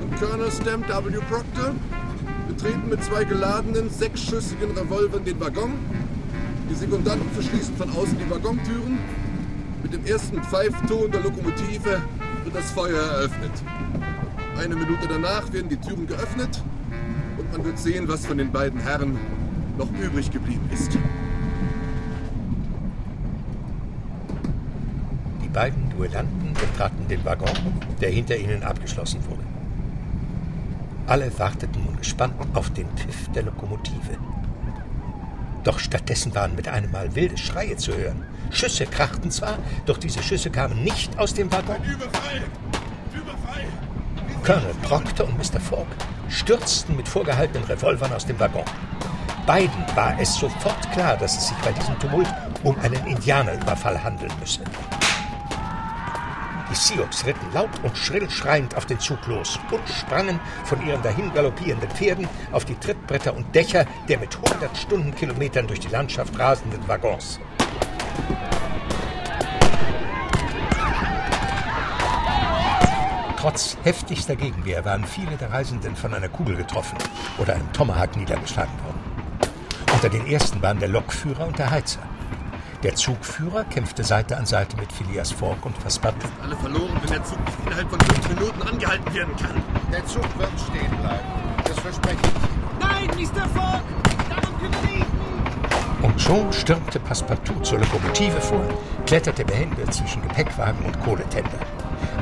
und 0.01 0.18
Colonel 0.18 0.51
Stamp 0.51 0.89
W. 0.89 1.18
Proctor 1.29 1.75
betreten 2.49 2.89
mit 2.89 3.05
zwei 3.05 3.25
geladenen, 3.25 3.91
sechsschüssigen 3.91 4.70
Revolvern 4.70 5.25
den 5.27 5.39
Waggon. 5.41 5.75
Die 6.69 6.75
Sekundanten 6.75 7.31
verschließen 7.31 7.77
von 7.77 7.91
außen 7.91 8.17
die 8.19 8.31
Waggontüren. 8.31 8.99
Mit 9.83 9.93
dem 9.93 10.07
ersten 10.07 10.43
Pfeifton 10.43 11.11
der 11.11 11.21
Lokomotive 11.21 12.01
wird 12.45 12.55
das 12.55 12.71
Feuer 12.71 13.03
eröffnet. 13.03 13.53
Eine 14.59 14.75
Minute 14.75 15.07
danach 15.09 15.53
werden 15.53 15.69
die 15.69 15.77
Türen 15.77 16.07
geöffnet 16.07 16.62
und 17.37 17.53
man 17.53 17.65
wird 17.65 17.79
sehen, 17.79 18.09
was 18.09 18.25
von 18.25 18.39
den 18.39 18.51
beiden 18.51 18.81
Herren 18.81 19.19
noch 19.77 19.91
übrig 20.01 20.31
geblieben 20.31 20.69
ist. 20.73 20.97
Die 25.43 25.49
beiden 25.49 25.91
Duellanten 25.91 26.55
betraten 26.55 27.07
den 27.09 27.25
Waggon, 27.25 27.51
der 28.01 28.11
hinter 28.11 28.37
ihnen 28.37 28.62
abgeschlossen 28.62 29.21
wurde. 29.29 29.43
Alle 31.07 31.31
warteten 31.39 31.85
nun 31.85 31.99
gespannt 31.99 32.35
auf 32.55 32.71
den 32.71 32.89
Pfiff 32.97 33.29
der 33.35 33.43
Lokomotive. 33.43 34.17
Doch 35.65 35.79
stattdessen 35.79 36.35
waren 36.35 36.55
mit 36.55 36.69
einem 36.69 36.91
Mal 36.91 37.15
wilde 37.15 37.39
Schreie 37.39 37.77
zu 37.77 37.97
hören. 37.97 38.23
Schüsse 38.51 38.85
krachten 38.87 39.31
zwar, 39.31 39.59
doch 39.87 39.97
diese 39.97 40.23
Schüsse 40.23 40.51
kamen 40.51 40.85
nicht 40.85 41.19
aus 41.19 41.33
dem 41.33 41.51
Waggon. 41.51 41.83
Überfall! 41.83 42.43
Überfall! 43.12 43.65
Colonel 44.45 44.75
Proctor 44.83 45.27
und 45.27 45.39
Mr. 45.39 45.59
Fogg 45.59 45.87
stürzten 46.29 46.97
mit 46.97 47.09
vorgehaltenen 47.09 47.65
Revolvern 47.65 48.12
aus 48.12 48.27
dem 48.27 48.39
Waggon. 48.39 48.65
Beiden 49.47 49.85
war 49.95 50.19
es 50.21 50.35
sofort 50.35 50.91
klar, 50.93 51.17
dass 51.17 51.37
es 51.37 51.49
sich 51.49 51.57
bei 51.59 51.73
diesem 51.73 51.99
Tumult 51.99 52.29
um 52.62 52.79
einen 52.81 53.07
Indianerüberfall 53.07 54.03
handeln 54.03 54.33
müsse. 54.41 54.61
Die 56.75 56.81
Sioux 56.81 57.07
ritten 57.25 57.53
laut 57.53 57.70
und 57.85 57.97
schrill 57.97 58.29
schreiend 58.29 58.77
auf 58.77 58.85
den 58.85 58.99
Zug 58.99 59.25
los 59.29 59.61
und 59.70 59.89
sprangen 59.89 60.41
von 60.64 60.85
ihren 60.85 61.01
dahin 61.03 61.33
galoppierenden 61.33 61.89
Pferden 61.89 62.27
auf 62.51 62.64
die 62.64 62.75
Trittbretter 62.75 63.33
und 63.37 63.55
Dächer 63.55 63.87
der 64.09 64.18
mit 64.18 64.37
100 64.37 64.77
Stundenkilometern 64.77 65.68
durch 65.68 65.79
die 65.79 65.89
Landschaft 65.89 66.37
rasenden 66.37 66.81
Waggons. 66.89 67.39
Trotz 73.37 73.77
heftigster 73.85 74.35
Gegenwehr 74.35 74.85
waren 74.85 75.05
viele 75.05 75.37
der 75.37 75.53
Reisenden 75.53 75.95
von 75.95 76.12
einer 76.12 76.29
Kugel 76.29 76.57
getroffen 76.57 76.99
oder 77.39 77.55
einem 77.55 77.72
Tomahawk 77.72 78.16
niedergeschlagen 78.16 78.75
worden. 78.85 78.99
Unter 79.93 80.09
den 80.09 80.27
ersten 80.27 80.61
waren 80.61 80.81
der 80.81 80.89
Lokführer 80.89 81.47
und 81.47 81.57
der 81.57 81.70
Heizer. 81.70 82.01
Der 82.85 82.95
Zugführer 82.95 83.64
kämpfte 83.64 84.05
Seite 84.05 84.37
an 84.37 84.45
Seite 84.45 84.76
mit 84.76 84.93
Phileas 84.93 85.32
Fogg 85.32 85.57
und 85.62 85.82
Passepartout. 85.82 86.28
Alle 86.43 86.55
verloren, 86.55 86.93
wenn 87.01 87.11
der 87.12 87.24
Zug 87.24 87.43
nicht 87.43 87.59
innerhalb 87.64 87.89
von 87.89 87.99
fünf 87.99 88.28
Minuten 88.28 88.61
angehalten 88.61 89.14
werden 89.14 89.35
kann. 89.37 89.62
Der 89.91 90.05
Zug 90.05 90.39
wird 90.39 90.51
stehen 90.68 90.95
bleiben. 91.01 91.24
Das 91.64 91.78
verspreche 91.80 92.18
ich. 92.18 92.78
Nein, 92.78 93.07
Mr. 93.16 93.49
Fogg! 93.49 93.82
Darum 94.28 94.59
kümmere 94.59 94.85
ich 94.85 94.99
mich! 94.99 96.03
Und 96.03 96.20
schon 96.20 96.53
stürmte 96.53 97.01
Passepartout 97.01 97.61
zur 97.62 97.78
Lokomotive 97.78 98.39
vor, 98.43 98.68
kletterte 99.07 99.47
behende 99.47 99.87
zwischen 99.87 100.20
Gepäckwagen 100.20 100.85
und 100.85 101.01
Kohletender. 101.01 101.61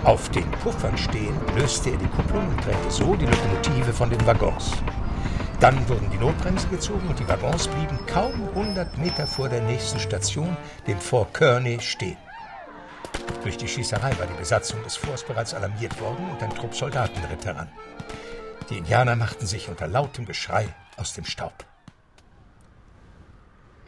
Auf 0.04 0.28
den 0.28 0.48
Puffern 0.62 0.96
stehend 0.96 1.40
löste 1.56 1.90
er 1.90 1.96
die 1.96 2.06
Kupplung 2.06 2.46
und 2.46 2.62
trennte 2.62 2.88
so 2.88 3.16
die 3.16 3.26
Lokomotive 3.26 3.92
von 3.92 4.10
den 4.10 4.24
Waggons. 4.24 4.74
Dann 5.62 5.88
wurden 5.88 6.10
die 6.10 6.18
Notbremsen 6.18 6.68
gezogen 6.72 7.06
und 7.06 7.20
die 7.20 7.28
Waggons 7.28 7.68
blieben 7.68 8.04
kaum 8.08 8.48
100 8.48 8.98
Meter 8.98 9.28
vor 9.28 9.48
der 9.48 9.60
nächsten 9.60 10.00
Station, 10.00 10.56
dem 10.88 10.98
Fort 10.98 11.34
Kearney, 11.34 11.78
stehen. 11.80 12.16
Durch 13.44 13.58
die 13.58 13.68
Schießerei 13.68 14.18
war 14.18 14.26
die 14.26 14.36
Besatzung 14.40 14.82
des 14.82 14.96
Forts 14.96 15.22
bereits 15.22 15.54
alarmiert 15.54 16.00
worden 16.00 16.28
und 16.32 16.42
ein 16.42 16.50
Trupp 16.50 16.74
Soldaten 16.74 17.24
ritt 17.26 17.46
heran. 17.46 17.70
Die 18.70 18.78
Indianer 18.78 19.14
machten 19.14 19.46
sich 19.46 19.68
unter 19.68 19.86
lautem 19.86 20.26
Geschrei 20.26 20.66
aus 20.96 21.14
dem 21.14 21.26
Staub. 21.26 21.64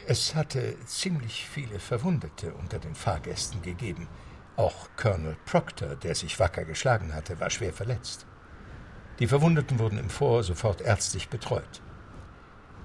Es 0.07 0.37
hatte 0.37 0.77
ziemlich 0.87 1.45
viele 1.45 1.81
Verwundete 1.81 2.55
unter 2.55 2.79
den 2.79 2.95
Fahrgästen 2.95 3.63
gegeben. 3.63 4.07
Auch 4.55 4.91
Colonel 4.97 5.37
Proctor, 5.45 5.97
der 5.97 6.15
sich 6.15 6.39
wacker 6.39 6.65
geschlagen 6.65 7.13
hatte, 7.13 7.41
war 7.41 7.51
schwer 7.51 7.73
verletzt. 7.73 8.27
Die 9.19 9.27
Verwundeten 9.29 9.79
wurden 9.79 9.99
im 9.99 10.11
Fort 10.11 10.45
sofort 10.45 10.81
ärztlich 10.81 11.29
betreut. 11.29 11.83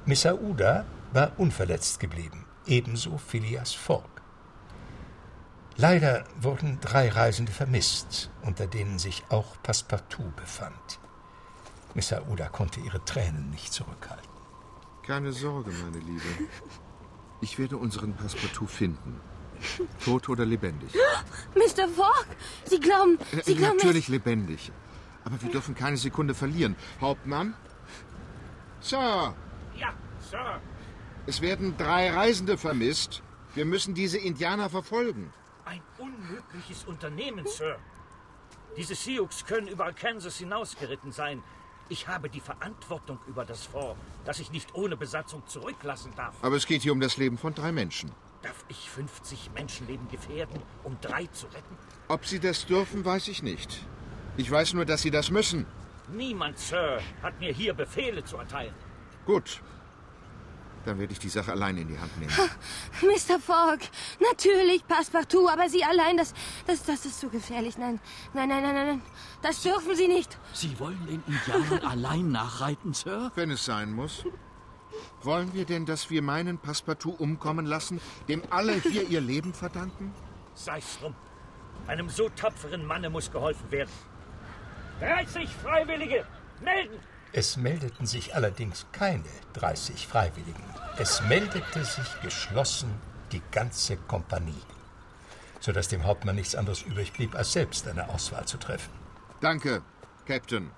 Miss 0.05 0.25
Aouda 0.25 0.85
war 1.11 1.31
unverletzt 1.37 1.99
geblieben, 1.99 2.45
ebenso 2.67 3.17
Phileas 3.17 3.73
Fogg. 3.73 4.07
Leider 5.75 6.25
wurden 6.39 6.79
drei 6.81 7.09
Reisende 7.09 7.51
vermisst, 7.51 8.29
unter 8.43 8.67
denen 8.67 8.99
sich 8.99 9.23
auch 9.29 9.61
Passepartout 9.63 10.31
befand. 10.35 10.99
Miss 11.95 12.13
Aouda 12.13 12.49
konnte 12.49 12.79
ihre 12.81 13.03
Tränen 13.05 13.49
nicht 13.49 13.73
zurückhalten. 13.73 14.29
Keine 15.05 15.31
Sorge, 15.31 15.71
meine 15.71 15.97
Liebe. 15.97 16.21
Ich 17.41 17.57
werde 17.57 17.77
unseren 17.77 18.13
Passepartout 18.13 18.67
finden. 18.67 19.19
Tot 20.03 20.29
oder 20.29 20.45
lebendig? 20.45 20.93
Mr. 21.55 21.87
Fogg, 21.87 22.25
Sie 22.65 22.79
glauben, 22.79 23.17
Sie 23.43 23.53
Äh, 23.53 23.55
glauben... 23.55 23.77
Natürlich 23.77 24.07
lebendig. 24.07 24.71
Aber 25.29 25.41
wir 25.41 25.51
dürfen 25.51 25.75
keine 25.75 25.97
Sekunde 25.97 26.33
verlieren. 26.33 26.75
Hauptmann? 26.99 27.53
Sir, 28.81 29.33
Ja, 29.75 29.93
Sir. 30.19 30.61
es 31.27 31.41
werden 31.41 31.75
drei 31.77 32.11
Reisende 32.11 32.57
vermisst. 32.57 33.21
Wir 33.55 33.65
müssen 33.65 33.93
diese 33.93 34.17
Indianer 34.17 34.69
verfolgen. 34.69 35.31
Ein 35.65 35.81
unmögliches 35.97 36.85
Unternehmen, 36.85 37.45
Sir. 37.45 37.77
Diese 38.77 38.95
Sioux 38.95 39.27
können 39.47 39.67
über 39.67 39.91
Kansas 39.93 40.37
hinausgeritten 40.37 41.11
sein. 41.11 41.43
Ich 41.89 42.07
habe 42.07 42.29
die 42.29 42.39
Verantwortung 42.39 43.19
über 43.27 43.45
das 43.45 43.65
Fort, 43.65 43.97
das 44.23 44.39
ich 44.39 44.51
nicht 44.51 44.73
ohne 44.75 44.95
Besatzung 44.95 45.45
zurücklassen 45.47 46.11
darf. 46.15 46.35
Aber 46.43 46.55
es 46.55 46.65
geht 46.67 46.83
hier 46.83 46.93
um 46.93 46.99
das 46.99 47.17
Leben 47.17 47.37
von 47.37 47.53
drei 47.53 47.71
Menschen. 47.71 48.11
Darf 48.43 48.63
ich 48.69 48.89
50 48.89 49.51
Menschenleben 49.53 50.07
gefährden, 50.07 50.61
um 50.83 50.97
drei 51.01 51.25
zu 51.27 51.47
retten? 51.47 51.75
Ob 52.07 52.25
Sie 52.25 52.39
das 52.39 52.65
dürfen, 52.65 53.03
weiß 53.03 53.27
ich 53.27 53.43
nicht. 53.43 53.85
Ich 54.39 54.49
weiß 54.49 54.73
nur, 54.73 54.85
dass 54.85 55.01
Sie 55.01 55.11
das 55.11 55.31
müssen. 55.31 55.65
Niemand, 56.13 56.57
Sir, 56.57 57.01
hat 57.21 57.37
mir 57.41 57.51
hier 57.51 57.73
Befehle 57.73 58.23
zu 58.23 58.37
erteilen. 58.37 58.73
Gut. 59.25 59.61
Dann 60.85 60.97
werde 60.97 61.11
ich 61.11 61.19
die 61.19 61.27
Sache 61.27 61.51
allein 61.51 61.75
in 61.75 61.89
die 61.89 61.99
Hand 61.99 62.17
nehmen. 62.17 62.31
Mr. 63.01 63.37
Fogg, 63.37 63.79
natürlich, 64.21 64.87
Passepartout, 64.87 65.49
aber 65.49 65.67
Sie 65.67 65.83
allein, 65.83 66.15
das, 66.15 66.33
das, 66.65 66.83
das 66.83 67.05
ist 67.05 67.19
zu 67.19 67.27
gefährlich. 67.29 67.77
Nein, 67.77 67.99
nein, 68.33 68.47
nein, 68.47 68.63
nein, 68.63 68.73
nein, 68.73 69.01
das 69.41 69.61
dürfen 69.61 69.93
Sie 69.93 70.07
nicht. 70.07 70.39
Sie 70.53 70.79
wollen 70.79 71.05
den 71.05 71.21
Indianern 71.27 71.85
allein 71.85 72.31
nachreiten, 72.31 72.93
Sir? 72.93 73.33
Wenn 73.35 73.51
es 73.51 73.65
sein 73.65 73.91
muss. 73.91 74.23
Wollen 75.21 75.53
wir 75.53 75.65
denn, 75.65 75.85
dass 75.85 76.09
wir 76.09 76.21
meinen 76.21 76.59
Passepartout 76.59 77.15
umkommen 77.19 77.65
lassen, 77.65 77.99
dem 78.29 78.41
alle 78.51 78.75
hier 78.75 79.05
ihr 79.05 79.19
Leben 79.19 79.53
verdanken? 79.53 80.13
Sei's 80.53 80.97
drum. 81.01 81.13
Einem 81.87 82.07
so 82.07 82.29
tapferen 82.29 82.85
Manne 82.85 83.09
muss 83.09 83.29
geholfen 83.29 83.69
werden. 83.69 83.91
30 84.99 85.49
Freiwillige, 85.49 86.25
melden! 86.61 86.99
Es 87.31 87.57
meldeten 87.57 88.05
sich 88.05 88.35
allerdings 88.35 88.85
keine 88.91 89.23
30 89.53 90.07
Freiwilligen. 90.07 90.63
Es 90.97 91.21
meldete 91.21 91.85
sich 91.85 92.21
geschlossen 92.21 92.89
die 93.31 93.41
ganze 93.51 93.97
Kompanie, 93.97 94.63
sodass 95.59 95.87
dem 95.87 96.03
Hauptmann 96.05 96.35
nichts 96.35 96.55
anderes 96.55 96.81
übrig 96.81 97.13
blieb, 97.13 97.35
als 97.35 97.53
selbst 97.53 97.87
eine 97.87 98.09
Auswahl 98.09 98.45
zu 98.45 98.57
treffen. 98.57 98.91
Danke, 99.41 99.81
Captain. 100.25 100.71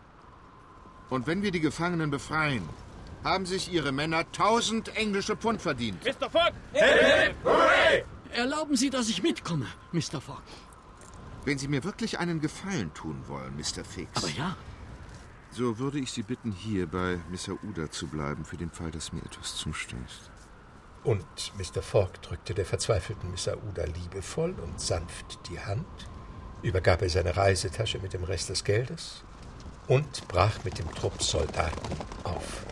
Und 1.10 1.26
wenn 1.26 1.42
wir 1.42 1.52
die 1.52 1.62
Gefangenen 1.62 2.12
befreien, 2.12 2.68
haben 3.24 3.46
sich 3.46 3.72
Ihre 3.72 3.92
Männer 3.92 4.30
tausend 4.32 4.96
englische 4.96 5.38
Pfund 5.38 5.62
verdient. 5.62 6.04
Mr. 6.04 6.30
Fogg! 6.30 6.52
Hey, 6.74 7.34
hey, 7.44 8.04
Erlauben 8.34 8.76
Sie, 8.76 8.90
dass 8.90 9.10
ich 9.10 9.22
mitkomme, 9.22 9.68
Mr. 9.92 10.22
Fogg. 10.22 10.42
Wenn 11.44 11.58
Sie 11.58 11.68
mir 11.68 11.84
wirklich 11.84 12.20
einen 12.20 12.40
Gefallen 12.40 12.94
tun 12.94 13.24
wollen, 13.28 13.56
Mr. 13.56 13.84
Fix. 13.84 14.12
Aber 14.16 14.30
ja. 14.30 14.56
So 15.52 15.80
würde 15.80 16.00
ich 16.00 16.12
Sie 16.12 16.24
bitten, 16.24 16.52
hier 16.52 16.88
bei 16.88 17.18
Mr. 17.30 17.62
Uda 17.64 17.90
zu 17.90 18.08
bleiben, 18.08 18.46
für 18.46 18.58
den 18.58 18.70
Fall, 18.70 18.92
dass 18.92 19.12
mir 19.12 19.24
etwas 19.24 19.56
zustößt. 19.56 20.32
Und 21.04 21.26
Mr. 21.58 21.82
Fogg 21.82 22.22
drückte 22.22 22.54
der 22.54 22.66
verzweifelten 22.66 23.32
Mr. 23.32 23.58
Uda 23.58 23.86
liebevoll 23.86 24.52
und 24.52 24.80
sanft 24.80 25.50
die 25.50 25.60
Hand, 25.60 25.86
übergab 26.62 27.02
ihr 27.02 27.10
seine 27.10 27.36
Reisetasche 27.36 27.98
mit 28.00 28.14
dem 28.14 28.24
Rest 28.24 28.50
des 28.50 28.64
Geldes 28.64 29.24
und 29.88 30.28
brach 30.28 30.64
mit 30.64 30.78
dem 30.78 30.90
Trupp 30.94 31.22
Soldaten 31.24 31.96
auf. 32.24 32.66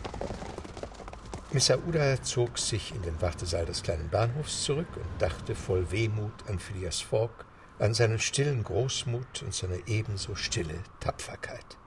Mr. 1.52 1.84
Uda 1.88 2.22
zog 2.22 2.56
sich 2.56 2.94
in 2.94 3.02
den 3.02 3.20
Wartesaal 3.20 3.66
des 3.66 3.82
kleinen 3.82 4.08
Bahnhofs 4.08 4.62
zurück 4.62 4.86
und 4.94 5.08
dachte 5.20 5.56
voll 5.56 5.90
Wehmut 5.90 6.32
an 6.46 6.60
Phileas 6.60 7.00
Fogg, 7.00 7.32
an 7.80 7.94
seinen 7.94 8.18
stillen 8.18 8.62
Großmut 8.62 9.42
und 9.42 9.54
seine 9.54 9.80
ebenso 9.86 10.34
stille 10.34 10.78
Tapferkeit. 11.00 11.78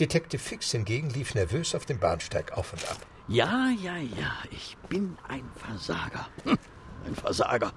Detective 0.00 0.40
Fix 0.40 0.72
hingegen 0.72 1.10
lief 1.10 1.34
nervös 1.34 1.74
auf 1.74 1.86
dem 1.86 1.98
Bahnsteig 1.98 2.52
auf 2.52 2.72
und 2.72 2.88
ab. 2.90 2.98
Ja, 3.28 3.70
ja, 3.82 3.96
ja, 3.96 4.32
ich 4.50 4.76
bin 4.88 5.16
ein 5.28 5.48
Versager. 5.56 6.28
Hm, 6.44 6.58
ein 7.06 7.14
Versager. 7.14 7.72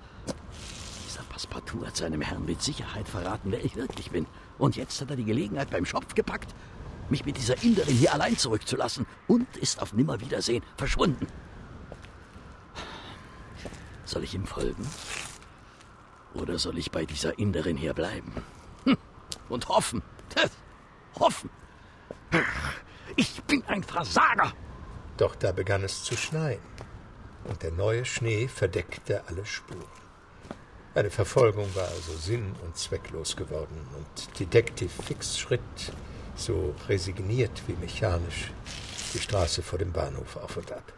Dieser 1.08 1.24
Passepartout 1.24 1.86
hat 1.86 1.98
seinem 1.98 2.22
Herrn 2.22 2.46
mit 2.46 2.62
Sicherheit 2.62 3.08
verraten, 3.08 3.52
wer 3.52 3.64
ich 3.64 3.76
wirklich 3.76 4.12
bin. 4.12 4.26
Und 4.58 4.76
jetzt 4.76 5.02
hat 5.02 5.10
er 5.10 5.16
die 5.16 5.26
Gelegenheit 5.26 5.70
beim 5.70 5.86
Schopf 5.86 6.16
gepackt, 6.16 6.56
mich 7.10 7.26
mit 7.26 7.38
dieser 7.38 7.62
Inderin 7.64 7.96
hier 7.96 8.14
allein 8.14 8.38
zurückzulassen 8.38 9.06
und 9.28 9.58
ist 9.58 9.82
auf 9.82 9.94
Nimmerwiedersehen 9.94 10.64
verschwunden. 10.78 11.28
Soll 14.06 14.24
ich 14.24 14.34
ihm 14.34 14.46
folgen? 14.46 14.88
Oder 16.34 16.58
soll 16.58 16.78
ich 16.78 16.92
bei 16.92 17.06
dieser 17.06 17.38
Inderin 17.38 17.78
hier 17.78 17.94
bleiben? 17.94 18.34
Hm. 18.86 18.98
Und 19.50 19.68
hoffen. 19.68 20.02
Hoffen. 21.20 21.50
Ich 23.16 23.44
bin 23.44 23.64
ein 23.68 23.84
Versager. 23.84 24.54
Doch 25.18 25.36
da 25.36 25.52
begann 25.52 25.84
es 25.84 26.04
zu 26.04 26.16
schneien. 26.16 26.62
Und 27.44 27.64
der 27.64 27.72
neue 27.72 28.06
Schnee 28.06 28.48
verdeckte 28.48 29.24
alle 29.28 29.46
Spuren. 29.46 29.84
Eine 30.94 31.10
Verfolgung 31.10 31.74
war 31.76 31.88
also 31.88 32.14
sinn- 32.14 32.56
und 32.64 32.78
zwecklos 32.78 33.36
geworden. 33.36 33.88
Und 33.96 34.40
Detective 34.40 34.90
Fix 34.90 35.40
schritt, 35.40 35.62
so 36.36 36.76
resigniert 36.88 37.64
wie 37.68 37.74
mechanisch, 37.74 38.52
die 39.14 39.20
Straße 39.20 39.62
vor 39.64 39.80
dem 39.80 39.92
Bahnhof 39.92 40.38
auf 40.38 40.58
und 40.58 40.72
ab. 40.72 40.94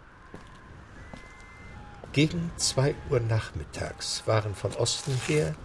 Gegen 2.13 2.51
zwei 2.57 2.93
Uhr 3.09 3.19
nachmittags 3.19 4.21
waren 4.27 4.53
von 4.53 4.71
Osten 4.75 5.19
her 5.27 5.55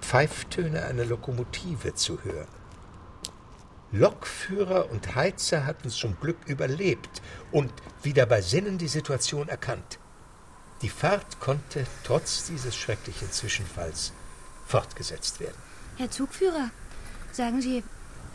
Pfeiftöne 0.00 0.84
einer 0.84 1.04
Lokomotive 1.04 1.94
zu 1.94 2.22
hören. 2.24 2.48
Lokführer 3.92 4.90
und 4.90 5.14
Heizer 5.14 5.64
hatten 5.66 5.90
zum 5.90 6.18
Glück 6.20 6.38
überlebt 6.46 7.22
und 7.52 7.72
wieder 8.02 8.26
bei 8.26 8.42
Sinnen 8.42 8.76
die 8.76 8.88
Situation 8.88 9.48
erkannt. 9.48 10.00
Die 10.82 10.88
Fahrt 10.88 11.38
konnte 11.38 11.86
trotz 12.02 12.46
dieses 12.46 12.74
schrecklichen 12.74 13.30
Zwischenfalls 13.30 14.12
fortgesetzt 14.66 15.38
werden. 15.38 15.62
Herr 15.96 16.10
Zugführer, 16.10 16.70
sagen 17.30 17.62
Sie, 17.62 17.84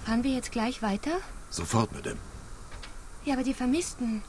fahren 0.06 0.24
wir 0.24 0.32
jetzt 0.32 0.54
gleich 0.54 0.82
weiter? 0.82 1.12
Sofort, 1.50 1.92
Madame. 1.92 2.20
Ja, 3.26 3.34
aber 3.34 3.44
die 3.44 3.54
Vermissten. 3.54 4.24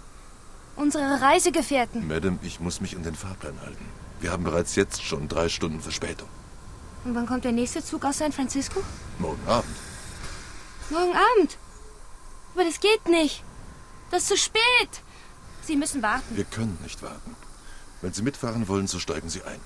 Unsere 0.77 1.21
Reisegefährten. 1.21 2.07
Madame, 2.07 2.39
ich 2.43 2.61
muss 2.61 2.81
mich 2.81 2.97
an 2.97 3.03
den 3.03 3.14
Fahrplan 3.14 3.61
halten. 3.61 3.85
Wir 4.21 4.31
haben 4.33 4.45
bereits 4.45 4.77
jetzt 4.77 5.03
schon 5.03 5.29
drei 5.29 5.49
Stunden 5.49 5.81
Verspätung. 5.81 6.29
Und 7.05 7.14
wann 7.14 7.27
kommt 7.27 7.45
der 7.45 7.53
nächste 7.53 7.85
Zug 7.85 8.05
aus 8.05 8.18
San 8.18 8.33
Francisco? 8.33 8.83
Morgen 9.18 9.47
Abend. 9.47 9.77
Morgen 10.91 11.12
Abend. 11.12 11.57
Aber 12.55 12.64
das 12.64 12.81
geht 12.81 13.09
nicht. 13.09 13.43
Das 14.11 14.23
ist 14.23 14.29
zu 14.29 14.37
spät. 14.37 15.03
Sie 15.62 15.77
müssen 15.77 16.03
warten. 16.03 16.37
Wir 16.37 16.45
können 16.45 16.79
nicht 16.83 17.03
warten. 17.03 17.37
Wenn 18.03 18.12
Sie 18.12 18.23
mitfahren 18.23 18.68
wollen, 18.68 18.87
so 18.87 18.99
steigen 18.99 19.29
Sie 19.29 19.43
ein. 19.43 19.61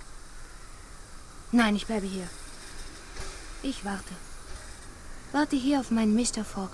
Nein, 1.53 1.77
ich 1.77 1.87
bleibe 1.87 2.07
hier. 2.07 2.29
Ich 3.63 3.85
warte. 3.85 4.15
Warte 5.33 5.57
hier 5.57 5.81
auf 5.81 5.91
meinen 5.91 6.15
Mr. 6.15 6.45
Fogg. 6.45 6.71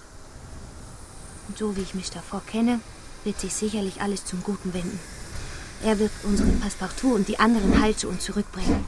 Und 1.49 1.59
so 1.59 1.77
wie 1.77 1.83
ich 1.83 1.95
Mr. 1.95 2.23
Fogg 2.23 2.47
kenne, 2.47 2.81
wird 3.25 3.41
sich 3.41 3.55
sicherlich 3.55 4.01
alles 4.01 4.25
zum 4.25 4.43
Guten 4.43 4.73
wenden. 4.75 4.99
Er 5.83 5.99
wird 5.99 6.13
unseren 6.25 6.61
Passepartout 6.61 7.15
und 7.15 7.29
die 7.29 7.39
anderen 7.39 7.81
heil 7.81 7.97
zu 7.97 8.09
uns 8.09 8.25
zurückbringen. 8.25 8.85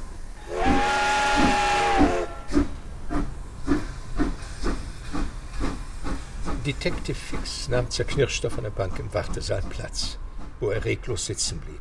Detective 6.67 7.17
Fix 7.17 7.69
nahm 7.69 7.91
zerknirscht 7.91 8.47
auf 8.47 8.57
einer 8.57 8.71
Bank 8.71 8.99
im 8.99 9.13
Wartesaal 9.13 9.63
Platz, 9.69 10.19
wo 10.61 10.71
er 10.71 10.85
reglos 10.85 11.27
sitzen 11.27 11.59
blieb. 11.59 11.81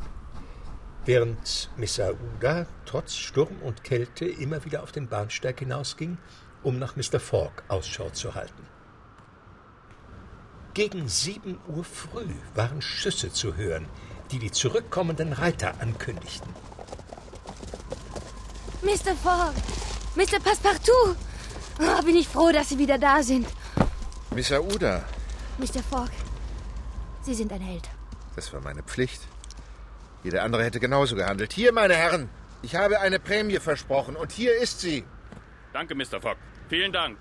Während 1.04 1.70
Miss 1.76 2.00
Aouda 2.00 2.66
trotz 2.84 3.14
Sturm 3.14 3.60
und 3.62 3.84
Kälte 3.84 4.24
immer 4.24 4.64
wieder 4.64 4.82
auf 4.82 4.92
den 4.92 5.08
Bahnsteig 5.08 5.60
hinausging, 5.60 6.18
um 6.62 6.78
nach 6.78 6.96
Mr. 6.96 7.20
Fogg 7.20 7.62
Ausschau 7.68 8.10
zu 8.10 8.34
halten. 8.34 8.71
Gegen 10.74 11.06
sieben 11.06 11.58
Uhr 11.68 11.84
früh 11.84 12.34
waren 12.54 12.80
Schüsse 12.80 13.30
zu 13.30 13.56
hören, 13.56 13.86
die 14.30 14.38
die 14.38 14.50
zurückkommenden 14.50 15.34
Reiter 15.34 15.74
ankündigten. 15.80 16.48
Mr. 18.80 19.14
Fogg! 19.22 19.54
Mr. 20.16 20.40
Passepartout! 20.40 21.16
Oh, 21.78 22.02
bin 22.02 22.16
ich 22.16 22.26
froh, 22.26 22.50
dass 22.52 22.70
Sie 22.70 22.78
wieder 22.78 22.98
da 22.98 23.22
sind. 23.22 23.46
Miss 24.34 24.50
Aouda. 24.50 25.04
Mr. 25.58 25.82
Fogg, 25.90 26.10
Sie 27.22 27.34
sind 27.34 27.52
ein 27.52 27.60
Held. 27.60 27.88
Das 28.34 28.50
war 28.54 28.62
meine 28.62 28.82
Pflicht. 28.82 29.20
Jeder 30.24 30.42
andere 30.42 30.64
hätte 30.64 30.80
genauso 30.80 31.16
gehandelt. 31.16 31.52
Hier, 31.52 31.72
meine 31.72 31.94
Herren, 31.94 32.30
ich 32.62 32.76
habe 32.76 33.00
eine 33.00 33.18
Prämie 33.18 33.58
versprochen 33.58 34.16
und 34.16 34.32
hier 34.32 34.56
ist 34.56 34.80
sie. 34.80 35.04
Danke, 35.74 35.94
Mr. 35.94 36.20
Fogg. 36.20 36.36
Vielen 36.68 36.92
Dank. 36.92 37.18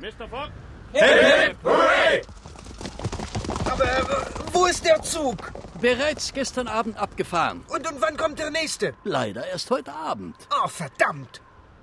Mr. 0.00 0.28
Fogg? 0.28 0.50
Hey, 0.92 1.22
hey, 1.22 1.54
hooray! 1.64 2.22
Aber 3.64 3.84
äh, 3.84 4.02
wo 4.52 4.66
ist 4.66 4.84
der 4.84 5.02
Zug? 5.02 5.52
Bereits 5.80 6.32
gestern 6.32 6.68
Abend 6.68 6.96
abgefahren. 6.96 7.62
Und, 7.68 7.90
und 7.90 8.00
wann 8.00 8.16
kommt 8.16 8.38
der 8.38 8.50
nächste? 8.50 8.94
Leider 9.04 9.46
erst 9.46 9.70
heute 9.70 9.92
Abend. 9.92 10.36
Oh, 10.62 10.68
verdammt! 10.68 11.40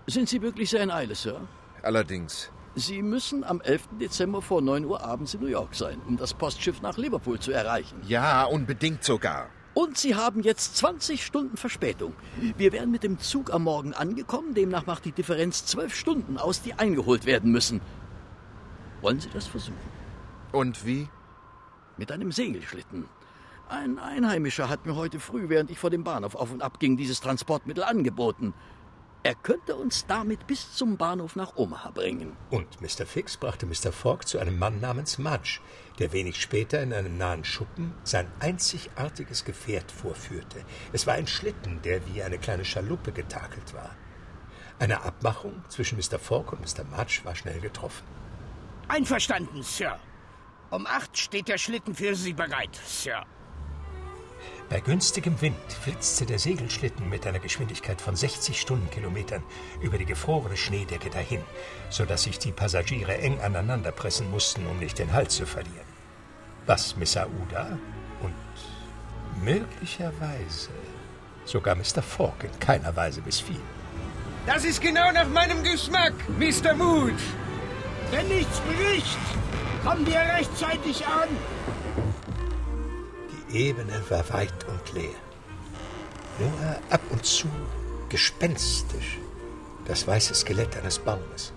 Sind 0.08 0.30
Sie 0.30 0.42
wirklich 0.42 0.70
sehr 0.70 0.82
in 0.82 0.92
Eile, 0.92 1.16
Sir? 1.16 1.42
Allerdings. 1.84 2.52
Sie 2.76 3.02
müssen 3.02 3.44
am 3.44 3.60
11. 3.60 3.90
Dezember 4.00 4.42
vor 4.42 4.62
9 4.62 4.86
Uhr 4.86 5.04
abends 5.04 5.34
in 5.34 5.42
New 5.42 5.48
York 5.48 5.76
sein, 5.76 6.02
um 6.08 6.16
das 6.18 6.34
Postschiff 6.34 6.82
nach 6.82 6.98
Liverpool 6.98 7.40
zu 7.40 7.52
erreichen. 7.52 8.02
Ja, 8.08 8.46
unbedingt 8.46 9.04
sogar. 9.04 9.50
Und 9.74 9.98
Sie 9.98 10.16
haben 10.16 10.42
jetzt 10.42 10.78
20 10.78 11.26
Stunden 11.26 11.58
Verspätung. 11.58 12.14
Wir 12.58 12.72
wären 12.72 12.92
mit 12.92 13.04
dem 13.04 13.20
Zug 13.20 13.54
am 13.54 13.64
Morgen 13.64 13.94
angekommen, 13.94 14.54
demnach 14.54 14.86
macht 14.86 15.06
die 15.06 15.12
Differenz 15.12 15.66
12 15.66 15.96
Stunden 15.96 16.38
aus, 16.38 16.62
die 16.62 16.74
eingeholt 16.74 17.26
werden 17.26 17.52
müssen. 17.52 17.82
Wollen 19.02 19.20
Sie 19.20 19.30
das 19.30 19.48
versuchen? 19.48 19.78
Und 20.52 20.86
wie? 20.86 21.08
Mit 22.02 22.12
einem 22.12 22.32
Segelschlitten. 22.32 23.06
Ein 23.70 24.00
Einheimischer 24.00 24.70
hat 24.70 24.88
mir 24.88 24.96
heute 24.96 25.20
früh, 25.20 25.50
während 25.50 25.70
ich 25.70 25.78
vor 25.78 25.92
dem 25.92 26.04
Bahnhof 26.04 26.34
auf 26.34 26.52
und 26.52 26.64
ab 26.64 26.80
ging, 26.80 26.98
dieses 26.98 27.22
Transportmittel 27.22 27.84
angeboten. 27.84 28.56
Er 29.22 29.36
könnte 29.36 29.76
uns 29.76 30.08
damit 30.08 30.48
bis 30.48 30.74
zum 30.74 30.98
Bahnhof 30.98 31.36
nach 31.36 31.56
Omaha 31.58 31.92
bringen. 31.92 32.36
Und 32.50 32.82
Mr. 32.82 33.06
Fix 33.06 33.38
brachte 33.38 33.68
Mr. 33.68 33.92
Fogg 33.92 34.26
zu 34.26 34.40
einem 34.40 34.58
Mann 34.58 34.80
namens 34.80 35.20
Mudge, 35.20 35.60
der 36.00 36.12
wenig 36.12 36.42
später 36.42 36.82
in 36.82 36.92
einem 36.92 37.20
nahen 37.20 37.44
Schuppen 37.44 37.94
sein 38.04 38.26
einzigartiges 38.40 39.46
Gefährt 39.46 39.92
vorführte. 39.92 40.66
Es 40.94 41.06
war 41.06 41.14
ein 41.14 41.28
Schlitten, 41.28 41.84
der 41.84 42.02
wie 42.08 42.24
eine 42.24 42.40
kleine 42.40 42.66
Schaluppe 42.66 43.12
getakelt 43.12 43.76
war. 43.76 43.92
Eine 44.80 45.04
Abmachung 45.04 45.62
zwischen 45.70 46.00
Mr. 46.00 46.18
Fogg 46.18 46.52
und 46.52 46.62
Mr. 46.62 46.84
Mudge 46.84 47.22
war 47.26 47.36
schnell 47.36 47.60
getroffen. 47.60 48.08
Einverstanden, 48.88 49.62
Sir. 49.62 50.00
Um 50.72 50.88
acht 50.88 51.18
steht 51.18 51.50
der 51.50 51.58
Schlitten 51.58 51.94
für 51.94 52.16
Sie 52.16 52.32
bereit, 52.32 52.80
Sir. 52.86 53.26
Bei 54.70 54.80
günstigem 54.80 55.42
Wind 55.42 55.58
flitzte 55.84 56.26
der 56.26 56.40
Segelschlitten 56.40 57.10
mit 57.10 57.28
einer 57.28 57.40
Geschwindigkeit 57.40 58.00
von 58.00 58.16
60 58.16 58.60
Stundenkilometern 58.60 59.44
über 59.82 59.98
die 59.98 60.06
gefrorene 60.06 60.56
Schneedecke 60.56 61.10
dahin, 61.10 61.42
so 61.90 62.06
dass 62.06 62.24
sich 62.24 62.40
die 62.40 62.54
Passagiere 62.54 63.18
eng 63.18 63.42
aneinander 63.42 63.92
pressen 63.92 64.32
mussten, 64.32 64.66
um 64.68 64.80
nicht 64.80 64.98
den 64.98 65.12
Halt 65.12 65.32
zu 65.32 65.46
verlieren. 65.46 65.92
Was 66.66 66.96
Miss 66.96 67.18
Aouda 67.18 67.78
und 68.22 69.44
möglicherweise 69.44 70.70
sogar 71.44 71.76
Mr. 71.76 72.02
Fogg 72.02 72.46
in 72.46 72.60
keiner 72.62 72.96
Weise 72.96 73.22
missfiel. 73.24 73.60
Das 74.46 74.64
ist 74.64 74.80
genau 74.80 75.12
nach 75.12 75.28
meinem 75.28 75.64
Geschmack, 75.64 76.14
Mr. 76.40 76.74
Mood. 76.74 77.20
Wenn 78.10 78.28
nichts 78.30 78.62
bricht, 78.62 79.18
kommen 79.84 80.06
wir 80.06 80.20
rechtzeitig 80.20 81.06
an. 81.06 81.30
Die 83.32 83.58
Ebene 83.58 84.02
war 84.10 84.28
weit 84.30 84.66
und 84.68 84.94
leer. 84.94 85.16
Nur 86.40 86.80
ab 86.90 87.02
und 87.10 87.26
zu, 87.26 87.50
gespenstisch, 88.10 89.20
das 89.86 90.08
weiße 90.08 90.34
Skelett 90.34 90.78
eines 90.78 91.00
Baumes. 91.00 91.54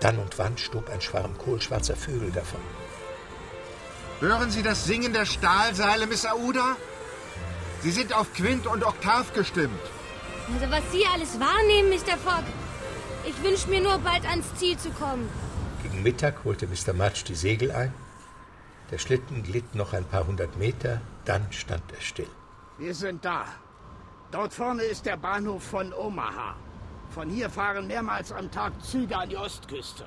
Dann 0.00 0.18
und 0.18 0.38
wann 0.38 0.58
stob 0.58 0.90
ein 0.90 1.00
Schwarm 1.00 1.36
kohlschwarzer 1.38 1.96
Vögel 1.96 2.30
davon. 2.32 2.60
Hören 4.20 4.50
Sie 4.50 4.62
das 4.62 4.84
Singen 4.84 5.12
der 5.12 5.26
Stahlseile, 5.26 6.06
Miss 6.06 6.26
Aouda? 6.26 6.76
Sie 7.82 7.90
sind 7.90 8.14
auf 8.14 8.32
Quint 8.34 8.66
und 8.66 8.84
Oktav 8.84 9.32
gestimmt. 9.32 9.80
Also 10.52 10.70
was 10.70 10.82
Sie 10.92 11.04
alles 11.12 11.40
wahrnehmen, 11.40 11.90
Mr. 11.90 12.16
Fogg. 12.18 12.44
Ich 13.24 13.42
wünsche 13.42 13.68
mir 13.68 13.80
nur 13.80 13.98
bald 13.98 14.24
ans 14.28 14.46
Ziel 14.56 14.76
zu 14.76 14.90
kommen. 14.90 15.28
Gegen 15.82 16.02
Mittag 16.02 16.44
holte 16.44 16.66
Mr. 16.66 16.92
Mudge 16.92 17.24
die 17.26 17.34
Segel 17.34 17.72
ein. 17.72 17.92
Der 18.90 18.98
Schlitten 18.98 19.42
glitt 19.42 19.74
noch 19.74 19.92
ein 19.92 20.04
paar 20.04 20.26
hundert 20.26 20.56
Meter, 20.56 21.00
dann 21.24 21.46
stand 21.50 21.82
er 21.92 22.00
still. 22.00 22.28
Wir 22.78 22.94
sind 22.94 23.24
da. 23.24 23.46
Dort 24.30 24.54
vorne 24.54 24.82
ist 24.82 25.06
der 25.06 25.16
Bahnhof 25.16 25.62
von 25.62 25.92
Omaha. 25.92 26.54
Von 27.10 27.28
hier 27.28 27.50
fahren 27.50 27.86
mehrmals 27.86 28.32
am 28.32 28.50
Tag 28.50 28.72
Züge 28.84 29.16
an 29.16 29.28
die 29.28 29.36
Ostküste. 29.36 30.04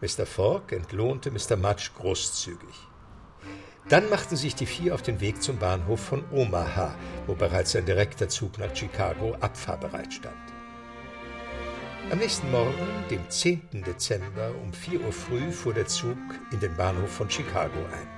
Mr. 0.00 0.26
Fogg 0.26 0.72
entlohnte 0.74 1.30
Mr. 1.30 1.56
Mudge 1.56 1.90
großzügig. 1.96 2.88
Dann 3.88 4.08
machten 4.10 4.36
sich 4.36 4.54
die 4.54 4.66
vier 4.66 4.94
auf 4.94 5.02
den 5.02 5.20
Weg 5.20 5.42
zum 5.42 5.58
Bahnhof 5.58 6.00
von 6.00 6.24
Omaha, 6.32 6.94
wo 7.26 7.34
bereits 7.34 7.74
ein 7.76 7.86
direkter 7.86 8.28
Zug 8.28 8.58
nach 8.58 8.74
Chicago 8.74 9.34
abfahrbereit 9.40 10.12
stand. 10.12 10.49
Am 12.08 12.18
nächsten 12.18 12.50
Morgen, 12.50 13.04
dem 13.10 13.28
10. 13.28 13.84
Dezember 13.86 14.54
um 14.62 14.72
4 14.72 15.00
Uhr 15.00 15.12
früh, 15.12 15.52
fuhr 15.52 15.74
der 15.74 15.86
Zug 15.86 16.16
in 16.50 16.58
den 16.58 16.74
Bahnhof 16.76 17.10
von 17.10 17.30
Chicago 17.30 17.78
ein. 17.92 18.08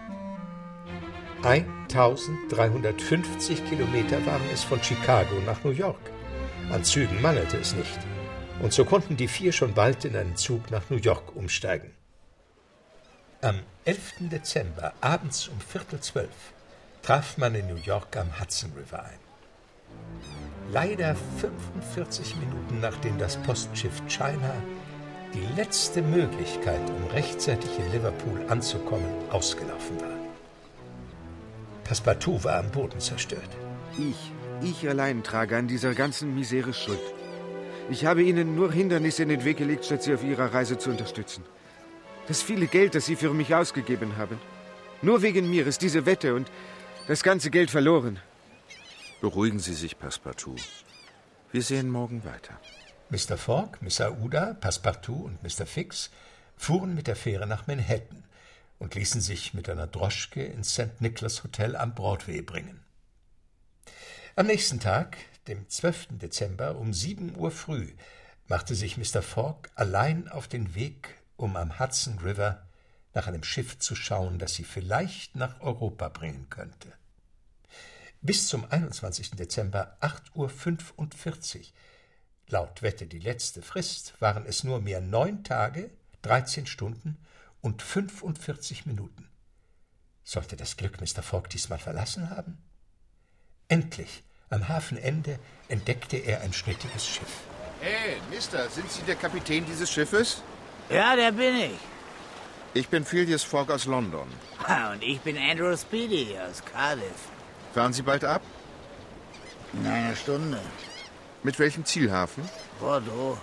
1350 1.43 3.68
Kilometer 3.68 4.24
waren 4.24 4.49
es 4.53 4.62
von 4.62 4.80
Chicago 4.83 5.35
nach 5.45 5.62
New 5.64 5.72
York. 5.72 6.01
An 6.70 6.85
Zügen 6.85 7.20
mangelte 7.20 7.59
es 7.59 7.74
nicht. 7.74 7.99
Und 8.62 8.72
so 8.72 8.85
konnten 8.85 9.16
die 9.16 9.28
vier 9.28 9.53
schon 9.53 9.74
bald 9.74 10.05
in 10.05 10.16
einen 10.16 10.37
Zug 10.37 10.70
nach 10.70 10.89
New 10.89 10.97
York 10.97 11.35
umsteigen. 11.35 11.91
Am 13.43 13.59
11. 13.85 14.30
Dezember, 14.30 14.95
abends 15.01 15.49
um 15.49 15.61
Viertel 15.61 16.01
zwölf, 16.01 16.53
traf 17.03 17.37
man 17.37 17.57
in 17.57 17.66
New 17.66 17.80
York 17.83 18.16
am 18.16 18.41
Hudson 18.41 18.72
River 18.76 19.05
ein. 19.05 19.18
Leider 20.70 21.16
45 21.40 22.36
Minuten 22.36 22.80
nachdem 22.80 23.18
das 23.18 23.36
Postschiff 23.38 24.02
China 24.08 24.54
die 25.34 25.46
letzte 25.56 26.02
Möglichkeit, 26.02 26.80
um 26.90 27.10
rechtzeitig 27.12 27.70
in 27.78 27.90
Liverpool 27.92 28.44
anzukommen, 28.48 29.08
ausgelaufen 29.30 30.00
war. 30.00 30.16
Passepartout 31.84 32.44
war 32.44 32.58
am 32.58 32.70
Boden 32.70 33.00
zerstört. 33.00 33.48
Ich, 33.98 34.32
ich 34.62 34.88
allein 34.88 35.22
trage 35.22 35.56
an 35.56 35.68
dieser 35.68 35.94
ganzen 35.94 36.34
Misere 36.34 36.72
Schuld. 36.72 37.00
Ich 37.90 38.06
habe 38.06 38.22
Ihnen 38.22 38.54
nur 38.54 38.72
Hindernisse 38.72 39.24
in 39.24 39.30
den 39.30 39.44
Weg 39.44 39.58
gelegt, 39.58 39.84
statt 39.84 40.02
Sie 40.02 40.14
auf 40.14 40.22
Ihrer 40.22 40.54
Reise 40.54 40.78
zu 40.78 40.90
unterstützen. 40.90 41.44
Das 42.28 42.42
viele 42.42 42.66
Geld, 42.66 42.94
das 42.94 43.06
Sie 43.06 43.16
für 43.16 43.34
mich 43.34 43.54
ausgegeben 43.54 44.16
haben. 44.16 44.38
Nur 45.02 45.22
wegen 45.22 45.50
mir 45.50 45.66
ist 45.66 45.82
diese 45.82 46.06
Wette 46.06 46.34
und 46.34 46.50
das 47.08 47.22
ganze 47.22 47.50
Geld 47.50 47.70
verloren. 47.70 48.20
Beruhigen 49.22 49.60
Sie 49.60 49.74
sich, 49.74 50.00
Passepartout. 50.00 50.56
Wir 51.52 51.62
sehen 51.62 51.88
morgen 51.88 52.24
weiter. 52.24 52.60
Mr. 53.08 53.38
Fogg, 53.38 53.78
Miss 53.80 54.00
Aouda, 54.00 54.54
Passepartout 54.54 55.26
und 55.26 55.44
Mr. 55.44 55.64
Fix 55.64 56.10
fuhren 56.56 56.96
mit 56.96 57.06
der 57.06 57.14
Fähre 57.14 57.46
nach 57.46 57.68
Manhattan 57.68 58.24
und 58.80 58.96
ließen 58.96 59.20
sich 59.20 59.54
mit 59.54 59.70
einer 59.70 59.86
Droschke 59.86 60.44
ins 60.44 60.72
St. 60.72 61.00
Nicholas 61.00 61.44
Hotel 61.44 61.76
am 61.76 61.94
Broadway 61.94 62.42
bringen. 62.42 62.82
Am 64.34 64.46
nächsten 64.48 64.80
Tag, 64.80 65.16
dem 65.46 65.68
12. 65.68 66.18
Dezember 66.18 66.74
um 66.74 66.92
7 66.92 67.36
Uhr 67.36 67.52
früh, 67.52 67.92
machte 68.48 68.74
sich 68.74 68.96
Mr. 68.96 69.22
Fogg 69.22 69.70
allein 69.76 70.26
auf 70.26 70.48
den 70.48 70.74
Weg, 70.74 71.22
um 71.36 71.54
am 71.54 71.78
Hudson 71.78 72.18
River 72.18 72.66
nach 73.14 73.28
einem 73.28 73.44
Schiff 73.44 73.78
zu 73.78 73.94
schauen, 73.94 74.40
das 74.40 74.54
sie 74.54 74.64
vielleicht 74.64 75.36
nach 75.36 75.60
Europa 75.60 76.08
bringen 76.08 76.48
könnte. 76.50 76.92
Bis 78.24 78.46
zum 78.46 78.64
21. 78.70 79.32
Dezember 79.32 79.96
8.45 80.00 81.58
Uhr, 81.58 81.64
laut 82.46 82.80
Wette 82.80 83.06
die 83.06 83.18
letzte 83.18 83.62
Frist, 83.62 84.14
waren 84.20 84.46
es 84.46 84.62
nur 84.62 84.80
mehr 84.80 85.00
neun 85.00 85.42
Tage, 85.42 85.90
13 86.22 86.66
Stunden 86.66 87.18
und 87.62 87.82
45 87.82 88.86
Minuten. 88.86 89.28
Sollte 90.22 90.54
das 90.54 90.76
Glück 90.76 91.00
Mr. 91.00 91.24
Fogg 91.24 91.48
diesmal 91.48 91.80
verlassen 91.80 92.30
haben? 92.30 92.58
Endlich, 93.66 94.22
am 94.50 94.68
Hafenende, 94.68 95.40
entdeckte 95.66 96.16
er 96.16 96.42
ein 96.42 96.52
schnittiges 96.52 97.04
Schiff. 97.04 97.40
Hey, 97.80 98.18
Mister, 98.30 98.70
sind 98.70 98.88
Sie 98.88 99.02
der 99.02 99.16
Kapitän 99.16 99.66
dieses 99.66 99.90
Schiffes? 99.90 100.42
Ja, 100.88 101.16
der 101.16 101.32
bin 101.32 101.56
ich. 101.56 101.78
Ich 102.74 102.88
bin 102.88 103.04
Phileas 103.04 103.42
Fogg 103.42 103.72
aus 103.72 103.86
London. 103.86 104.28
Und 104.92 105.02
ich 105.02 105.20
bin 105.22 105.36
Andrew 105.36 105.76
Speedy 105.76 106.38
aus 106.38 106.64
Cardiff. 106.64 107.32
Fahren 107.74 107.92
Sie 107.92 108.02
bald 108.02 108.24
ab? 108.24 108.42
In 109.72 109.86
einer 109.86 110.14
Stunde. 110.14 110.60
Mit 111.42 111.58
welchem 111.58 111.84
Zielhafen? 111.84 112.44
Bordeaux. 112.78 113.38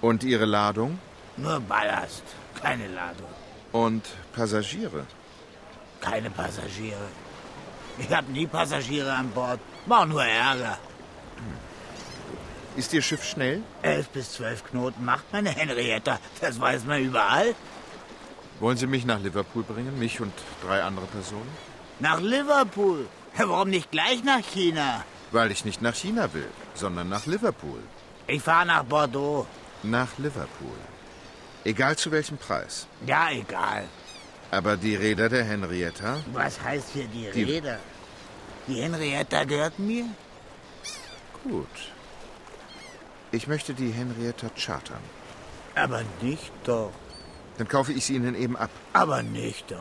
Und 0.00 0.24
Ihre 0.24 0.44
Ladung? 0.44 0.98
Nur 1.36 1.60
Ballast, 1.60 2.24
keine 2.60 2.88
Ladung. 2.88 3.28
Und 3.72 4.04
Passagiere? 4.32 5.06
Keine 6.00 6.30
Passagiere. 6.30 7.06
Ich 7.98 8.12
habe 8.12 8.30
nie 8.32 8.46
Passagiere 8.46 9.12
an 9.12 9.30
Bord. 9.30 9.60
War 9.86 10.04
nur 10.04 10.24
Ärger. 10.24 10.78
Ist 12.76 12.92
Ihr 12.92 13.02
Schiff 13.02 13.24
schnell? 13.24 13.62
Elf 13.82 14.08
bis 14.08 14.32
zwölf 14.32 14.64
Knoten 14.64 15.04
macht 15.04 15.32
meine 15.32 15.50
Henrietta. 15.50 16.18
Das 16.40 16.60
weiß 16.60 16.84
man 16.84 17.00
überall. 17.02 17.54
Wollen 18.58 18.76
Sie 18.76 18.88
mich 18.88 19.04
nach 19.04 19.20
Liverpool 19.20 19.62
bringen? 19.62 19.96
Mich 19.98 20.20
und 20.20 20.32
drei 20.64 20.82
andere 20.82 21.06
Personen? 21.06 21.50
Nach 22.00 22.20
Liverpool? 22.20 23.06
Warum 23.36 23.70
nicht 23.70 23.90
gleich 23.90 24.22
nach 24.24 24.42
China? 24.42 25.04
Weil 25.32 25.50
ich 25.50 25.64
nicht 25.64 25.82
nach 25.82 25.94
China 25.94 26.32
will, 26.32 26.48
sondern 26.74 27.08
nach 27.08 27.26
Liverpool. 27.26 27.80
Ich 28.26 28.42
fahre 28.42 28.66
nach 28.66 28.84
Bordeaux. 28.84 29.46
Nach 29.82 30.08
Liverpool. 30.18 30.78
Egal 31.64 31.96
zu 31.96 32.10
welchem 32.12 32.38
Preis. 32.38 32.86
Ja, 33.06 33.30
egal. 33.30 33.84
Aber 34.50 34.76
die 34.76 34.94
Räder 34.94 35.28
der 35.28 35.44
Henrietta? 35.44 36.18
Was 36.32 36.60
heißt 36.62 36.90
hier 36.92 37.06
die, 37.06 37.30
Die- 37.32 37.42
Räder? 37.44 37.78
Die 38.68 38.80
Henrietta 38.80 39.44
gehört 39.44 39.78
mir? 39.78 40.04
Gut. 41.42 41.76
Ich 43.32 43.46
möchte 43.48 43.74
die 43.74 43.90
Henrietta 43.90 44.48
chartern. 44.56 45.02
Aber 45.74 46.02
nicht 46.22 46.52
doch. 46.64 46.92
Dann 47.58 47.68
kaufe 47.68 47.92
ich 47.92 48.04
sie 48.04 48.14
Ihnen 48.14 48.34
eben 48.36 48.56
ab. 48.56 48.70
Aber 48.92 49.22
nicht 49.22 49.70
doch. 49.70 49.78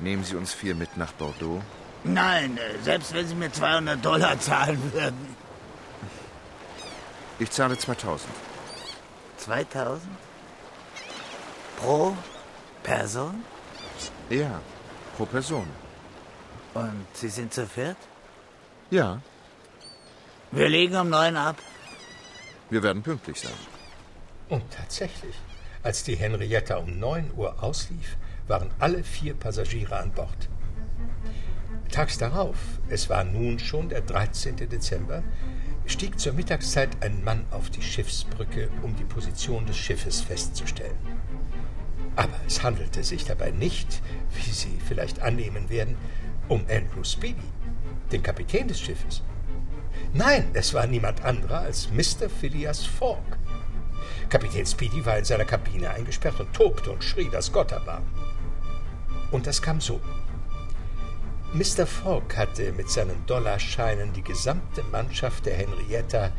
Nehmen 0.00 0.24
Sie 0.24 0.36
uns 0.36 0.52
vier 0.52 0.74
mit 0.74 0.96
nach 0.96 1.12
Bordeaux. 1.12 1.62
Nein, 2.04 2.58
äh, 2.58 2.82
selbst 2.82 3.14
wenn 3.14 3.26
Sie 3.26 3.34
mir 3.34 3.50
200 3.52 4.04
Dollar 4.04 4.38
zahlen 4.48 4.80
würden. 4.92 5.36
Ich 7.38 7.50
zahle 7.50 7.76
2000. 7.76 8.30
2000? 9.38 10.02
Pro 11.78 12.16
Person? 12.82 13.44
Ja, 14.30 14.60
pro 15.16 15.26
Person. 15.26 15.66
Und 16.74 17.06
Sie 17.14 17.28
sind 17.28 17.52
zu 17.52 17.66
viert? 17.66 17.96
Ja, 18.90 19.20
Wir 20.52 20.68
legen 20.68 20.96
um 20.96 21.08
neun 21.10 21.36
ab. 21.36 21.56
wir 22.70 22.82
werden 22.82 23.02
pünktlich 23.02 23.40
sein. 23.40 23.52
Und 24.48 24.62
tatsächlich, 24.72 25.34
als 25.82 26.04
die 26.04 26.14
Henrietta 26.16 26.76
um 26.76 26.98
9 26.98 27.32
Uhr 27.36 27.62
auslief, 27.62 28.16
waren 28.48 28.70
alle 28.78 29.02
vier 29.02 29.34
Passagiere 29.34 29.96
an 29.96 30.12
Bord. 30.12 30.48
Tags 31.90 32.18
darauf, 32.18 32.56
es 32.88 33.08
war 33.08 33.24
nun 33.24 33.58
schon 33.58 33.88
der 33.88 34.00
13. 34.00 34.56
Dezember, 34.56 35.22
stieg 35.86 36.18
zur 36.18 36.32
Mittagszeit 36.32 36.90
ein 37.00 37.22
Mann 37.22 37.44
auf 37.50 37.70
die 37.70 37.82
Schiffsbrücke, 37.82 38.68
um 38.82 38.96
die 38.96 39.04
Position 39.04 39.66
des 39.66 39.76
Schiffes 39.76 40.20
festzustellen. 40.20 40.98
Aber 42.16 42.34
es 42.46 42.62
handelte 42.62 43.04
sich 43.04 43.24
dabei 43.24 43.50
nicht, 43.50 44.02
wie 44.34 44.50
Sie 44.50 44.78
vielleicht 44.86 45.20
annehmen 45.22 45.68
werden, 45.68 45.96
um 46.48 46.64
Andrew 46.68 47.04
Speedy, 47.04 47.36
den 48.10 48.22
Kapitän 48.22 48.68
des 48.68 48.80
Schiffes. 48.80 49.22
Nein, 50.12 50.50
es 50.54 50.74
war 50.74 50.86
niemand 50.86 51.24
anderer 51.24 51.60
als 51.60 51.90
Mr. 51.90 52.28
Phileas 52.28 52.84
Fogg. 52.84 53.22
Kapitän 54.28 54.66
Speedy 54.66 55.04
war 55.04 55.18
in 55.18 55.24
seiner 55.24 55.44
Kabine 55.44 55.90
eingesperrt 55.90 56.40
und 56.40 56.52
tobte 56.52 56.90
und 56.90 57.04
schrie, 57.04 57.28
dass 57.30 57.52
Gott 57.52 57.72
erbarm. 57.72 58.04
Und 59.30 59.46
das 59.46 59.60
kam 59.60 59.80
so. 59.80 60.00
Mr. 61.52 61.86
Fogg 61.86 62.36
hatte 62.36 62.72
mit 62.72 62.90
seinen 62.90 63.24
Dollarscheinen 63.26 64.12
die 64.12 64.22
gesamte 64.22 64.82
Mannschaft 64.84 65.46
der 65.46 65.54
Henrietta, 65.54 66.32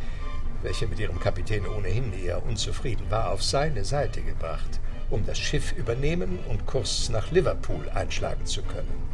welche 0.61 0.87
mit 0.87 0.99
ihrem 0.99 1.19
Kapitän 1.19 1.65
ohnehin 1.65 2.13
eher 2.13 2.45
unzufrieden 2.45 3.09
war, 3.09 3.31
auf 3.31 3.43
seine 3.43 3.85
Seite 3.85 4.21
gebracht, 4.21 4.79
um 5.09 5.25
das 5.25 5.39
Schiff 5.39 5.71
übernehmen 5.73 6.39
und 6.49 6.65
Kurs 6.65 7.09
nach 7.09 7.31
Liverpool 7.31 7.89
einschlagen 7.89 8.45
zu 8.45 8.61
können. 8.63 9.07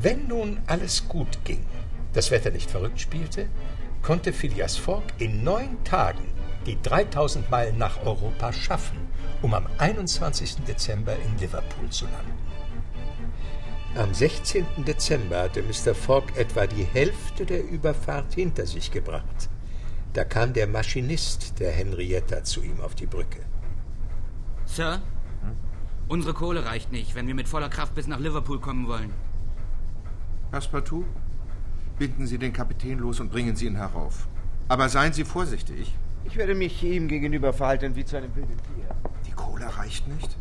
Wenn 0.00 0.28
nun 0.28 0.60
alles 0.66 1.08
gut 1.08 1.44
ging, 1.44 1.66
das 2.12 2.30
Wetter 2.30 2.50
nicht 2.50 2.70
verrückt 2.70 3.00
spielte, 3.00 3.48
konnte 4.02 4.32
Phileas 4.32 4.76
Fogg 4.76 5.02
in 5.18 5.42
neun 5.42 5.82
Tagen 5.84 6.32
die 6.66 6.80
3000 6.80 7.50
Meilen 7.50 7.78
nach 7.78 8.04
Europa 8.04 8.52
schaffen, 8.52 9.07
um 9.42 9.54
am 9.54 9.66
21. 9.78 10.64
Dezember 10.66 11.14
in 11.16 11.38
Liverpool 11.38 11.88
zu 11.90 12.06
landen. 12.06 12.38
Am 13.96 14.12
16. 14.12 14.66
Dezember 14.86 15.42
hatte 15.42 15.62
Mr. 15.62 15.94
Fogg 15.94 16.32
etwa 16.36 16.66
die 16.66 16.84
Hälfte 16.84 17.46
der 17.46 17.68
Überfahrt 17.68 18.34
hinter 18.34 18.66
sich 18.66 18.90
gebracht. 18.90 19.48
Da 20.12 20.24
kam 20.24 20.52
der 20.52 20.66
Maschinist 20.66 21.58
der 21.58 21.72
Henrietta 21.72 22.44
zu 22.44 22.62
ihm 22.62 22.80
auf 22.80 22.94
die 22.94 23.06
Brücke. 23.06 23.40
Sir, 24.66 25.00
unsere 26.08 26.34
Kohle 26.34 26.64
reicht 26.64 26.92
nicht, 26.92 27.14
wenn 27.14 27.26
wir 27.26 27.34
mit 27.34 27.48
voller 27.48 27.68
Kraft 27.68 27.94
bis 27.94 28.06
nach 28.06 28.20
Liverpool 28.20 28.60
kommen 28.60 28.86
wollen. 28.86 29.12
Passepartout, 30.50 31.04
binden 31.98 32.26
Sie 32.26 32.38
den 32.38 32.52
Kapitän 32.52 32.98
los 32.98 33.20
und 33.20 33.30
bringen 33.30 33.56
Sie 33.56 33.66
ihn 33.66 33.76
herauf. 33.76 34.28
Aber 34.68 34.88
seien 34.88 35.12
Sie 35.12 35.24
vorsichtig. 35.24 35.94
Ich 36.24 36.36
werde 36.36 36.54
mich 36.54 36.82
ihm 36.82 37.08
gegenüber 37.08 37.52
verhalten 37.52 37.96
wie 37.96 38.04
zu 38.04 38.16
einem 38.16 38.34
wilden 38.36 38.56
Tier. 38.56 38.87
Kohle 39.38 39.76
reicht 39.78 40.06
nicht? 40.08 40.36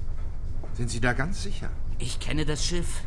Sind 0.74 0.90
Sie 0.90 1.00
da 1.00 1.14
ganz 1.14 1.44
sicher? 1.44 1.70
Ich 2.00 2.20
kenne 2.20 2.46
das 2.46 2.66
Schiff. 2.66 3.04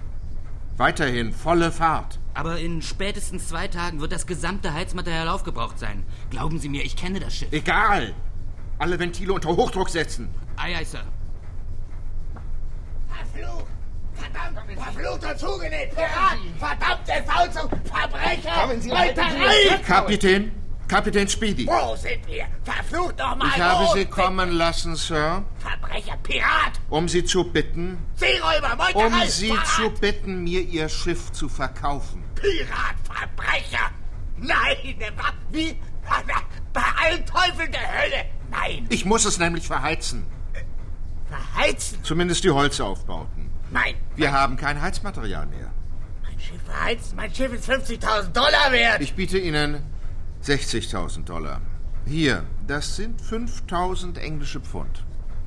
Weiterhin 0.76 1.32
volle 1.32 1.70
Fahrt. 1.72 2.18
Aber 2.32 2.58
in 2.58 2.80
spätestens 2.80 3.48
zwei 3.48 3.68
Tagen 3.68 4.00
wird 4.00 4.12
das 4.12 4.26
gesamte 4.26 4.72
Heizmaterial 4.72 5.28
aufgebraucht 5.28 5.78
sein. 5.78 6.06
Glauben 6.30 6.58
Sie 6.58 6.68
mir, 6.68 6.84
ich 6.84 6.96
kenne 6.96 7.20
das 7.20 7.34
Schiff. 7.34 7.52
Egal. 7.52 8.14
Alle 8.78 8.98
Ventile 8.98 9.32
unter 9.34 9.50
Hochdruck 9.50 9.90
setzen. 9.90 10.30
Aye, 10.56 10.76
aye, 10.76 10.84
Sir. 10.84 11.02
Verflucht! 13.08 13.66
Verdammt! 14.14 14.58
Verfluchter 14.80 15.36
Zugenäht! 15.36 15.94
Pirat! 15.94 16.38
Verdammte 16.58 17.12
Faulzung! 17.26 17.70
Verbrecher! 17.84 18.60
Kommen 18.60 18.80
Sie, 18.80 18.88
Meuterei! 18.88 19.78
Kapitän, 19.86 20.52
Kapitän 20.90 21.28
Speedy. 21.28 21.66
Wo 21.68 21.94
sind 21.94 22.26
wir? 22.26 22.48
Verflucht 22.64 23.20
doch 23.20 23.36
mal! 23.36 23.46
Ich 23.46 23.60
habe 23.60 23.96
Sie 23.96 24.06
kommen 24.06 24.50
lassen, 24.50 24.96
Sir, 24.96 25.44
Verbrecher! 25.60 26.16
Pirat! 26.20 26.80
um 26.90 27.06
Sie 27.06 27.24
zu 27.24 27.44
bitten, 27.44 27.98
Seeräuber! 28.16 28.74
Meuterei! 28.74 29.06
um 29.06 29.28
Sie 29.28 29.50
Verrat, 29.50 29.66
zu 29.68 29.90
bitten, 30.00 30.42
mir 30.42 30.62
Ihr 30.62 30.88
Schiff 30.88 31.30
zu 31.30 31.48
verkaufen. 31.48 32.24
Pirat! 32.34 32.96
Verbrecher! 33.04 33.92
Nein! 34.38 34.96
Wie? 35.52 35.76
Bei 36.72 36.82
allen 37.04 37.24
Teufeln 37.24 37.70
der 37.70 38.02
Hölle! 38.02 38.24
Nein! 38.50 38.86
Ich 38.88 39.04
muss 39.04 39.24
es 39.24 39.38
nämlich 39.38 39.68
verheizen. 39.68 40.26
Verheizen? 41.28 42.02
Zumindest 42.02 42.42
die 42.42 42.50
Holzaufbauten. 42.50 43.48
Nein! 43.70 43.94
Wir 44.16 44.32
haben 44.32 44.56
kein 44.56 44.82
Heizmaterial 44.82 45.46
mehr. 45.46 45.70
Mein 46.24 46.40
Schiff 46.40 46.60
verheizen? 46.64 47.14
Mein 47.14 47.32
Schiff 47.32 47.52
ist 47.52 47.70
50.000 47.70 48.32
Dollar 48.32 48.72
wert! 48.72 49.00
Ich 49.02 49.14
biete 49.14 49.38
Ihnen 49.38 49.84
60.000 50.44 51.24
Dollar. 51.24 51.60
Hier, 52.06 52.44
das 52.66 52.96
sind 52.96 53.20
5.000 53.20 54.18
englische 54.18 54.60
Pfund. 54.60 55.04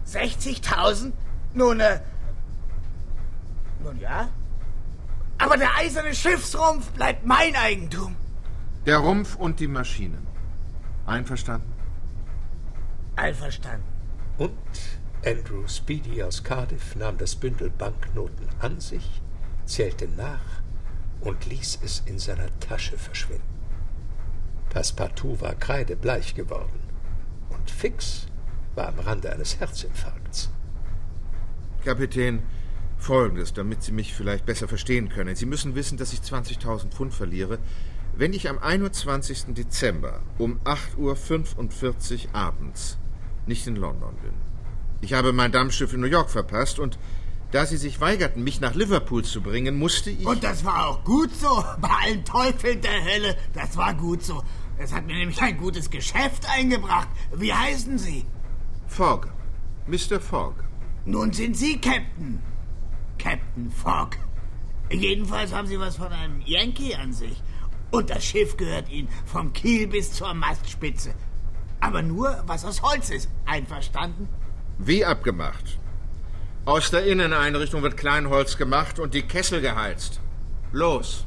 60.000? 0.07 1.11
Nun, 1.53 1.79
äh. 1.79 1.99
Nun 3.83 3.99
ja. 3.99 4.29
Aber 5.37 5.57
der 5.57 5.75
eiserne 5.75 6.13
Schiffsrumpf 6.13 6.91
bleibt 6.91 7.25
mein 7.25 7.55
Eigentum. 7.55 8.15
Der 8.85 8.97
Rumpf 8.97 9.35
und 9.35 9.59
die 9.59 9.67
Maschinen. 9.67 10.27
Einverstanden? 11.05 11.71
Einverstanden. 13.15 13.83
Und 14.37 14.51
Andrew 15.25 15.67
Speedy 15.67 16.23
aus 16.23 16.43
Cardiff 16.43 16.95
nahm 16.95 17.17
das 17.17 17.35
Bündel 17.35 17.69
Banknoten 17.69 18.47
an 18.59 18.79
sich, 18.79 19.21
zählte 19.65 20.07
nach 20.17 20.61
und 21.21 21.45
ließ 21.45 21.79
es 21.83 22.03
in 22.05 22.19
seiner 22.19 22.47
Tasche 22.59 22.97
verschwinden. 22.97 23.52
Passepartout 24.73 25.39
war 25.39 25.55
kreidebleich 25.55 26.33
geworden 26.33 26.79
und 27.49 27.69
Fix 27.69 28.25
war 28.75 28.87
am 28.87 28.99
Rande 28.99 29.31
eines 29.31 29.59
Herzinfarkts. 29.59 30.49
Kapitän, 31.85 32.41
folgendes, 32.97 33.53
damit 33.53 33.83
Sie 33.83 33.91
mich 33.91 34.13
vielleicht 34.13 34.45
besser 34.45 34.67
verstehen 34.67 35.09
können. 35.09 35.35
Sie 35.35 35.45
müssen 35.45 35.75
wissen, 35.75 35.97
dass 35.97 36.13
ich 36.13 36.21
20.000 36.21 36.89
Pfund 36.89 37.13
verliere, 37.13 37.59
wenn 38.15 38.33
ich 38.33 38.49
am 38.49 38.57
21. 38.57 39.53
Dezember 39.53 40.21
um 40.37 40.59
8.45 40.61 40.97
Uhr 40.97 42.35
abends 42.35 42.97
nicht 43.45 43.67
in 43.67 43.75
London 43.75 44.15
bin. 44.21 44.33
Ich 45.01 45.13
habe 45.13 45.33
mein 45.33 45.51
Dampfschiff 45.51 45.93
in 45.93 45.99
New 45.99 46.07
York 46.07 46.29
verpasst 46.29 46.79
und 46.79 46.97
da 47.51 47.67
Sie 47.67 47.77
sich 47.77 48.01
weigerten, 48.01 48.43
mich 48.43 48.61
nach 48.61 48.73
Liverpool 48.73 49.23
zu 49.23 49.41
bringen, 49.41 49.77
musste 49.77 50.09
ich. 50.09 50.25
Und 50.25 50.43
das 50.43 50.65
war 50.65 50.87
auch 50.87 51.03
gut 51.03 51.29
so. 51.39 51.63
Bei 51.81 51.89
allen 52.03 52.25
Teufeln 52.25 52.81
der 52.81 53.03
Hölle. 53.03 53.37
Das 53.53 53.77
war 53.77 53.93
gut 53.93 54.23
so. 54.23 54.41
Es 54.77 54.93
hat 54.93 55.05
mir 55.05 55.15
nämlich 55.15 55.41
ein 55.41 55.57
gutes 55.57 55.89
Geschäft 55.89 56.47
eingebracht. 56.49 57.07
Wie 57.35 57.53
heißen 57.53 57.97
Sie? 57.97 58.25
Fogg. 58.87 59.27
Mr. 59.87 60.19
Fogg. 60.19 60.55
Nun 61.05 61.31
sind 61.33 61.57
Sie 61.57 61.79
Captain. 61.79 62.41
Captain 63.17 63.71
Fogg. 63.71 64.17
Jedenfalls 64.89 65.53
haben 65.53 65.67
Sie 65.67 65.79
was 65.79 65.97
von 65.97 66.11
einem 66.11 66.41
Yankee 66.45 66.95
an 66.95 67.13
sich. 67.13 67.41
Und 67.91 68.09
das 68.09 68.25
Schiff 68.25 68.57
gehört 68.57 68.89
Ihnen 68.89 69.07
vom 69.25 69.53
Kiel 69.53 69.87
bis 69.87 70.13
zur 70.13 70.33
Mastspitze. 70.33 71.13
Aber 71.79 72.01
nur, 72.01 72.41
was 72.47 72.65
aus 72.65 72.81
Holz 72.81 73.09
ist. 73.09 73.29
Einverstanden? 73.45 74.27
Wie 74.77 75.05
abgemacht. 75.05 75.77
Aus 76.65 76.91
der 76.91 77.05
Inneneinrichtung 77.05 77.83
wird 77.83 77.97
Kleinholz 77.97 78.57
gemacht 78.57 78.97
und 78.97 79.13
die 79.13 79.23
Kessel 79.23 79.61
geheizt. 79.61 80.21
Los! 80.71 81.25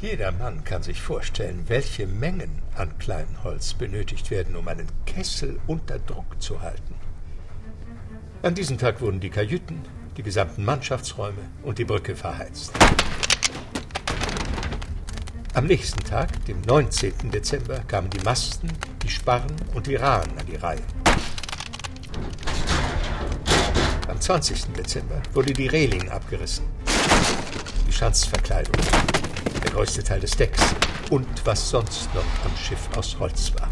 Jeder 0.00 0.32
Mann 0.32 0.64
kann 0.64 0.82
sich 0.82 1.02
vorstellen, 1.02 1.64
welche 1.66 2.06
Mengen 2.06 2.62
an 2.78 2.96
Kleinholz 2.98 3.74
benötigt 3.74 4.30
werden, 4.30 4.56
um 4.56 4.68
einen 4.68 4.86
Kessel 5.06 5.58
unter 5.66 5.98
Druck 5.98 6.40
zu 6.40 6.60
halten. 6.60 6.94
An 8.42 8.54
diesem 8.54 8.78
Tag 8.78 9.00
wurden 9.00 9.20
die 9.20 9.30
Kajüten, 9.30 9.82
die 10.16 10.22
gesamten 10.22 10.64
Mannschaftsräume 10.64 11.42
und 11.62 11.78
die 11.78 11.84
Brücke 11.84 12.14
verheizt. 12.14 12.72
Am 15.54 15.66
nächsten 15.66 16.04
Tag, 16.04 16.44
dem 16.44 16.60
19. 16.60 17.32
Dezember, 17.32 17.80
kamen 17.80 18.10
die 18.10 18.20
Masten, 18.20 18.70
die 19.02 19.10
Sparren 19.10 19.56
und 19.74 19.88
die 19.88 19.96
Rahen 19.96 20.30
an 20.38 20.46
die 20.46 20.56
Reihe. 20.56 20.82
Am 24.06 24.20
20. 24.20 24.72
Dezember 24.76 25.20
wurde 25.34 25.52
die 25.52 25.66
Reling 25.66 26.08
abgerissen, 26.10 26.64
die 27.86 27.92
Schanzverkleidung, 27.92 28.76
der 29.64 29.70
größte 29.72 30.04
Teil 30.04 30.20
des 30.20 30.36
Decks 30.36 30.62
und 31.10 31.28
was 31.44 31.70
sonst 31.70 32.14
noch 32.14 32.24
am 32.44 32.56
Schiff 32.56 32.88
aus 32.96 33.16
Holz 33.18 33.52
war. 33.58 33.68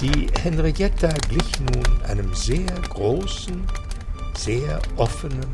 Die 0.00 0.28
Henrietta 0.40 1.12
glich 1.28 1.60
nun 1.60 2.02
einem 2.04 2.34
sehr 2.34 2.72
großen, 2.88 3.66
sehr 4.34 4.80
offenen 4.96 5.46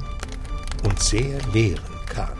und 0.85 1.03
sehr 1.03 1.41
leeren 1.53 1.83
Kahn. 2.07 2.37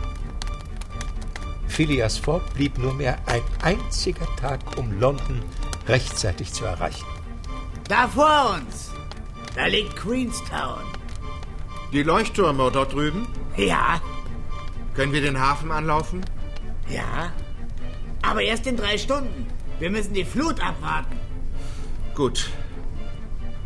Phileas 1.67 2.17
Fogg 2.17 2.41
blieb 2.53 2.77
nur 2.77 2.93
mehr 2.93 3.17
ein 3.25 3.41
einziger 3.61 4.25
Tag, 4.37 4.59
um 4.77 4.99
London 4.99 5.43
rechtzeitig 5.87 6.53
zu 6.53 6.65
erreichen. 6.65 7.05
Da 7.87 8.07
vor 8.07 8.55
uns. 8.55 8.91
Da 9.55 9.65
liegt 9.65 9.95
Queenstown. 9.95 10.83
Die 11.91 12.03
Leuchttürme 12.03 12.71
dort 12.71 12.93
drüben? 12.93 13.27
Ja. 13.55 14.01
Können 14.93 15.13
wir 15.13 15.21
den 15.21 15.39
Hafen 15.39 15.71
anlaufen? 15.71 16.21
Ja. 16.89 17.33
Aber 18.21 18.41
erst 18.41 18.67
in 18.67 18.77
drei 18.77 18.97
Stunden. 18.97 19.47
Wir 19.79 19.89
müssen 19.89 20.13
die 20.13 20.25
Flut 20.25 20.61
abwarten. 20.61 21.15
Gut. 22.15 22.49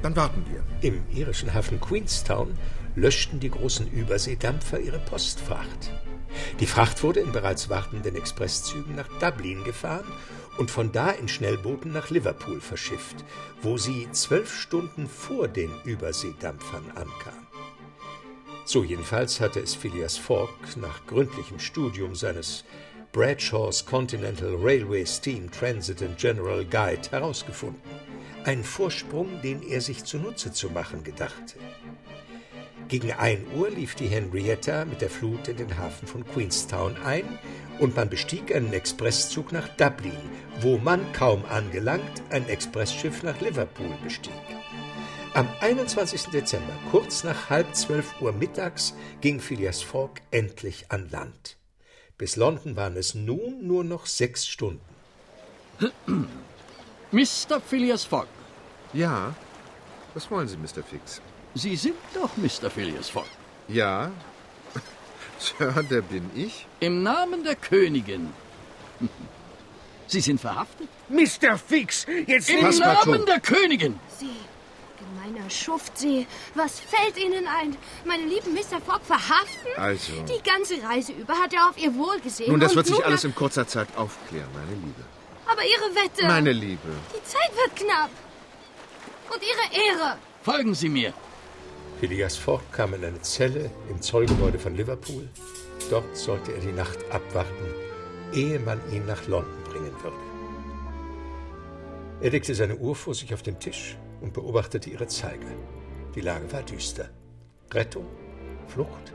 Dann 0.01 0.15
warten 0.15 0.45
wir. 0.49 0.63
Im 0.81 1.03
irischen 1.11 1.53
Hafen 1.53 1.79
Queenstown 1.79 2.57
löschten 2.95 3.39
die 3.39 3.51
großen 3.51 3.89
Überseedampfer 3.91 4.79
ihre 4.79 4.99
Postfracht. 4.99 5.91
Die 6.59 6.65
Fracht 6.65 7.03
wurde 7.03 7.19
in 7.19 7.31
bereits 7.31 7.69
wartenden 7.69 8.15
Expresszügen 8.15 8.95
nach 8.95 9.07
Dublin 9.19 9.63
gefahren 9.63 10.05
und 10.57 10.71
von 10.71 10.91
da 10.91 11.11
in 11.11 11.27
Schnellbooten 11.27 11.91
nach 11.91 12.09
Liverpool 12.09 12.61
verschifft, 12.61 13.23
wo 13.61 13.77
sie 13.77 14.07
zwölf 14.11 14.53
Stunden 14.53 15.07
vor 15.07 15.47
den 15.47 15.71
Überseedampfern 15.83 16.91
ankam. 16.95 17.47
So 18.65 18.83
jedenfalls 18.83 19.39
hatte 19.39 19.59
es 19.59 19.75
Phileas 19.75 20.17
Fogg 20.17 20.53
nach 20.75 21.05
gründlichem 21.05 21.59
Studium 21.59 22.15
seines 22.15 22.63
Bradshaw's 23.13 23.85
Continental 23.85 24.55
Railway 24.55 25.03
Steam 25.03 25.49
Transit 25.51 26.01
and 26.01 26.17
General 26.17 26.63
Guide 26.63 27.09
herausgefunden. 27.11 27.81
Ein 28.45 28.63
Vorsprung, 28.63 29.41
den 29.41 29.61
er 29.63 29.81
sich 29.81 30.05
zunutze 30.05 30.53
zu 30.53 30.69
machen 30.69 31.03
gedachte. 31.03 31.55
Gegen 32.87 33.11
1 33.11 33.53
Uhr 33.57 33.69
lief 33.69 33.95
die 33.95 34.07
Henrietta 34.07 34.85
mit 34.85 35.01
der 35.01 35.09
Flut 35.09 35.49
in 35.49 35.57
den 35.57 35.77
Hafen 35.77 36.07
von 36.07 36.25
Queenstown 36.25 36.95
ein 37.03 37.37
und 37.79 37.97
man 37.97 38.09
bestieg 38.09 38.55
einen 38.55 38.71
Expresszug 38.71 39.51
nach 39.51 39.67
Dublin, 39.75 40.17
wo 40.61 40.77
man, 40.77 41.11
kaum 41.11 41.43
angelangt, 41.49 42.23
ein 42.29 42.47
Expressschiff 42.47 43.23
nach 43.23 43.41
Liverpool 43.41 43.97
bestieg. 44.05 44.31
Am 45.33 45.49
21. 45.59 46.27
Dezember, 46.27 46.79
kurz 46.91 47.25
nach 47.25 47.49
halb 47.49 47.75
zwölf 47.75 48.21
Uhr 48.21 48.31
mittags, 48.31 48.93
ging 49.19 49.41
Phileas 49.41 49.81
Fogg 49.81 50.21
endlich 50.31 50.85
an 50.89 51.09
Land. 51.09 51.60
Bis 52.21 52.35
London 52.35 52.75
waren 52.75 52.97
es 52.97 53.15
nun 53.15 53.65
nur 53.65 53.83
noch 53.83 54.05
sechs 54.05 54.45
Stunden. 54.45 54.79
Mr. 57.11 57.59
Phileas 57.59 58.03
Fogg. 58.03 58.27
Ja. 58.93 59.33
Was 60.13 60.29
wollen 60.29 60.47
Sie, 60.47 60.55
Mr. 60.55 60.83
Fix? 60.83 61.19
Sie 61.55 61.75
sind 61.75 61.95
doch 62.13 62.29
Mr. 62.37 62.69
Phileas 62.69 63.09
Fogg. 63.09 63.25
Ja. 63.67 64.11
Sir, 65.39 65.81
der 65.89 66.03
bin 66.03 66.29
ich. 66.35 66.67
Im 66.79 67.01
Namen 67.01 67.43
der 67.43 67.55
Königin. 67.55 68.31
Sie 70.05 70.21
sind 70.21 70.39
verhaftet? 70.39 70.89
Mr. 71.09 71.57
Fix, 71.57 72.05
jetzt 72.27 72.51
Im 72.51 72.77
Namen 72.77 73.25
der 73.25 73.39
Königin. 73.39 73.99
Sie, 74.19 74.29
gemeiner 75.51 75.79
Schuft, 75.79 75.97
Sie, 75.97 76.27
was 76.55 76.79
fällt 76.79 77.17
Ihnen 77.17 77.45
ein? 77.47 77.75
Meinen 78.05 78.29
lieben 78.29 78.53
Mr. 78.53 78.81
Fogg 78.81 79.01
verhaften? 79.03 79.67
Also. 79.77 80.13
Die 80.23 80.41
ganze 80.43 80.81
Reise 80.83 81.13
über 81.13 81.33
hat 81.33 81.53
er 81.53 81.69
auf 81.69 81.77
Ihr 81.77 81.93
Wohl 81.95 82.19
gesehen. 82.21 82.51
Nun, 82.51 82.59
das 82.59 82.71
und 82.71 82.77
wird 82.77 82.87
sich 82.87 83.05
alles 83.05 83.23
in 83.23 83.35
kurzer 83.35 83.67
Zeit 83.67 83.87
aufklären, 83.95 84.49
meine 84.53 84.79
Liebe. 84.79 85.03
Aber 85.47 85.61
Ihre 85.61 85.95
Wette. 85.95 86.25
Meine 86.27 86.51
Liebe. 86.51 86.89
Die 87.13 87.23
Zeit 87.23 87.51
wird 87.55 87.75
knapp. 87.75 88.09
Und 89.33 89.41
Ihre 89.41 89.85
Ehre. 89.85 90.17
Folgen 90.43 90.73
Sie 90.73 90.89
mir. 90.89 91.13
Phileas 91.99 92.35
Fogg 92.35 92.63
kam 92.71 92.93
in 92.93 93.05
eine 93.05 93.21
Zelle 93.21 93.69
im 93.89 94.01
Zollgebäude 94.01 94.57
von 94.57 94.75
Liverpool. 94.75 95.29
Dort 95.89 96.17
sollte 96.17 96.53
er 96.53 96.59
die 96.59 96.71
Nacht 96.71 96.97
abwarten, 97.11 97.73
ehe 98.33 98.59
man 98.59 98.79
ihn 98.91 99.05
nach 99.05 99.27
London 99.27 99.63
bringen 99.65 99.93
würde. 100.01 100.17
Er 102.21 102.29
legte 102.29 102.55
seine 102.55 102.75
Uhr 102.75 102.95
vor 102.95 103.13
sich 103.13 103.33
auf 103.33 103.41
den 103.41 103.59
Tisch 103.59 103.97
und 104.21 104.33
beobachtete 104.33 104.89
ihre 104.89 105.07
Zeiger. 105.07 105.47
Die 106.15 106.21
Lage 106.21 106.51
war 106.51 106.63
düster. 106.63 107.09
Rettung, 107.71 108.05
Flucht. 108.67 109.13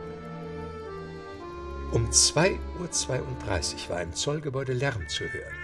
Um 1.92 2.10
2.32 2.10 2.58
Uhr 2.58 3.88
war 3.88 4.02
im 4.02 4.12
Zollgebäude 4.12 4.72
Lärm 4.72 5.08
zu 5.08 5.24
hören. 5.24 5.54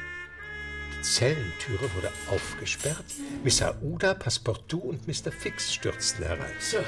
Die 0.96 1.02
Zellentüre 1.02 1.92
wurde 1.96 2.10
aufgesperrt. 2.30 3.04
Miss 3.42 3.60
Aouda, 3.60 4.14
Passepartout 4.14 4.78
und 4.78 5.08
Mr. 5.08 5.32
Fix 5.32 5.74
stürzten 5.74 6.24
herein. 6.24 6.54
Sir, 6.60 6.84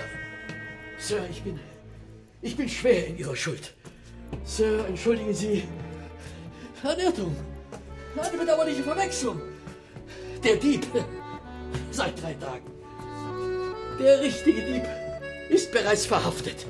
Sir, 0.98 1.26
ich 1.30 1.42
bin. 1.42 1.58
Ich 2.40 2.56
bin 2.56 2.68
schwer 2.68 3.08
in 3.08 3.18
Ihrer 3.18 3.34
Schuld. 3.34 3.74
Sir, 4.44 4.86
entschuldigen 4.86 5.34
Sie. 5.34 5.64
Eine 6.82 7.04
Irrtum. 7.04 7.34
Eine 8.16 8.38
bedauerliche 8.38 8.82
Verwechslung. 8.82 9.40
Der 10.42 10.56
Dieb. 10.56 10.86
Seit 11.90 12.20
drei 12.22 12.34
Tagen. 12.34 12.66
Der 13.98 14.20
richtige 14.20 14.62
Dieb 14.62 14.84
ist 15.48 15.70
bereits 15.72 16.06
verhaftet. 16.06 16.66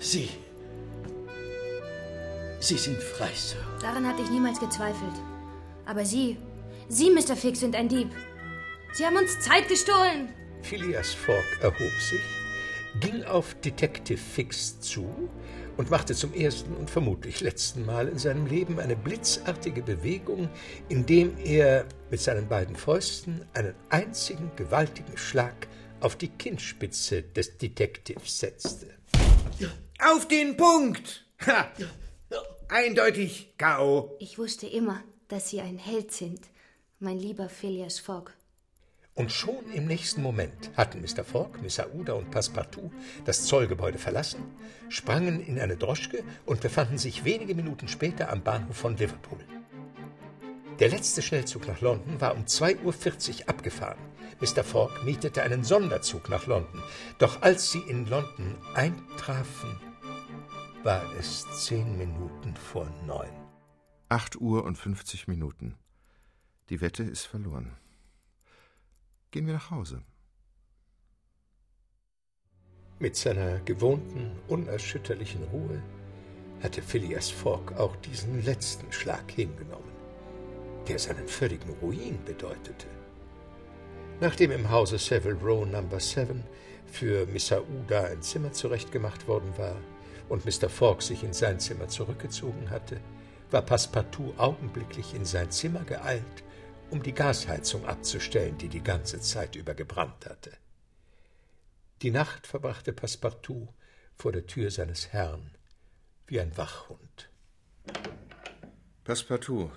Sie. 0.00 0.30
Sie 2.60 2.78
sind 2.78 3.02
frei, 3.02 3.30
Sir. 3.34 3.58
Daran 3.80 4.06
hatte 4.06 4.22
ich 4.22 4.30
niemals 4.30 4.58
gezweifelt. 4.58 5.14
Aber 5.86 6.04
Sie, 6.04 6.36
Sie, 6.88 7.10
Mr. 7.10 7.36
Fix, 7.36 7.60
sind 7.60 7.76
ein 7.76 7.88
Dieb. 7.88 8.10
Sie 8.92 9.04
haben 9.04 9.16
uns 9.16 9.40
Zeit 9.40 9.68
gestohlen. 9.68 10.28
Phileas 10.62 11.12
Fogg 11.14 11.44
erhob 11.60 11.92
sich, 12.00 12.20
ging 13.00 13.24
auf 13.24 13.54
Detective 13.60 14.18
Fix 14.18 14.80
zu 14.80 15.28
und 15.78 15.90
machte 15.90 16.14
zum 16.14 16.34
ersten 16.34 16.74
und 16.74 16.90
vermutlich 16.90 17.40
letzten 17.40 17.86
Mal 17.86 18.08
in 18.08 18.18
seinem 18.18 18.46
Leben 18.46 18.80
eine 18.80 18.96
blitzartige 18.96 19.80
Bewegung, 19.80 20.50
indem 20.88 21.38
er 21.38 21.86
mit 22.10 22.20
seinen 22.20 22.48
beiden 22.48 22.76
Fäusten 22.76 23.46
einen 23.54 23.74
einzigen 23.88 24.50
gewaltigen 24.56 25.16
Schlag 25.16 25.68
auf 26.00 26.16
die 26.16 26.28
Kinnspitze 26.28 27.22
des 27.22 27.56
Detectives 27.58 28.40
setzte. 28.40 28.88
Auf 30.00 30.28
den 30.28 30.56
Punkt! 30.56 31.24
Ha! 31.46 31.70
Eindeutig 32.68 33.54
K.O. 33.56 34.16
Ich 34.18 34.36
wusste 34.38 34.66
immer, 34.66 35.02
dass 35.28 35.48
Sie 35.48 35.60
ein 35.60 35.78
Held 35.78 36.12
sind, 36.12 36.40
mein 36.98 37.18
lieber 37.18 37.48
Phileas 37.48 37.98
Fogg. 37.98 38.32
Und 39.18 39.32
schon 39.32 39.68
im 39.74 39.86
nächsten 39.86 40.22
Moment 40.22 40.70
hatten 40.76 41.00
Mr. 41.00 41.24
Fogg, 41.24 41.58
Miss 41.60 41.80
Aouda 41.80 42.12
und 42.12 42.30
Passepartout 42.30 42.92
das 43.24 43.46
Zollgebäude 43.46 43.98
verlassen, 43.98 44.44
sprangen 44.88 45.40
in 45.40 45.58
eine 45.58 45.76
Droschke 45.76 46.22
und 46.46 46.60
befanden 46.60 46.98
sich 46.98 47.24
wenige 47.24 47.56
Minuten 47.56 47.88
später 47.88 48.30
am 48.30 48.44
Bahnhof 48.44 48.76
von 48.76 48.96
Liverpool. 48.96 49.40
Der 50.78 50.90
letzte 50.90 51.20
Schnellzug 51.20 51.66
nach 51.66 51.80
London 51.80 52.20
war 52.20 52.36
um 52.36 52.44
2.40 52.44 52.84
Uhr 53.42 53.48
abgefahren. 53.48 53.98
Mr. 54.40 54.62
Fogg 54.62 55.02
mietete 55.04 55.42
einen 55.42 55.64
Sonderzug 55.64 56.28
nach 56.28 56.46
London. 56.46 56.80
Doch 57.18 57.42
als 57.42 57.72
sie 57.72 57.80
in 57.80 58.06
London 58.06 58.54
eintrafen, 58.74 59.80
war 60.84 61.02
es 61.18 61.44
zehn 61.64 61.98
Minuten 61.98 62.54
vor 62.54 62.88
neun. 63.04 63.26
Acht 64.08 64.40
Uhr 64.40 64.62
und 64.62 64.78
50 64.78 65.26
Minuten. 65.26 65.74
Die 66.70 66.80
Wette 66.80 67.02
ist 67.02 67.26
verloren. 67.26 67.76
Gehen 69.30 69.46
wir 69.46 69.54
nach 69.54 69.70
Hause. 69.70 70.02
Mit 72.98 73.14
seiner 73.14 73.60
gewohnten, 73.60 74.32
unerschütterlichen 74.48 75.44
Ruhe 75.44 75.82
hatte 76.62 76.82
Phileas 76.82 77.30
Fogg 77.30 77.72
auch 77.76 77.94
diesen 77.96 78.42
letzten 78.44 78.90
Schlag 78.90 79.30
hingenommen, 79.30 79.92
der 80.88 80.98
seinen 80.98 81.28
völligen 81.28 81.70
Ruin 81.82 82.18
bedeutete. 82.24 82.86
Nachdem 84.20 84.50
im 84.50 84.70
Hause 84.70 84.98
Savile 84.98 85.36
Row 85.36 85.64
Number 85.64 86.00
7 86.00 86.42
für 86.86 87.26
Miss 87.26 87.52
Aouda 87.52 88.04
ein 88.04 88.22
Zimmer 88.22 88.52
zurechtgemacht 88.52 89.28
worden 89.28 89.52
war 89.56 89.76
und 90.28 90.44
Mr. 90.44 90.68
Fogg 90.68 91.02
sich 91.02 91.22
in 91.22 91.32
sein 91.32 91.60
Zimmer 91.60 91.86
zurückgezogen 91.88 92.70
hatte, 92.70 93.00
war 93.50 93.62
Passepartout 93.62 94.34
augenblicklich 94.38 95.14
in 95.14 95.24
sein 95.24 95.50
Zimmer 95.50 95.84
geeilt, 95.84 96.42
um 96.90 97.02
die 97.02 97.12
Gasheizung 97.12 97.84
abzustellen, 97.86 98.58
die 98.58 98.68
die 98.68 98.82
ganze 98.82 99.20
Zeit 99.20 99.56
über 99.56 99.74
gebrannt 99.74 100.26
hatte. 100.26 100.52
Die 102.02 102.10
Nacht 102.10 102.46
verbrachte 102.46 102.92
Passepartout 102.92 103.68
vor 104.16 104.32
der 104.32 104.46
Tür 104.46 104.70
seines 104.70 105.08
Herrn, 105.08 105.50
wie 106.26 106.40
ein 106.40 106.56
Wachhund. 106.56 107.30
Passepartout. 109.04 109.70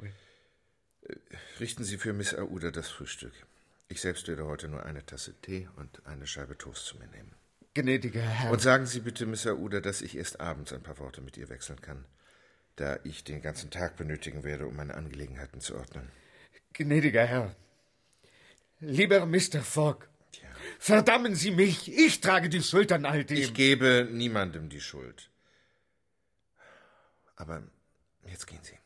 Äh, 0.00 1.14
Richten 1.60 1.84
Sie 1.84 1.98
für 1.98 2.12
Miss 2.12 2.34
Aouda 2.34 2.70
das 2.70 2.88
Frühstück. 2.88 3.32
Ich 3.88 4.00
selbst 4.00 4.28
werde 4.28 4.46
heute 4.46 4.68
nur 4.68 4.84
eine 4.84 5.04
Tasse 5.04 5.34
Tee 5.40 5.68
und 5.76 6.04
eine 6.06 6.26
Scheibe 6.26 6.56
Toast 6.56 6.86
zu 6.86 6.98
mir 6.98 7.08
nehmen. 7.08 7.34
Gnädiger 7.74 8.20
Herr. 8.20 8.50
Und 8.50 8.60
sagen 8.60 8.86
Sie 8.86 9.00
bitte 9.00 9.26
Miss 9.26 9.46
Aouda, 9.46 9.80
dass 9.80 10.02
ich 10.02 10.16
erst 10.16 10.40
abends 10.40 10.72
ein 10.72 10.82
paar 10.82 10.98
Worte 10.98 11.20
mit 11.20 11.36
ihr 11.36 11.48
wechseln 11.48 11.80
kann, 11.80 12.04
da 12.76 12.98
ich 13.04 13.24
den 13.24 13.40
ganzen 13.40 13.70
Tag 13.70 13.96
benötigen 13.96 14.44
werde, 14.44 14.66
um 14.66 14.76
meine 14.76 14.94
Angelegenheiten 14.94 15.60
zu 15.60 15.76
ordnen. 15.76 16.10
Gnädiger 16.72 17.26
Herr. 17.26 17.54
Lieber 18.80 19.26
Mr. 19.26 19.62
Fogg. 19.62 20.08
Verdammen 20.78 21.34
Sie 21.34 21.50
mich. 21.50 21.92
Ich 21.92 22.20
trage 22.20 22.48
die 22.48 22.62
Schuld 22.62 22.92
an 22.92 23.04
all 23.04 23.24
dem. 23.24 23.36
Ich 23.36 23.54
gebe 23.54 24.08
niemandem 24.10 24.68
die 24.68 24.80
Schuld. 24.80 25.30
Aber 27.36 27.62
jetzt 28.26 28.46
gehen 28.46 28.62
Sie. 28.62 28.78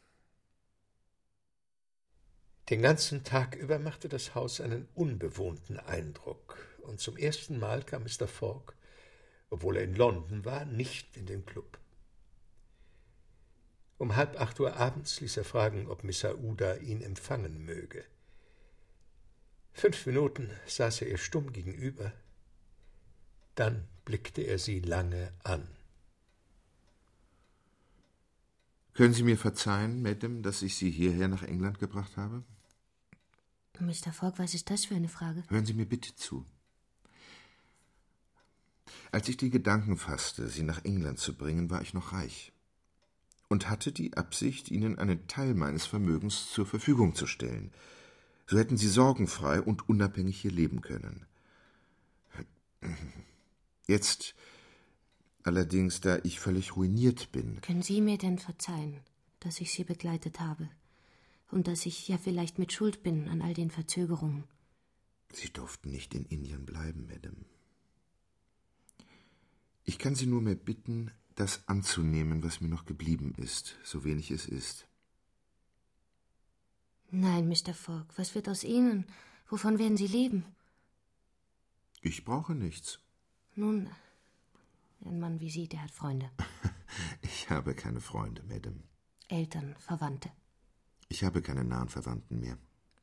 Den 2.69 2.83
ganzen 2.83 3.23
Tag 3.23 3.55
über 3.55 3.79
machte 3.79 4.09
das 4.09 4.35
Haus 4.35 4.61
einen 4.61 4.89
unbewohnten 4.95 5.79
Eindruck, 5.79 6.59
und 6.83 7.01
zum 7.01 7.17
ersten 7.17 7.59
Mal 7.59 7.83
kam 7.83 8.03
Mr. 8.03 8.27
Fogg, 8.27 8.75
obwohl 9.51 9.77
er 9.77 9.85
in 9.85 9.95
London 9.95 10.45
war, 10.45 10.65
nicht 10.65 11.17
in 11.17 11.27
den 11.27 11.47
Club. 11.47 11.79
Um 13.99 14.15
halb 14.15 14.39
acht 14.39 14.61
Uhr 14.61 14.77
abends 14.77 15.21
ließ 15.21 15.39
er 15.39 15.45
fragen, 15.45 15.89
ob 15.89 16.05
Miss 16.05 16.25
Aouda 16.25 16.77
ihn 16.77 17.01
empfangen 17.01 17.65
möge. 17.65 18.05
Fünf 19.73 20.07
Minuten 20.07 20.51
saß 20.67 21.03
er 21.03 21.09
ihr 21.09 21.19
stumm 21.19 21.53
gegenüber, 21.53 22.13
dann 23.55 23.89
blickte 24.05 24.43
er 24.43 24.59
sie 24.59 24.81
lange 24.81 25.33
an. 25.43 25.67
Können 28.93 29.13
Sie 29.13 29.23
mir 29.23 29.37
verzeihen, 29.37 30.01
Madame, 30.01 30.41
dass 30.41 30.63
ich 30.63 30.77
Sie 30.77 30.91
hierher 30.91 31.29
nach 31.29 31.43
England 31.43 31.79
gebracht 31.79 32.17
habe? 32.17 32.45
Mr. 33.79 34.13
Fogg, 34.13 34.39
was 34.39 34.55
ist 34.55 34.71
das 34.71 34.87
für 34.87 34.95
eine 34.95 35.09
Frage? 35.09 35.45
Hören 35.49 35.67
Sie 35.67 35.75
mir 35.75 35.85
bitte 35.85 36.15
zu. 36.17 36.47
Als 39.13 39.29
ich 39.29 39.37
die 39.37 39.51
Gedanken 39.51 39.99
fasste, 39.99 40.49
Sie 40.49 40.63
nach 40.63 40.83
England 40.87 41.19
zu 41.19 41.37
bringen, 41.37 41.69
war 41.69 41.83
ich 41.83 41.93
noch 41.93 42.15
reich 42.15 42.56
und 43.49 43.71
hatte 43.71 43.93
die 43.93 44.17
Absicht, 44.17 44.71
Ihnen 44.71 44.99
einen 44.99 45.27
Teil 45.29 45.55
meines 45.55 45.87
Vermögens 45.87 46.51
zur 46.51 46.67
Verfügung 46.67 47.15
zu 47.15 47.27
stellen. 47.27 47.73
So 48.47 48.59
hätten 48.59 48.77
Sie 48.77 48.89
sorgenfrei 48.89 49.61
und 49.61 49.89
unabhängig 49.89 50.41
hier 50.41 50.53
leben 50.53 50.81
können. 50.81 51.27
Jetzt 53.87 54.35
allerdings, 55.43 56.01
da 56.01 56.19
ich 56.23 56.41
völlig 56.41 56.77
ruiniert 56.77 57.33
bin. 57.33 57.61
Können 57.61 57.83
Sie 57.83 58.01
mir 58.01 58.19
denn 58.19 58.39
verzeihen, 58.39 59.01
dass 59.41 59.61
ich 59.61 59.73
Sie 59.73 59.85
begleitet 59.85 60.41
habe? 60.41 60.69
Und 61.51 61.69
dass 61.69 61.87
ich 61.87 62.09
ja 62.09 62.19
vielleicht 62.19 62.59
mit 62.59 62.73
Schuld 62.73 63.05
bin 63.05 63.29
an 63.29 63.41
all 63.41 63.55
den 63.55 63.71
Verzögerungen? 63.71 64.45
Sie 65.33 65.53
durften 65.53 65.91
nicht 65.91 66.15
in 66.15 66.25
Indien 66.25 66.67
bleiben, 66.67 67.07
Madame. 67.07 67.45
Ich 69.85 69.99
kann 69.99 70.17
Sie 70.17 70.27
nur 70.27 70.43
mehr 70.43 70.57
bitten, 70.57 71.13
das 71.37 71.69
anzunehmen, 71.69 72.43
was 72.43 72.61
mir 72.61 72.69
noch 72.69 72.87
geblieben 72.87 73.35
ist, 73.37 73.77
so 73.85 74.05
wenig 74.05 74.31
es 74.31 74.47
ist. 74.47 74.87
Nein, 77.11 77.49
Mr. 77.49 77.73
Fogg, 77.73 78.07
was 78.17 78.35
wird 78.35 78.49
aus 78.49 78.65
Ihnen? 78.65 79.07
Wovon 79.49 79.79
werden 79.79 79.97
Sie 79.97 80.09
leben? 80.09 80.45
Ich 82.01 82.25
brauche 82.25 82.55
nichts. 82.55 82.99
Nun, 83.55 83.89
ein 85.05 85.21
Mann 85.21 85.41
wie 85.41 85.51
Sie, 85.51 85.69
der 85.69 85.83
hat 85.83 85.91
Freunde. 85.93 86.31
Ich 87.21 87.51
habe 87.51 87.75
keine 87.75 88.01
Freunde, 88.01 88.43
Madame. 88.45 88.83
Eltern, 89.29 89.75
Verwandte. 89.79 90.31
Ich 91.09 91.25
habe 91.25 91.43
keine 91.43 91.65
nahen 91.65 91.89
Verwandten 91.89 92.41
mehr. 92.41 92.57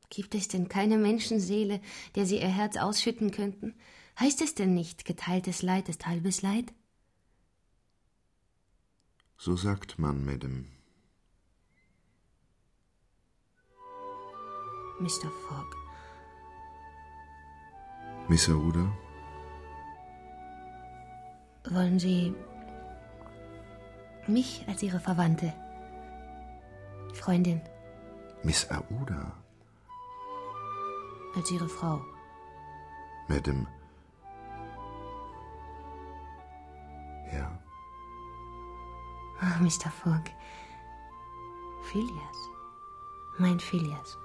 Gibt 0.10 0.36
es 0.36 0.48
denn 0.48 0.68
keine 0.68 0.98
Menschenseele, 0.98 1.82
der 2.16 2.26
Sie 2.26 2.38
Ihr 2.38 2.48
Herz 2.48 2.78
ausschütten 2.78 3.32
könnten? 3.32 3.76
Heißt 4.20 4.42
es 4.42 4.56
denn 4.56 4.74
nicht, 4.74 5.06
geteiltes 5.06 5.62
Leid 5.62 5.90
ist 5.90 6.08
halbes 6.08 6.42
Leid? 6.42 6.74
So 9.44 9.58
sagt 9.58 10.00
man, 10.00 10.24
Madame. 10.24 10.64
Mr. 15.02 15.30
Fogg. 15.46 15.76
Miss 18.30 18.48
Aouda? 18.48 18.88
Wollen 21.70 22.00
Sie 22.00 22.34
mich 24.28 24.64
als 24.70 24.82
Ihre 24.82 25.02
Verwandte, 25.02 25.52
Freundin, 27.14 27.60
Miss 28.44 28.72
Aouda? 28.72 29.34
als 31.36 31.52
Ihre 31.52 31.68
Frau? 31.68 32.00
Madame. 33.28 33.68
Ja. 37.34 37.63
Ach, 39.40 39.60
Mr. 39.60 39.92
Fogg. 39.92 40.30
Phileas. 41.92 42.38
Mein 43.38 43.60
Phileas. 43.60 44.18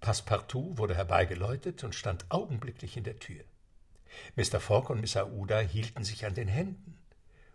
Passepartout 0.00 0.78
wurde 0.78 0.94
herbeigeläutet 0.94 1.84
und 1.84 1.94
stand 1.94 2.24
augenblicklich 2.30 2.96
in 2.96 3.04
der 3.04 3.18
Tür. 3.18 3.44
Mr. 4.36 4.60
Fogg 4.60 4.90
und 4.90 5.00
Miss 5.00 5.16
Aouda 5.16 5.60
hielten 5.60 6.04
sich 6.04 6.24
an 6.24 6.34
den 6.34 6.48
Händen, 6.48 6.98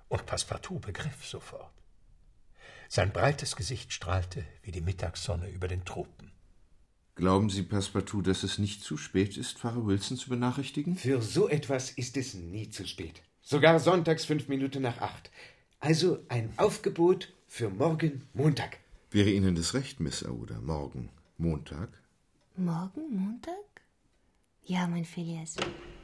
und 0.07 0.25
Passepartout 0.27 0.79
begriff 0.79 1.25
sofort. 1.25 1.71
Sein 2.87 3.11
breites 3.11 3.55
Gesicht 3.55 3.91
strahlte 3.91 4.45
wie 4.61 4.71
die 4.71 4.81
Mittagssonne 4.81 5.49
über 5.49 5.67
den 5.67 5.85
Tropen. 5.85 6.31
Glauben 7.15 7.51
Sie, 7.51 7.61
Passepartout, 7.61 8.23
dass 8.23 8.41
es 8.41 8.57
nicht 8.57 8.83
zu 8.83 8.97
spät 8.97 9.37
ist, 9.37 9.59
Pfarrer 9.59 9.85
Wilson 9.85 10.17
zu 10.17 10.29
benachrichtigen? 10.29 10.95
Für 10.95 11.21
so 11.21 11.47
etwas 11.47 11.91
ist 11.91 12.17
es 12.17 12.33
nie 12.33 12.69
zu 12.69 12.87
spät. 12.87 13.21
Sogar 13.41 13.79
sonntags 13.79 14.25
fünf 14.25 14.47
Minuten 14.47 14.81
nach 14.81 14.97
acht. 14.97 15.29
Also 15.79 16.19
ein 16.29 16.51
Aufgebot 16.57 17.31
für 17.47 17.69
morgen 17.69 18.27
Montag. 18.33 18.79
Wäre 19.11 19.29
Ihnen 19.29 19.53
das 19.53 19.75
recht, 19.75 19.99
Miss 19.99 20.25
Aouda? 20.25 20.59
Morgen 20.61 21.09
Montag? 21.37 21.89
Morgen, 22.55 23.15
Montag? 23.15 23.53
Ja, 24.63 24.87
mein 24.87 25.05
Phileas. 25.05 25.55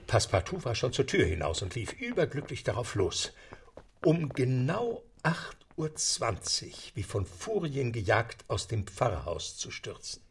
Passepartout 0.05 0.63
war 0.65 0.75
schon 0.75 0.93
zur 0.93 1.07
Tür 1.07 1.25
hinaus 1.25 1.63
und 1.63 1.73
lief 1.73 1.93
überglücklich 1.93 2.63
darauf 2.63 2.93
los. 2.93 3.31
Um 4.05 4.29
genau 4.29 5.01
8.20 5.23 6.65
Uhr, 6.65 6.73
wie 6.93 7.03
von 7.03 7.25
Furien 7.25 7.91
gejagt, 7.93 8.45
aus 8.47 8.67
dem 8.67 8.85
Pfarrhaus 8.85 9.57
zu 9.57 9.71
stürzen. 9.71 10.21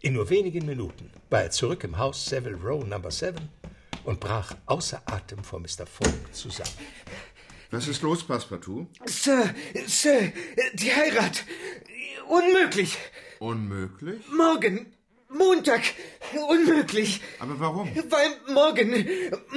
In 0.00 0.12
nur 0.12 0.28
wenigen 0.28 0.66
Minuten 0.66 1.10
war 1.30 1.42
er 1.42 1.50
zurück 1.50 1.82
im 1.84 1.96
Haus 1.98 2.24
Savile 2.26 2.56
Row 2.56 2.84
Number 2.84 3.10
7 3.10 3.36
und 4.04 4.20
brach 4.20 4.54
außer 4.66 5.02
Atem 5.06 5.42
vor 5.42 5.60
Mr. 5.60 5.86
Fogg 5.86 6.12
zusammen. 6.32 6.70
Was 7.70 7.88
ist 7.88 8.02
los, 8.02 8.22
Passepartout? 8.24 8.86
Sir, 9.06 9.54
Sir, 9.86 10.32
die 10.74 10.94
Heirat. 10.94 11.44
Unmöglich. 12.28 12.96
Unmöglich? 13.40 14.20
Morgen, 14.28 14.94
Montag, 15.28 15.82
unmöglich. 16.48 17.20
Aber 17.40 17.58
warum? 17.58 17.90
Weil 17.94 18.54
morgen, 18.54 19.04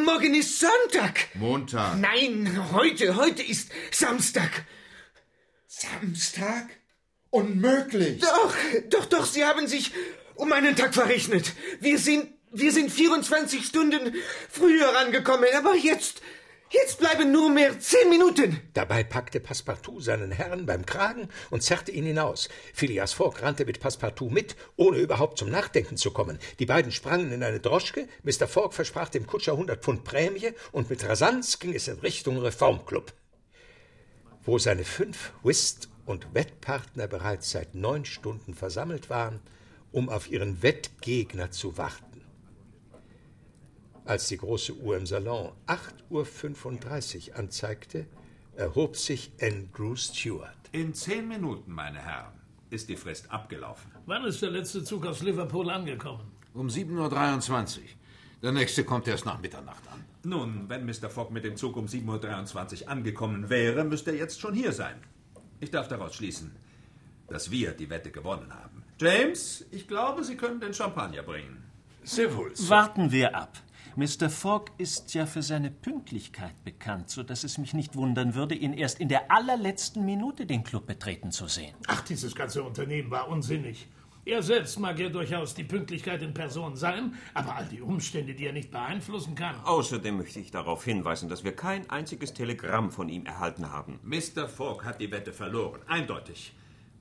morgen 0.04 0.34
ist 0.34 0.60
Sonntag. 0.60 1.28
Montag. 1.36 1.98
Nein, 2.00 2.72
heute, 2.74 3.16
heute 3.16 3.44
ist 3.44 3.72
Samstag. 3.92 4.66
Samstag? 5.68 6.70
Unmöglich. 7.30 8.20
Doch, 8.22 8.56
doch, 8.90 9.06
doch, 9.06 9.26
Sie 9.26 9.46
haben 9.46 9.68
sich 9.68 9.92
um 10.40 10.54
einen 10.54 10.76
Tag 10.76 10.94
verrechnet. 10.94 11.54
Wir 11.82 12.00
sind, 12.00 12.30
wir 12.52 12.72
sind 12.72 12.92
24 12.92 13.66
Stunden 13.66 14.16
früher 14.50 14.98
angekommen, 14.98 15.46
aber 15.58 15.76
jetzt, 15.76 16.22
jetzt 16.70 17.00
bleiben 17.00 17.34
nur 17.34 17.50
mehr 17.50 17.78
zehn 17.80 18.10
Minuten. 18.10 18.62
Dabei 18.74 19.04
packte 19.04 19.42
Passepartout 19.42 20.00
seinen 20.00 20.32
Herrn 20.32 20.66
beim 20.66 20.86
Kragen 20.86 21.28
und 21.50 21.62
zerrte 21.62 21.92
ihn 21.92 22.06
hinaus. 22.06 22.48
Phileas 22.74 23.12
Fogg 23.12 23.42
rannte 23.42 23.66
mit 23.66 23.82
Passepartout 23.82 24.30
mit, 24.30 24.56
ohne 24.78 24.98
überhaupt 24.98 25.38
zum 25.38 25.50
Nachdenken 25.50 25.98
zu 25.98 26.12
kommen. 26.12 26.40
Die 26.60 26.66
beiden 26.66 26.94
sprangen 26.94 27.34
in 27.34 27.44
eine 27.44 27.60
Droschke, 27.60 28.08
Mr. 28.24 28.48
Fogg 28.48 28.74
versprach 28.74 29.10
dem 29.10 29.28
Kutscher 29.28 29.52
100 29.52 29.84
Pfund 29.84 30.06
Prämie 30.06 30.54
und 30.72 30.90
mit 30.90 31.06
Rasanz 31.06 31.60
ging 31.60 31.76
es 31.76 31.90
in 31.90 32.00
Richtung 32.00 32.38
Reformclub. 32.38 33.12
Wo 34.46 34.58
seine 34.58 34.86
fünf 34.86 35.34
Whist- 35.44 35.90
und 36.06 36.34
Wettpartner 36.34 37.08
bereits 37.08 37.52
seit 37.52 37.76
neun 37.76 38.06
Stunden 38.06 38.54
versammelt 38.54 39.10
waren, 39.10 39.42
um 39.92 40.10
auf 40.10 40.30
ihren 40.30 40.62
Wettgegner 40.62 41.52
zu 41.52 41.78
warten. 41.78 42.22
Als 44.06 44.28
die 44.28 44.38
große 44.38 44.74
Uhr 44.74 44.98
im 44.98 45.06
Salon 45.06 45.52
8.35 45.68 47.30
Uhr 47.30 47.36
anzeigte, 47.38 48.08
erhob 48.56 48.98
sich 48.98 49.32
Andrew 49.42 49.96
Stewart. 49.96 50.58
In 50.72 50.94
zehn 50.94 51.28
Minuten, 51.28 51.72
meine 51.72 52.00
Herren, 52.00 52.34
ist 52.70 52.90
die 52.90 52.96
Frist 52.96 53.32
abgelaufen. 53.32 53.92
Wann 54.06 54.26
ist 54.26 54.42
der 54.42 54.52
letzte 54.52 54.84
Zug 54.84 55.06
aus 55.06 55.22
Liverpool 55.22 55.70
angekommen? 55.70 56.32
Um 56.54 56.68
7.23 56.68 57.78
Uhr. 57.78 57.84
Der 58.42 58.52
nächste 58.52 58.84
kommt 58.84 59.08
erst 59.08 59.26
nach 59.26 59.40
Mitternacht 59.40 59.88
an. 59.92 60.04
Nun, 60.24 60.70
wenn 60.70 60.86
Mr. 60.86 61.10
Fogg 61.10 61.32
mit 61.32 61.44
dem 61.44 61.56
Zug 61.56 61.78
um 61.78 61.86
7.23 61.86 62.84
Uhr 62.84 62.90
angekommen 62.90 63.50
wäre, 63.50 63.84
müsste 63.84 64.12
er 64.12 64.18
jetzt 64.18 64.40
schon 64.40 64.54
hier 64.54 64.72
sein. 64.72 64.96
Ich 65.60 65.72
darf 65.72 65.88
daraus 65.88 66.16
schließen, 66.16 66.56
dass 67.28 67.52
wir 67.52 67.72
die 67.72 67.90
Wette 67.90 68.12
gewonnen 68.12 68.54
haben. 68.54 68.79
James, 69.02 69.66
ich 69.72 69.88
glaube, 69.88 70.26
Sie 70.26 70.36
können 70.36 70.60
den 70.60 70.74
Champagner 70.74 71.24
bringen. 71.24 71.64
Sehr 72.04 72.36
wohl. 72.36 72.52
Warten 72.68 73.14
wir 73.14 73.34
ab. 73.34 73.58
Mr. 73.96 74.30
Fogg 74.30 74.72
ist 74.78 75.14
ja 75.14 75.26
für 75.26 75.42
seine 75.42 75.72
Pünktlichkeit 75.72 76.64
bekannt, 76.66 77.10
so 77.10 77.24
dass 77.24 77.46
es 77.46 77.58
mich 77.58 77.74
nicht 77.74 77.96
wundern 77.96 78.36
würde, 78.36 78.56
ihn 78.56 78.74
erst 78.74 79.00
in 79.00 79.08
der 79.08 79.32
allerletzten 79.32 80.04
Minute 80.04 80.46
den 80.46 80.66
Club 80.66 80.86
betreten 80.86 81.32
zu 81.32 81.48
sehen. 81.48 81.76
Ach, 81.88 82.02
dieses 82.02 82.36
ganze 82.36 82.62
Unternehmen 82.62 83.10
war 83.10 83.30
unsinnig. 83.30 83.88
Er 84.26 84.44
selbst 84.44 84.78
mag 84.80 85.00
ja 85.00 85.08
durchaus 85.08 85.54
die 85.54 85.64
Pünktlichkeit 85.64 86.22
in 86.22 86.34
Person 86.34 86.76
sein, 86.76 87.16
aber 87.34 87.56
all 87.56 87.66
die 87.68 87.82
Umstände, 87.82 88.34
die 88.34 88.48
er 88.48 88.54
nicht 88.54 88.70
beeinflussen 88.70 89.34
kann. 89.34 89.56
Außerdem 89.64 90.18
möchte 90.18 90.42
ich 90.42 90.52
darauf 90.52 90.84
hinweisen, 90.84 91.30
dass 91.30 91.46
wir 91.46 91.56
kein 91.56 91.90
einziges 91.90 92.34
Telegramm 92.34 92.92
von 92.92 93.08
ihm 93.08 93.26
erhalten 93.26 93.72
haben. 93.72 94.00
Mr. 94.04 94.50
Fogg 94.50 94.84
hat 94.84 95.00
die 95.00 95.10
Wette 95.10 95.32
verloren, 95.32 95.80
eindeutig. 95.88 96.54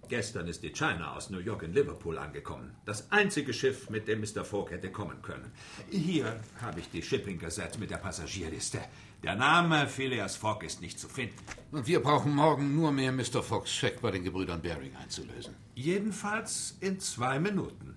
Gestern 0.09 0.49
ist 0.49 0.63
die 0.63 0.73
China 0.73 1.15
aus 1.15 1.29
New 1.29 1.39
York 1.39 1.63
in 1.63 1.75
Liverpool 1.75 2.17
angekommen. 2.17 2.75
Das 2.87 3.13
einzige 3.13 3.53
Schiff, 3.53 3.91
mit 3.91 4.09
dem 4.09 4.21
Mr. 4.21 4.43
Fogg 4.43 4.71
hätte 4.71 4.91
kommen 4.91 5.21
können. 5.21 5.53
Hier 5.91 6.41
habe 6.63 6.81
ich 6.81 6.89
die 6.91 7.03
Shipping 7.03 7.39
Gazette 7.39 7.79
mit 7.79 7.91
der 7.91 7.99
Passagierliste. 7.99 8.81
Der 9.23 9.35
Name 9.35 9.87
Phileas 9.87 10.37
Fogg 10.37 10.65
ist 10.65 10.81
nicht 10.81 10.99
zu 10.99 11.09
finden. 11.09 11.37
Und 11.73 11.87
wir 11.87 12.01
brauchen 12.01 12.35
morgen 12.35 12.75
nur 12.75 12.91
mehr 12.91 13.13
Mr. 13.13 13.43
Foggs 13.43 13.71
Scheck 13.71 14.01
bei 14.01 14.11
den 14.11 14.25
Gebrüdern 14.25 14.63
Baring 14.63 14.97
einzulösen. 14.97 15.55
Jedenfalls 15.75 16.79
in 16.81 16.99
zwei 17.01 17.39
Minuten. 17.39 17.97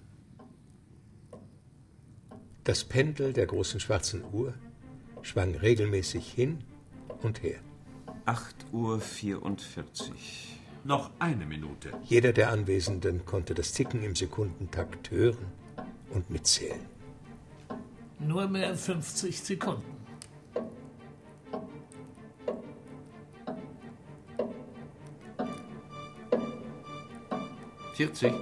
Das 2.66 2.84
Pendel 2.84 3.32
der 3.32 3.46
großen 3.46 3.80
schwarzen 3.80 4.24
Uhr 4.34 4.54
schwang 5.22 5.56
regelmäßig 5.56 6.30
hin 6.30 6.64
und 7.22 7.42
her. 7.42 7.60
8 8.26 8.66
Uhr 8.74 9.00
44. 9.00 10.51
Noch 10.84 11.12
eine 11.20 11.46
Minute. 11.46 11.92
Jeder 12.04 12.34
der 12.34 12.50
Anwesenden 12.50 13.24
konnte 13.26 13.54
das 13.54 13.72
Ticken 13.74 14.04
im 14.04 14.16
Sekundentakt 14.16 15.12
hören 15.12 15.46
und 16.10 16.30
mitzählen. 16.32 16.86
Nur 18.18 18.48
mehr 18.48 18.76
50 18.76 19.40
Sekunden. 19.40 20.02
Vierzig. 27.94 28.34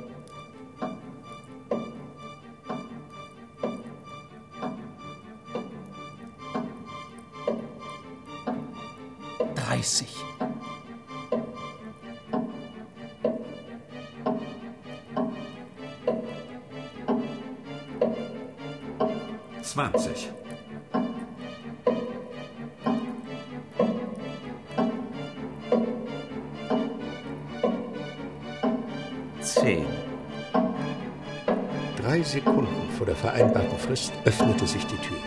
Frist 33.89 34.13
öffnete 34.23 34.67
sich 34.67 34.85
die 34.85 34.97
Tür. 34.97 35.17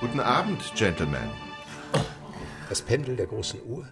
Guten 0.00 0.20
Abend, 0.20 0.72
Gentlemen. 0.74 1.28
Das 2.70 2.80
Pendel 2.80 3.14
der 3.14 3.26
großen 3.26 3.62
Uhr 3.62 3.86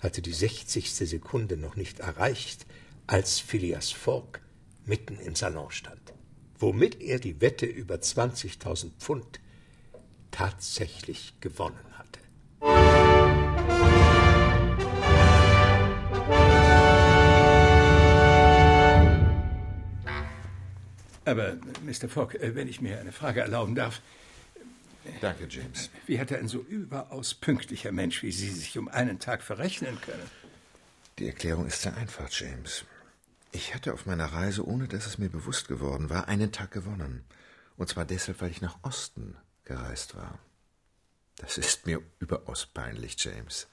hatte 0.00 0.22
die 0.22 0.32
60. 0.32 0.90
Sekunde 0.90 1.58
noch 1.58 1.76
nicht 1.76 2.00
erreicht, 2.00 2.64
als 3.06 3.38
Phileas 3.38 3.90
Fogg 3.90 4.40
mitten 4.86 5.18
im 5.18 5.34
Salon 5.34 5.70
stand, 5.70 6.14
womit 6.58 7.02
er 7.02 7.18
die 7.18 7.42
Wette 7.42 7.66
über 7.66 7.96
20.000 7.96 8.92
Pfund 8.98 9.40
tatsächlich 10.30 11.34
gewonnen 11.40 11.84
hatte. 11.98 13.01
Aber, 21.24 21.56
Mr. 21.84 22.08
Fogg, 22.08 22.34
äh, 22.34 22.54
wenn 22.54 22.68
ich 22.68 22.80
mir 22.80 23.00
eine 23.00 23.12
Frage 23.12 23.40
erlauben 23.40 23.74
darf. 23.74 24.00
Danke, 25.20 25.46
James. 25.48 25.90
Wie 26.06 26.18
hätte 26.18 26.38
ein 26.38 26.48
so 26.48 26.60
überaus 26.60 27.34
pünktlicher 27.34 27.92
Mensch 27.92 28.22
wie 28.22 28.32
Sie 28.32 28.50
sich 28.50 28.78
um 28.78 28.88
einen 28.88 29.18
Tag 29.18 29.42
verrechnen 29.42 30.00
können? 30.00 30.30
Die 31.18 31.26
Erklärung 31.26 31.66
ist 31.66 31.82
sehr 31.82 31.96
einfach, 31.96 32.30
James. 32.30 32.84
Ich 33.50 33.74
hatte 33.74 33.92
auf 33.92 34.06
meiner 34.06 34.26
Reise, 34.26 34.66
ohne 34.66 34.88
dass 34.88 35.06
es 35.06 35.18
mir 35.18 35.28
bewusst 35.28 35.68
geworden 35.68 36.08
war, 36.08 36.28
einen 36.28 36.52
Tag 36.52 36.70
gewonnen. 36.70 37.24
Und 37.76 37.88
zwar 37.88 38.04
deshalb, 38.04 38.40
weil 38.40 38.50
ich 38.50 38.62
nach 38.62 38.78
Osten 38.82 39.36
gereist 39.64 40.16
war. 40.16 40.38
Das 41.36 41.58
ist 41.58 41.86
mir 41.86 42.00
überaus 42.20 42.66
peinlich, 42.66 43.16
James. 43.18 43.66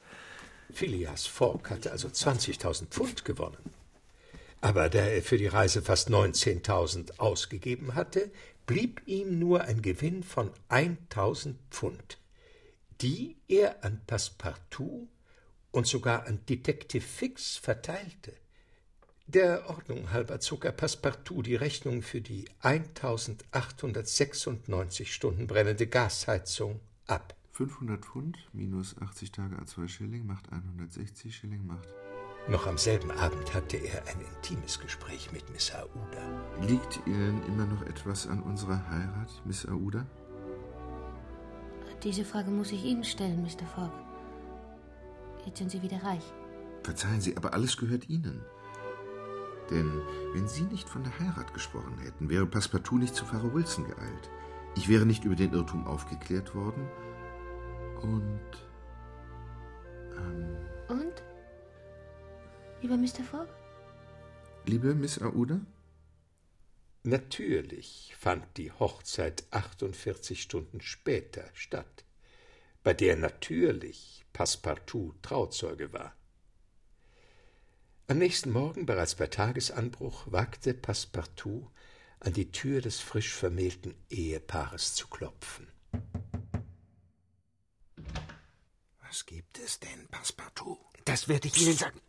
Phileas 0.72 1.28
Fogg 1.28 1.70
hatte 1.70 1.91
also 1.91 2.08
20.000 2.08 2.88
Pfund 2.88 3.26
gewonnen. 3.26 3.58
Aber 4.62 4.89
da 4.89 4.99
er 4.99 5.22
für 5.22 5.38
die 5.38 5.47
Reise 5.47 5.82
fast 5.82 6.10
19.000 6.10 7.20
ausgegeben 7.20 7.95
hatte, 7.95 8.32
blieb 8.66 9.01
ihm 9.05 9.39
nur 9.39 9.64
ein 9.64 9.82
Gewinn 9.82 10.24
von 10.24 10.51
1.000 10.70 11.55
Pfund, 11.72 12.18
die 13.01 13.38
er 13.47 13.84
an 13.84 14.01
Passepartout 14.05 15.07
und 15.72 15.88
sogar 15.88 16.28
an 16.28 16.45
Detective 16.47 17.05
Fix 17.05 17.57
verteilte. 17.57 18.34
Der 19.28 19.70
Ordnung 19.70 20.12
halber 20.12 20.39
zog 20.39 20.66
er 20.66 20.72
Passepartout 20.72 21.43
die 21.43 21.55
Rechnung 21.55 22.01
für 22.01 22.20
die 22.20 22.49
1896 22.62 25.14
Stunden 25.14 25.45
brennende 25.47 25.88
Gasheizung 25.88 26.80
ab. 27.05 27.36
500 27.53 28.03
Pfund 28.03 28.38
minus 28.53 28.97
80 28.97 29.32
Tage 29.32 29.55
A2 29.57 29.88
Schilling 29.88 30.26
macht 30.26 30.51
160 30.51 31.36
Schilling 31.36 31.68
macht. 31.68 31.88
Noch 32.48 32.66
am 32.66 32.78
selben 32.78 33.12
Abend 33.12 33.54
hatte 33.54 33.78
er 33.78 34.08
ein 34.08 34.22
intimes 34.22 34.80
Gespräch 34.80 35.32
mit 35.32 35.50
Miss 35.52 35.72
Aouda. 35.72 36.68
Liegt 36.68 37.00
Ihnen 37.06 37.44
immer 37.48 37.66
noch 37.66 37.84
etwas 37.84 38.28
an 38.28 38.42
unserer 38.42 38.90
Heirat, 38.90 39.42
Miss 39.46 39.68
Aouda? 39.68 40.06
Diese 42.04 42.24
Frage 42.24 42.50
muss 42.50 42.72
ich 42.72 42.84
Ihnen 42.86 43.04
stellen, 43.04 43.44
Mr. 43.44 43.66
Fogg. 43.66 43.92
Jetzt 45.46 45.58
sind 45.58 45.70
Sie 45.70 45.82
wieder 45.82 46.02
reich. 46.04 46.24
Verzeihen 46.84 47.22
Sie, 47.22 47.36
aber 47.36 47.54
alles 47.54 47.78
gehört 47.78 48.10
Ihnen. 48.10 48.44
Denn 49.70 50.02
wenn 50.34 50.48
Sie 50.48 50.64
nicht 50.64 50.90
von 50.90 51.04
der 51.04 51.18
Heirat 51.20 51.54
gesprochen 51.54 52.00
hätten, 52.00 52.30
wäre 52.30 52.46
Passepartout 52.48 52.98
nicht 52.98 53.16
zu 53.16 53.26
Pfarrer 53.26 53.54
Wilson 53.54 53.86
geeilt. 53.88 54.30
Ich 54.76 54.90
wäre 54.90 55.06
nicht 55.06 55.26
über 55.26 55.36
den 55.36 55.54
Irrtum 55.54 55.86
aufgeklärt 55.86 56.56
worden. 56.56 56.88
Und. 58.02 58.40
Ähm, 60.18 60.58
Und? 60.88 61.24
Lieber 62.82 62.98
Mr. 62.98 63.24
Fogg? 63.30 63.48
liebe 64.66 64.94
Miss 64.94 65.20
Aouda? 65.20 65.60
Natürlich 67.04 68.14
fand 68.18 68.46
die 68.58 68.72
Hochzeit 68.72 69.44
48 69.52 70.42
Stunden 70.42 70.80
später 70.80 71.50
statt, 71.54 72.06
bei 72.84 72.94
der 72.94 73.18
natürlich 73.18 74.26
Passepartout 74.32 75.16
Trauzeuge 75.22 75.92
war. 75.92 76.16
Am 78.08 78.18
nächsten 78.18 78.52
Morgen, 78.52 78.86
bereits 78.86 79.16
bei 79.16 79.28
Tagesanbruch, 79.28 80.32
wagte 80.32 80.74
Passepartout 80.74 81.70
an 82.20 82.34
die 82.34 82.51
Tür 82.51 82.82
des 82.82 83.00
frisch 83.00 83.34
vermählten 83.34 83.96
Ehepaares 84.10 84.96
zu 84.96 85.08
klopfen. 85.08 85.68
Was 89.01 89.26
gibt 89.26 89.58
es 89.60 89.80
denn, 89.80 90.08
Passepartout? 90.10 90.78
Das 91.06 91.28
werde 91.28 91.47
ich 91.47 91.62
Ihnen 91.62 91.76
sagen. 91.76 92.00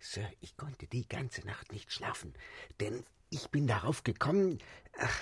Sir, 0.00 0.28
ich 0.40 0.56
konnte 0.56 0.86
die 0.86 1.06
ganze 1.06 1.46
Nacht 1.46 1.72
nicht 1.72 1.92
schlafen, 1.92 2.34
denn 2.80 3.04
ich 3.28 3.50
bin 3.50 3.66
darauf 3.66 4.02
gekommen. 4.02 4.58
Ach, 4.98 5.20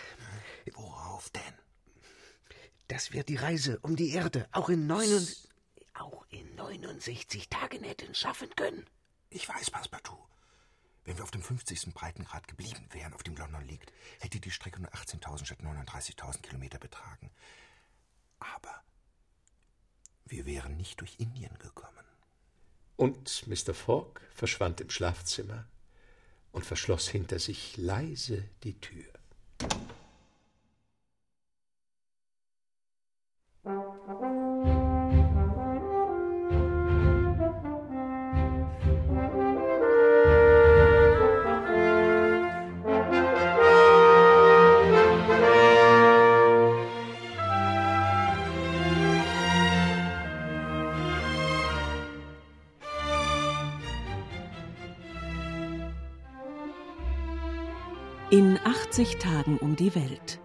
Worauf 0.75 1.31
denn? 1.31 1.55
dass 2.89 3.13
wir 3.13 3.23
die 3.23 3.37
Reise 3.37 3.79
um 3.81 3.97
die 3.97 4.11
Erde 4.13 4.49
auch 4.53 4.69
in, 4.71 4.87
neun, 4.87 5.29
auch 5.95 6.25
in 6.31 6.55
69 6.57 7.49
Tagen 7.49 7.85
hätten 7.85 8.15
schaffen 8.15 8.49
können. 8.57 8.87
Ich 9.31 9.47
weiß, 9.49 9.71
Passepartout. 9.71 10.27
Wenn 11.05 11.17
wir 11.17 11.25
auf 11.25 11.31
dem 11.31 11.43
50. 11.43 11.95
Breitengrad 11.95 12.49
geblieben 12.49 12.87
wären, 12.91 13.15
auf 13.15 13.23
dem 13.23 13.37
London 13.37 13.65
liegt, 13.67 13.93
hätte 14.21 14.41
die 14.41 14.51
Strecke 14.51 14.81
nur 14.81 14.91
18.000 14.93 15.45
statt 15.45 15.61
39.000 15.61 16.41
Kilometer 16.41 16.79
betragen. 16.79 17.31
Aber 18.39 18.83
wir 20.25 20.45
wären 20.47 20.77
nicht 20.77 21.01
durch 21.01 21.19
Indien 21.19 21.59
gekommen. 21.59 22.08
Und 22.99 23.47
Mr. 23.47 23.75
Fogg 23.75 24.21
verschwand 24.35 24.81
im 24.81 24.91
Schlafzimmer 24.91 25.67
und 26.51 26.67
verschloss 26.67 27.09
hinter 27.09 27.39
sich 27.39 27.77
leise 27.77 28.43
die 28.65 28.75
Tür. 28.81 29.05
In 58.99 59.05
80 59.05 59.19
Tagen 59.19 59.59
um 59.59 59.77
die 59.77 59.95
Welt. 59.95 60.41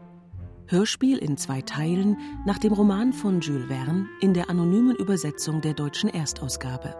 Hörspiel 0.67 1.17
in 1.17 1.37
zwei 1.37 1.61
Teilen 1.63 2.17
nach 2.45 2.59
dem 2.59 2.71
Roman 2.71 3.11
von 3.11 3.41
Jules 3.41 3.65
Verne 3.67 4.07
in 4.21 4.35
der 4.35 4.47
anonymen 4.47 4.95
Übersetzung 4.95 5.59
der 5.59 5.73
deutschen 5.73 6.07
Erstausgabe. 6.07 6.95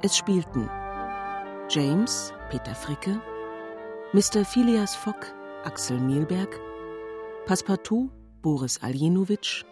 Es 0.00 0.16
spielten 0.16 0.70
James 1.68 2.32
Peter 2.48 2.74
Fricke, 2.74 3.20
Mr. 4.14 4.46
Phileas 4.46 4.96
Fogg 4.96 5.34
Axel 5.64 6.00
Mielberg, 6.00 6.58
Passepartout 7.44 8.10
Boris 8.40 8.82
Aljenovic, 8.82 9.66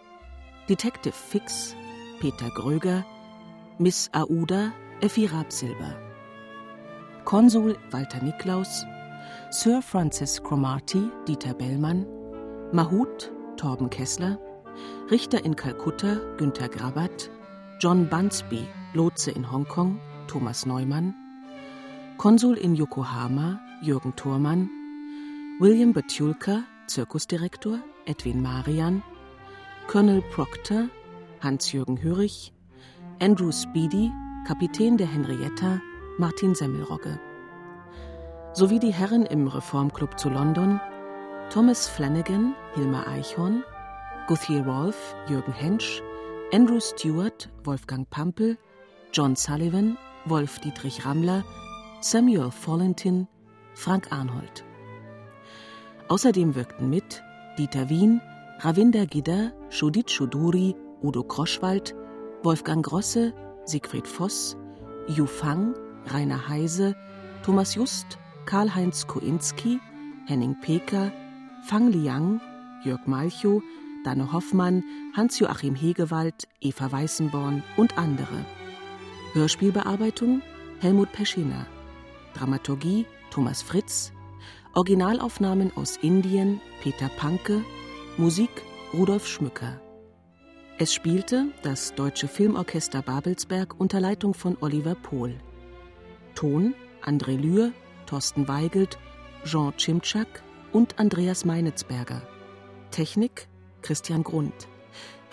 Detective 0.69 1.15
Fix 1.15 1.75
Peter 2.19 2.51
Gröger, 2.51 3.03
Miss 3.79 4.07
Aouda 4.13 4.71
Effi 5.01 5.25
Rabsilber, 5.25 5.99
Konsul 7.25 7.75
Walter 7.89 8.21
Niklaus, 8.21 8.85
Sir 9.51 9.81
Francis 9.81 10.41
Cromarty 10.43 11.09
Dieter 11.27 11.53
Bellmann, 11.53 12.05
Mahut 12.71 13.31
Torben 13.57 13.89
Kessler, 13.89 14.39
Richter 15.09 15.43
in 15.43 15.55
Kalkutta 15.55 16.19
Günter 16.37 16.69
Grabat, 16.69 17.29
John 17.79 18.09
Bunsby 18.09 18.67
Lotse 18.93 19.31
in 19.31 19.51
Hongkong 19.51 19.99
Thomas 20.27 20.65
Neumann, 20.65 21.13
Konsul 22.17 22.55
in 22.55 22.75
Yokohama 22.75 23.59
Jürgen 23.81 24.15
Thormann, 24.15 24.69
William 25.59 25.93
Betulka 25.93 26.63
Zirkusdirektor 26.87 27.79
Edwin 28.05 28.41
Marian, 28.41 29.03
Colonel 29.87 30.21
Proctor 30.33 30.89
Hans-Jürgen 31.41 31.97
Hürrich, 31.97 32.53
Andrew 33.19 33.51
Speedy 33.51 34.11
Kapitän 34.47 34.97
der 34.97 35.07
Henrietta 35.07 35.81
Martin 36.17 36.55
Semmelrogge 36.55 37.19
sowie 38.53 38.79
die 38.79 38.93
Herren 38.93 39.25
im 39.25 39.47
Reformclub 39.47 40.19
zu 40.19 40.29
London 40.29 40.79
Thomas 41.51 41.87
Flanagan 41.87 42.53
Hilmar 42.75 43.07
Eichhorn, 43.07 43.63
Guthier 44.27 44.65
Rolfe 44.65 45.15
Jürgen 45.27 45.53
Hensch, 45.53 46.01
Andrew 46.53 46.79
Stewart 46.79 47.49
Wolfgang 47.63 48.09
Pampel, 48.09 48.57
John 49.13 49.35
Sullivan 49.35 49.97
Wolf 50.25 50.59
Dietrich 50.59 51.05
Rammler, 51.05 51.43
Samuel 52.01 52.51
Follentin, 52.51 53.27
Frank 53.73 54.11
Arnhold. 54.11 54.63
Außerdem 56.09 56.55
wirkten 56.55 56.89
mit 56.89 57.23
Dieter 57.57 57.89
Wien, 57.89 58.21
Ravinder 58.59 59.05
Gidda, 59.05 59.51
Judith 59.69 60.15
Choduri, 60.17 60.75
Udo 61.01 61.23
Kroschwald, 61.23 61.95
Wolfgang 62.43 62.85
Grosse, 62.85 63.33
Siegfried 63.65 64.07
Voss, 64.07 64.57
Yu 65.07 65.25
Fang, 65.25 65.73
Rainer 66.13 66.47
Heise, 66.47 66.95
Thomas 67.43 67.75
Just, 67.75 68.19
Karl-Heinz 68.51 69.07
Koinski, 69.07 69.79
Henning 70.25 70.57
Peker, 70.59 71.13
Fang 71.63 71.89
Liang, 71.89 72.41
Jörg 72.83 73.07
Malchow, 73.07 73.63
Danne 74.03 74.33
Hoffmann, 74.33 74.83
Hans-Joachim 75.15 75.73
Hegewald, 75.73 76.49
Eva 76.59 76.91
Weißenborn 76.91 77.63
und 77.77 77.97
andere. 77.97 78.45
Hörspielbearbeitung 79.31 80.41
Helmut 80.81 81.13
Peschiner. 81.13 81.65
Dramaturgie 82.33 83.05
Thomas 83.29 83.61
Fritz. 83.61 84.11
Originalaufnahmen 84.73 85.71
aus 85.77 85.95
Indien 85.95 86.59
Peter 86.83 87.07
Panke. 87.07 87.63
Musik 88.17 88.51
Rudolf 88.93 89.27
Schmücker. 89.27 89.79
Es 90.77 90.93
spielte 90.93 91.45
das 91.63 91.95
Deutsche 91.95 92.27
Filmorchester 92.27 93.01
Babelsberg 93.01 93.79
unter 93.79 94.01
Leitung 94.01 94.33
von 94.33 94.57
Oliver 94.59 94.95
Pohl. 94.95 95.39
Ton 96.35 96.75
André 97.01 97.37
Lühr, 97.37 97.71
Thorsten 98.11 98.49
Weigelt, 98.49 98.99
Jean 99.45 99.71
Chimczak 99.77 100.43
und 100.73 100.99
Andreas 100.99 101.45
Meinitzberger. 101.45 102.21
Technik 102.91 103.47
Christian 103.81 104.21
Grund. 104.21 104.67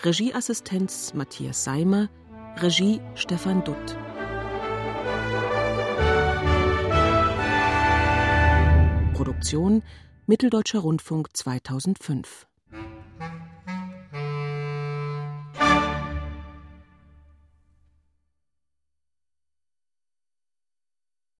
Regieassistenz 0.01 1.13
Matthias 1.13 1.65
Seimer. 1.65 2.07
Regie 2.55 3.01
Stefan 3.15 3.65
Dutt. 3.65 3.97
Produktion 9.13 9.83
Mitteldeutscher 10.25 10.79
Rundfunk 10.79 11.35
2005 11.35 12.48